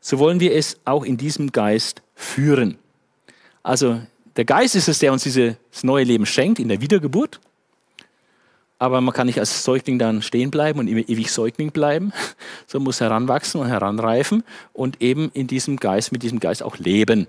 [0.01, 2.79] so wollen wir es auch in diesem Geist führen.
[3.63, 4.01] Also
[4.37, 7.41] der Geist ist es, der uns dieses neue Leben schenkt in der Wiedergeburt
[8.81, 12.13] aber man kann nicht als Säugling dann stehen bleiben und ewig Säugling bleiben,
[12.67, 14.43] sondern muss heranwachsen und heranreifen
[14.73, 17.27] und eben in diesem Geist, mit diesem Geist auch leben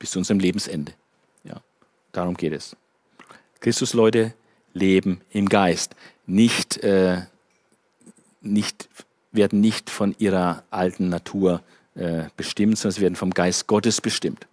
[0.00, 0.92] bis zu unserem Lebensende.
[1.44, 1.60] Ja,
[2.10, 2.76] darum geht es.
[3.60, 4.34] Christus, Leute,
[4.72, 5.94] leben im Geist,
[6.26, 7.22] nicht, äh,
[8.40, 8.88] nicht,
[9.32, 11.62] werden nicht von ihrer alten Natur
[11.94, 14.46] äh, bestimmt, sondern sie werden vom Geist Gottes bestimmt.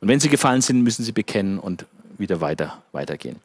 [0.00, 1.86] Und wenn sie gefallen sind, müssen sie bekennen und
[2.18, 3.36] wieder weiter, weitergehen.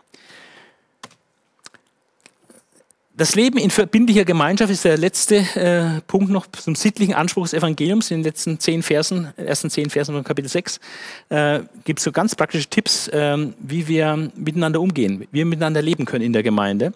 [3.19, 7.53] Das Leben in verbindlicher Gemeinschaft ist der letzte äh, Punkt noch zum sittlichen Anspruch des
[7.53, 8.11] Evangeliums.
[8.11, 10.79] In den letzten zehn Versen, ersten zehn Versen von Kapitel 6
[11.27, 15.81] äh, gibt es so ganz praktische Tipps, äh, wie wir miteinander umgehen, wie wir miteinander
[15.81, 16.93] leben können in der Gemeinde.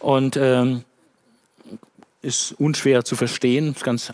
[0.00, 0.84] Und ähm,
[2.22, 4.12] ist unschwer zu verstehen, ganz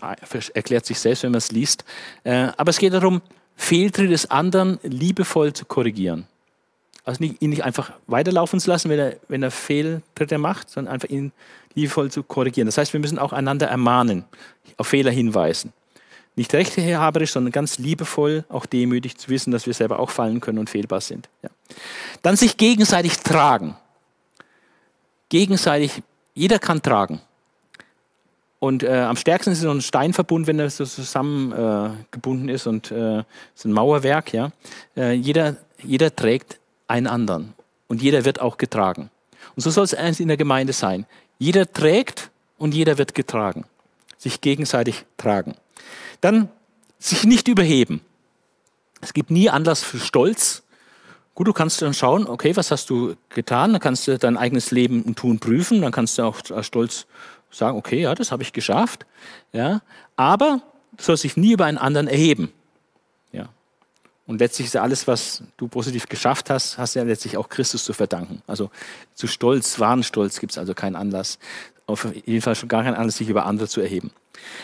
[0.53, 1.83] erklärt sich selbst, wenn man es liest.
[2.23, 3.21] Äh, aber es geht darum,
[3.55, 6.27] Fehltritte des anderen liebevoll zu korrigieren.
[7.03, 10.93] Also nicht, ihn nicht einfach weiterlaufen zu lassen, wenn er, wenn er Fehltritte macht, sondern
[10.93, 11.31] einfach ihn
[11.73, 12.65] liebevoll zu korrigieren.
[12.65, 14.25] Das heißt, wir müssen auch einander ermahnen,
[14.77, 15.73] auf Fehler hinweisen.
[16.35, 20.59] Nicht rechthaberisch, sondern ganz liebevoll, auch demütig zu wissen, dass wir selber auch fallen können
[20.59, 21.29] und fehlbar sind.
[21.41, 21.49] Ja.
[22.21, 23.75] Dann sich gegenseitig tragen.
[25.29, 27.21] Gegenseitig, jeder kann tragen.
[28.59, 32.91] Und äh, am stärksten ist so ein Steinverbund, wenn er so zusammengebunden äh, ist und
[32.91, 33.19] äh,
[33.55, 34.33] ist ein Mauerwerk.
[34.33, 34.51] Ja.
[34.95, 37.53] Äh, jeder, jeder trägt einen anderen.
[37.87, 39.09] Und jeder wird auch getragen.
[39.55, 41.05] Und so soll es in der Gemeinde sein.
[41.37, 43.65] Jeder trägt und jeder wird getragen.
[44.17, 45.55] Sich gegenseitig tragen.
[46.21, 46.49] Dann
[46.99, 48.01] sich nicht überheben.
[49.01, 50.63] Es gibt nie Anlass für Stolz.
[51.37, 53.71] Gut, du kannst dann schauen, okay, was hast du getan?
[53.71, 55.83] Dann kannst du dein eigenes Leben und Tun prüfen.
[55.83, 57.05] Dann kannst du auch stolz
[57.51, 59.05] sagen, okay, ja, das habe ich geschafft.
[59.53, 59.81] Ja,
[60.15, 60.61] aber
[60.97, 62.51] du sollst dich nie über einen anderen erheben.
[63.31, 63.49] Ja.
[64.25, 67.83] Und letztlich ist ja alles, was du positiv geschafft hast, hast ja letztlich auch Christus
[67.83, 68.41] zu verdanken.
[68.47, 68.71] Also
[69.13, 71.37] zu Stolz, wahren Stolz gibt es also keinen Anlass.
[71.85, 74.09] Auf jeden Fall schon gar keinen Anlass, sich über andere zu erheben.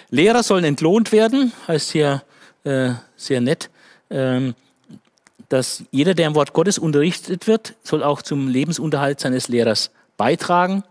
[0.09, 2.23] Lehrer sollen entlohnt werden, heißt hier
[2.63, 3.69] äh, sehr nett.
[4.09, 4.55] Ähm,
[5.53, 10.83] dass jeder, der im Wort Gottes unterrichtet wird, soll auch zum Lebensunterhalt seines Lehrers beitragen.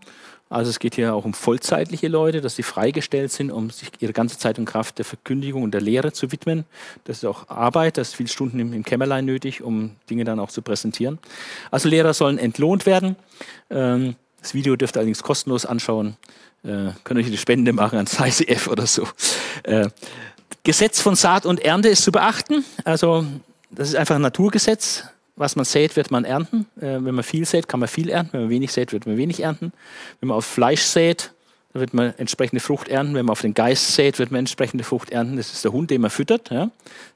[0.49, 4.13] Also es geht hier auch um vollzeitliche Leute, dass sie freigestellt sind, um sich ihre
[4.13, 6.63] ganze Zeit und Kraft der Verkündigung und der Lehre zu widmen.
[7.03, 10.39] Das ist auch Arbeit, das ist viele Stunden im, im Kämmerlein nötig, um Dinge dann
[10.39, 11.19] auch zu präsentieren.
[11.69, 13.17] Also Lehrer sollen entlohnt werden.
[13.69, 16.15] Ähm, das Video dürft ihr allerdings kostenlos anschauen.
[16.63, 19.09] Äh, könnt euch eine Spende machen an ICF oder so.
[19.63, 19.89] Äh,
[20.63, 22.63] Gesetz von Saat und Ernte ist zu beachten.
[22.85, 23.25] Also
[23.75, 25.03] das ist einfach ein Naturgesetz
[25.35, 26.67] was man sät, wird man ernten.
[26.77, 28.33] Äh, wenn man viel sät, kann man viel ernten.
[28.33, 29.73] Wenn man wenig sät, wird man wenig ernten.
[30.19, 31.31] Wenn man auf Fleisch sät,
[31.73, 33.15] dann wird man entsprechende Frucht ernten.
[33.15, 35.37] Wenn man auf den Geist sät, wird man entsprechende Frucht ernten.
[35.37, 36.51] Das ist der Hund, den man füttert.
[36.51, 36.69] Ja?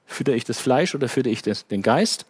[0.05, 2.25] Fütter ich das Fleisch oder fütter ich das, den Geist?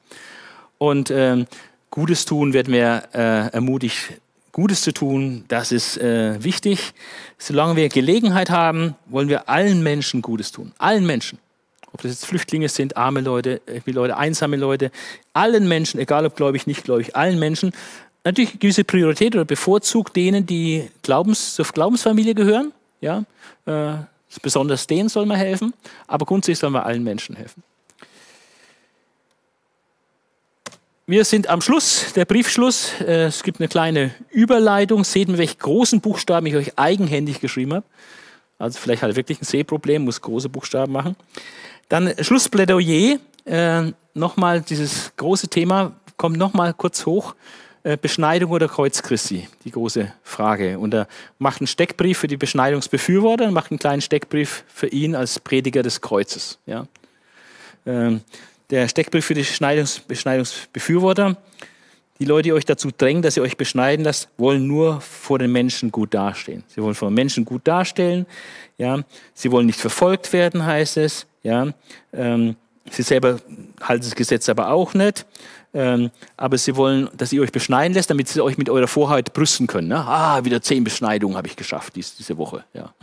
[0.78, 1.48] Und ähm,
[1.90, 4.20] Gutes tun wird mir äh, ermutigt,
[4.52, 5.46] Gutes zu tun.
[5.48, 6.94] Das ist äh, wichtig.
[7.38, 10.74] Solange wir Gelegenheit haben, wollen wir allen Menschen Gutes tun.
[10.80, 11.40] Allen Menschen.
[11.98, 14.92] Ob das jetzt Flüchtlinge sind, arme Leute, Leute, einsame Leute,
[15.34, 17.72] allen Menschen, egal ob gläubig, nicht gläubig, allen Menschen,
[18.24, 22.72] natürlich eine gewisse Priorität oder bevorzugt denen, die Glaubens, zur Glaubensfamilie gehören.
[23.02, 23.24] Ja,
[23.66, 23.94] äh,
[24.44, 25.74] besonders denen soll man helfen,
[26.06, 27.64] aber grundsätzlich soll man allen Menschen helfen.
[31.08, 32.92] Wir sind am Schluss, der Briefschluss.
[33.02, 35.04] Äh, es gibt eine kleine Überleitung.
[35.04, 37.86] Seht mir, welche großen Buchstaben ich euch eigenhändig geschrieben habe.
[38.60, 41.16] Also vielleicht er wirklich ein Sehproblem, muss große Buchstaben machen.
[41.90, 47.36] Dann Schlussplädoyer, äh, nochmal dieses große Thema, kommt nochmal kurz hoch.
[47.88, 50.78] Äh, Beschneidung oder Kreuz Christi, die große Frage.
[50.78, 51.08] Und er
[51.40, 55.84] macht einen Steckbrief für die Beschneidungsbefürworter und macht einen kleinen Steckbrief für ihn als Prediger
[55.84, 56.60] des Kreuzes.
[56.66, 56.86] Ja.
[57.86, 58.22] Ähm,
[58.70, 61.38] der Steckbrief für die Beschneidungs Beschneidungsbefürworter,
[62.20, 65.54] die Leute, die euch dazu drängen, dass ihr euch beschneiden lasst, wollen nur vor den
[65.54, 66.66] Menschen gut dastehen.
[66.68, 68.26] Sie wollen vor den Menschen gut darstellen.
[68.78, 69.04] Ja.
[69.34, 71.26] Sie wollen nicht verfolgt werden, heißt es.
[71.48, 71.68] Ja,
[72.12, 72.58] ähm,
[72.92, 73.40] sie selber
[73.82, 75.26] halten das Gesetz aber auch nicht.
[75.74, 79.32] Ähm, aber sie wollen, dass ihr euch beschneiden lässt, damit sie euch mit eurer Vorheit
[79.34, 79.88] brüsten können.
[79.88, 79.98] Ne?
[79.98, 82.66] Ah, wieder zehn Beschneidungen habe ich geschafft dies, diese Woche.
[82.74, 82.94] Ja.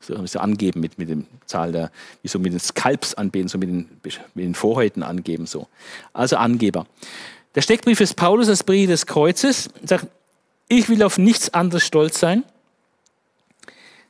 [0.00, 1.90] So, so angeben mit, mit dem Zahl der,
[2.22, 3.88] wie so mit den Skalps anbeten, so mit den,
[4.34, 5.46] mit den Vorhäuten angeben.
[5.46, 5.68] So.
[6.12, 6.86] Also Angeber.
[7.54, 9.70] Der Steckbrief ist Paulus als Brief des Kreuzes.
[9.84, 10.06] sagt,
[10.68, 12.42] ich will auf nichts anderes stolz sein,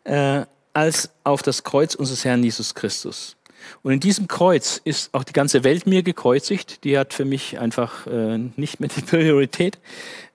[0.04, 3.36] äh, als auf das Kreuz unseres Herrn Jesus Christus.
[3.82, 6.84] Und in diesem Kreuz ist auch die ganze Welt mir gekreuzigt.
[6.84, 9.78] Die hat für mich einfach äh, nicht mehr die Priorität.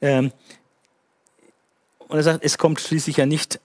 [0.02, 0.32] Ähm,
[2.08, 3.60] und er sagt, es kommt schließlich ja nicht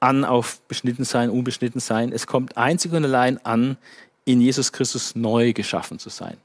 [0.00, 2.12] an auf beschnitten sein, unbeschnitten sein.
[2.12, 3.76] Es kommt einzig und allein an,
[4.24, 6.36] in Jesus Christus neu geschaffen zu sein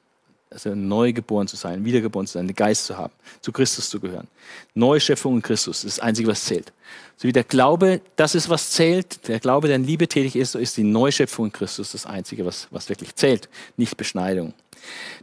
[0.49, 3.99] also neu geboren zu sein, wiedergeboren zu sein, den Geist zu haben, zu Christus zu
[3.99, 4.27] gehören.
[4.73, 6.71] Neue Schöpfung in Christus, das ist das Einzige, was zählt.
[7.17, 10.53] So wie der Glaube, das ist, was zählt, der Glaube, der in Liebe tätig ist,
[10.53, 14.53] so ist die Neuschöpfung in Christus das Einzige, was, was wirklich zählt, nicht Beschneidung.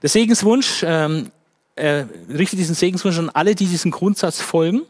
[0.03, 1.31] Der Segenswunsch, ähm,
[1.77, 4.83] er richtet diesen Segenswunsch an alle, die diesem Grundsatz folgen,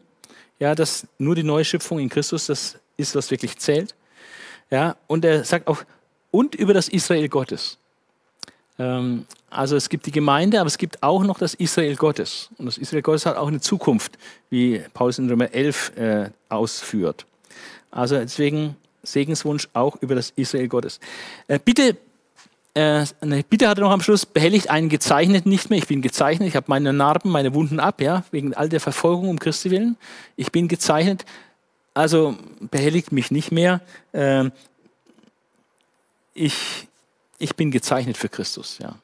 [0.59, 3.95] ja, dass nur die Neuschöpfung in Christus das ist, was wirklich zählt.
[4.71, 5.85] Ja, und er sagt auch,
[6.31, 7.79] und über das Israel Gottes.
[8.79, 12.51] Ähm, also es gibt die Gemeinde, aber es gibt auch noch das Israel Gottes.
[12.59, 14.19] Und das Israel Gottes hat auch eine Zukunft,
[14.51, 17.27] wie Paulus in Römer 11 äh, ausführt.
[17.91, 20.99] Also deswegen Segenswunsch auch über das Israel Gottes.
[21.47, 21.97] Äh, bitte,
[22.75, 23.05] äh,
[23.49, 25.79] bitte hat er noch am Schluss, behelligt einen Gezeichneten nicht mehr.
[25.79, 29.29] Ich bin gezeichnet, ich habe meine Narben, meine Wunden ab, ja, wegen all der Verfolgung
[29.29, 29.97] um Christi willen.
[30.37, 31.25] Ich bin gezeichnet,
[31.93, 32.37] also
[32.71, 33.81] behelligt mich nicht mehr.
[34.13, 34.51] Äh,
[36.35, 36.89] ich,
[37.45, 38.97] ich bin gezeichnet für Christus, ja.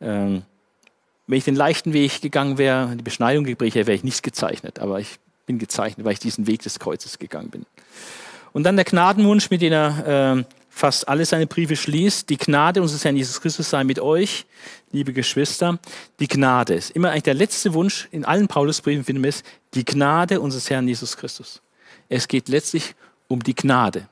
[0.00, 0.42] Ähm,
[1.26, 4.78] wenn ich den leichten Weg gegangen wäre, die Beschneidung geprägt wäre ich nicht gezeichnet.
[4.78, 7.66] Aber ich bin gezeichnet, weil ich diesen Weg des Kreuzes gegangen bin.
[8.52, 12.28] Und dann der Gnadenwunsch, mit dem er äh, fast alle seine Briefe schließt.
[12.30, 14.46] Die Gnade unseres Herrn Jesus Christus sei mit euch,
[14.90, 15.78] liebe Geschwister.
[16.18, 19.34] Die Gnade ist immer eigentlich der letzte Wunsch in allen Paulusbriefen, finden wir
[19.74, 21.60] die Gnade unseres Herrn Jesus Christus.
[22.08, 22.94] Es geht letztlich
[23.28, 24.08] um die Gnade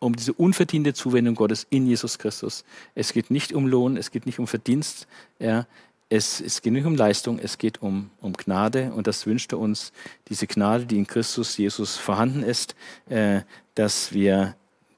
[0.00, 2.64] um diese unverdiente Zuwendung Gottes in Jesus Christus.
[2.94, 5.06] Es geht nicht um Lohn, es geht nicht um Verdienst,
[5.38, 5.66] ja,
[6.08, 9.60] es, es geht nicht um Leistung, es geht um, um Gnade und das wünscht er
[9.60, 9.92] uns,
[10.28, 12.74] diese Gnade, die in Christus Jesus vorhanden ist,
[13.08, 13.42] äh,
[13.76, 14.56] dass wir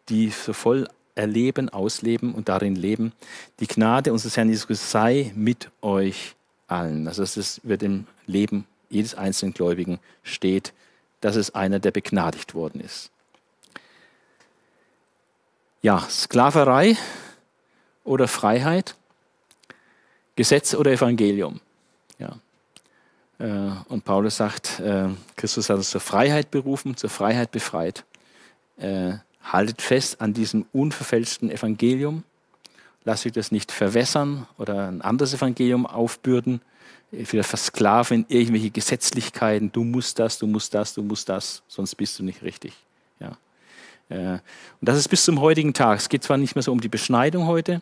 [0.09, 3.13] die so voll erleben, ausleben und darin leben.
[3.61, 6.35] Die Gnade unseres Herrn Jesus sei mit euch
[6.67, 7.07] allen.
[7.07, 10.73] Also es wird im Leben jedes einzelnen Gläubigen steht,
[11.21, 13.12] dass es einer, der begnadigt worden ist.
[15.85, 16.97] Ja, Sklaverei
[18.05, 18.95] oder Freiheit,
[20.37, 21.61] Gesetz oder Evangelium.
[22.19, 22.39] Ja.
[23.41, 28.05] Äh, und Paulus sagt, äh, Christus hat uns zur Freiheit berufen, zur Freiheit befreit.
[28.77, 32.23] Äh, haltet fest an diesem unverfälschten Evangelium.
[33.03, 36.61] Lasst euch das nicht verwässern oder ein anderes Evangelium aufbürden,
[37.11, 39.73] wieder versklaven in irgendwelche Gesetzlichkeiten.
[39.73, 42.73] Du musst das, du musst das, du musst das, sonst bist du nicht richtig.
[44.13, 44.35] Ja.
[44.35, 44.43] Und
[44.81, 45.99] das ist bis zum heutigen Tag.
[45.99, 47.81] Es geht zwar nicht mehr so um die Beschneidung heute,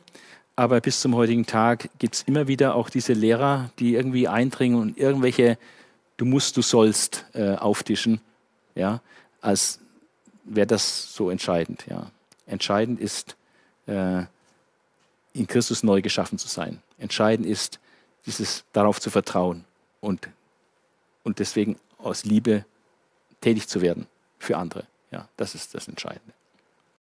[0.57, 4.78] aber bis zum heutigen Tag gibt es immer wieder auch diese Lehrer, die irgendwie eindringen
[4.81, 5.59] und irgendwelche
[6.20, 8.20] Du musst, du sollst äh, auftischen,
[8.74, 9.01] ja,
[9.40, 9.81] als
[10.44, 11.86] wäre das so entscheidend.
[11.89, 12.11] Ja.
[12.44, 13.36] Entscheidend ist,
[13.86, 14.24] äh,
[15.32, 16.82] in Christus neu geschaffen zu sein.
[16.98, 17.81] Entscheidend ist,
[18.27, 19.65] dieses darauf zu vertrauen
[20.02, 20.28] und,
[21.23, 22.66] und deswegen aus Liebe
[23.40, 24.07] tätig zu werden
[24.39, 24.85] für andere.
[25.11, 26.32] Ja, das ist das Entscheidende.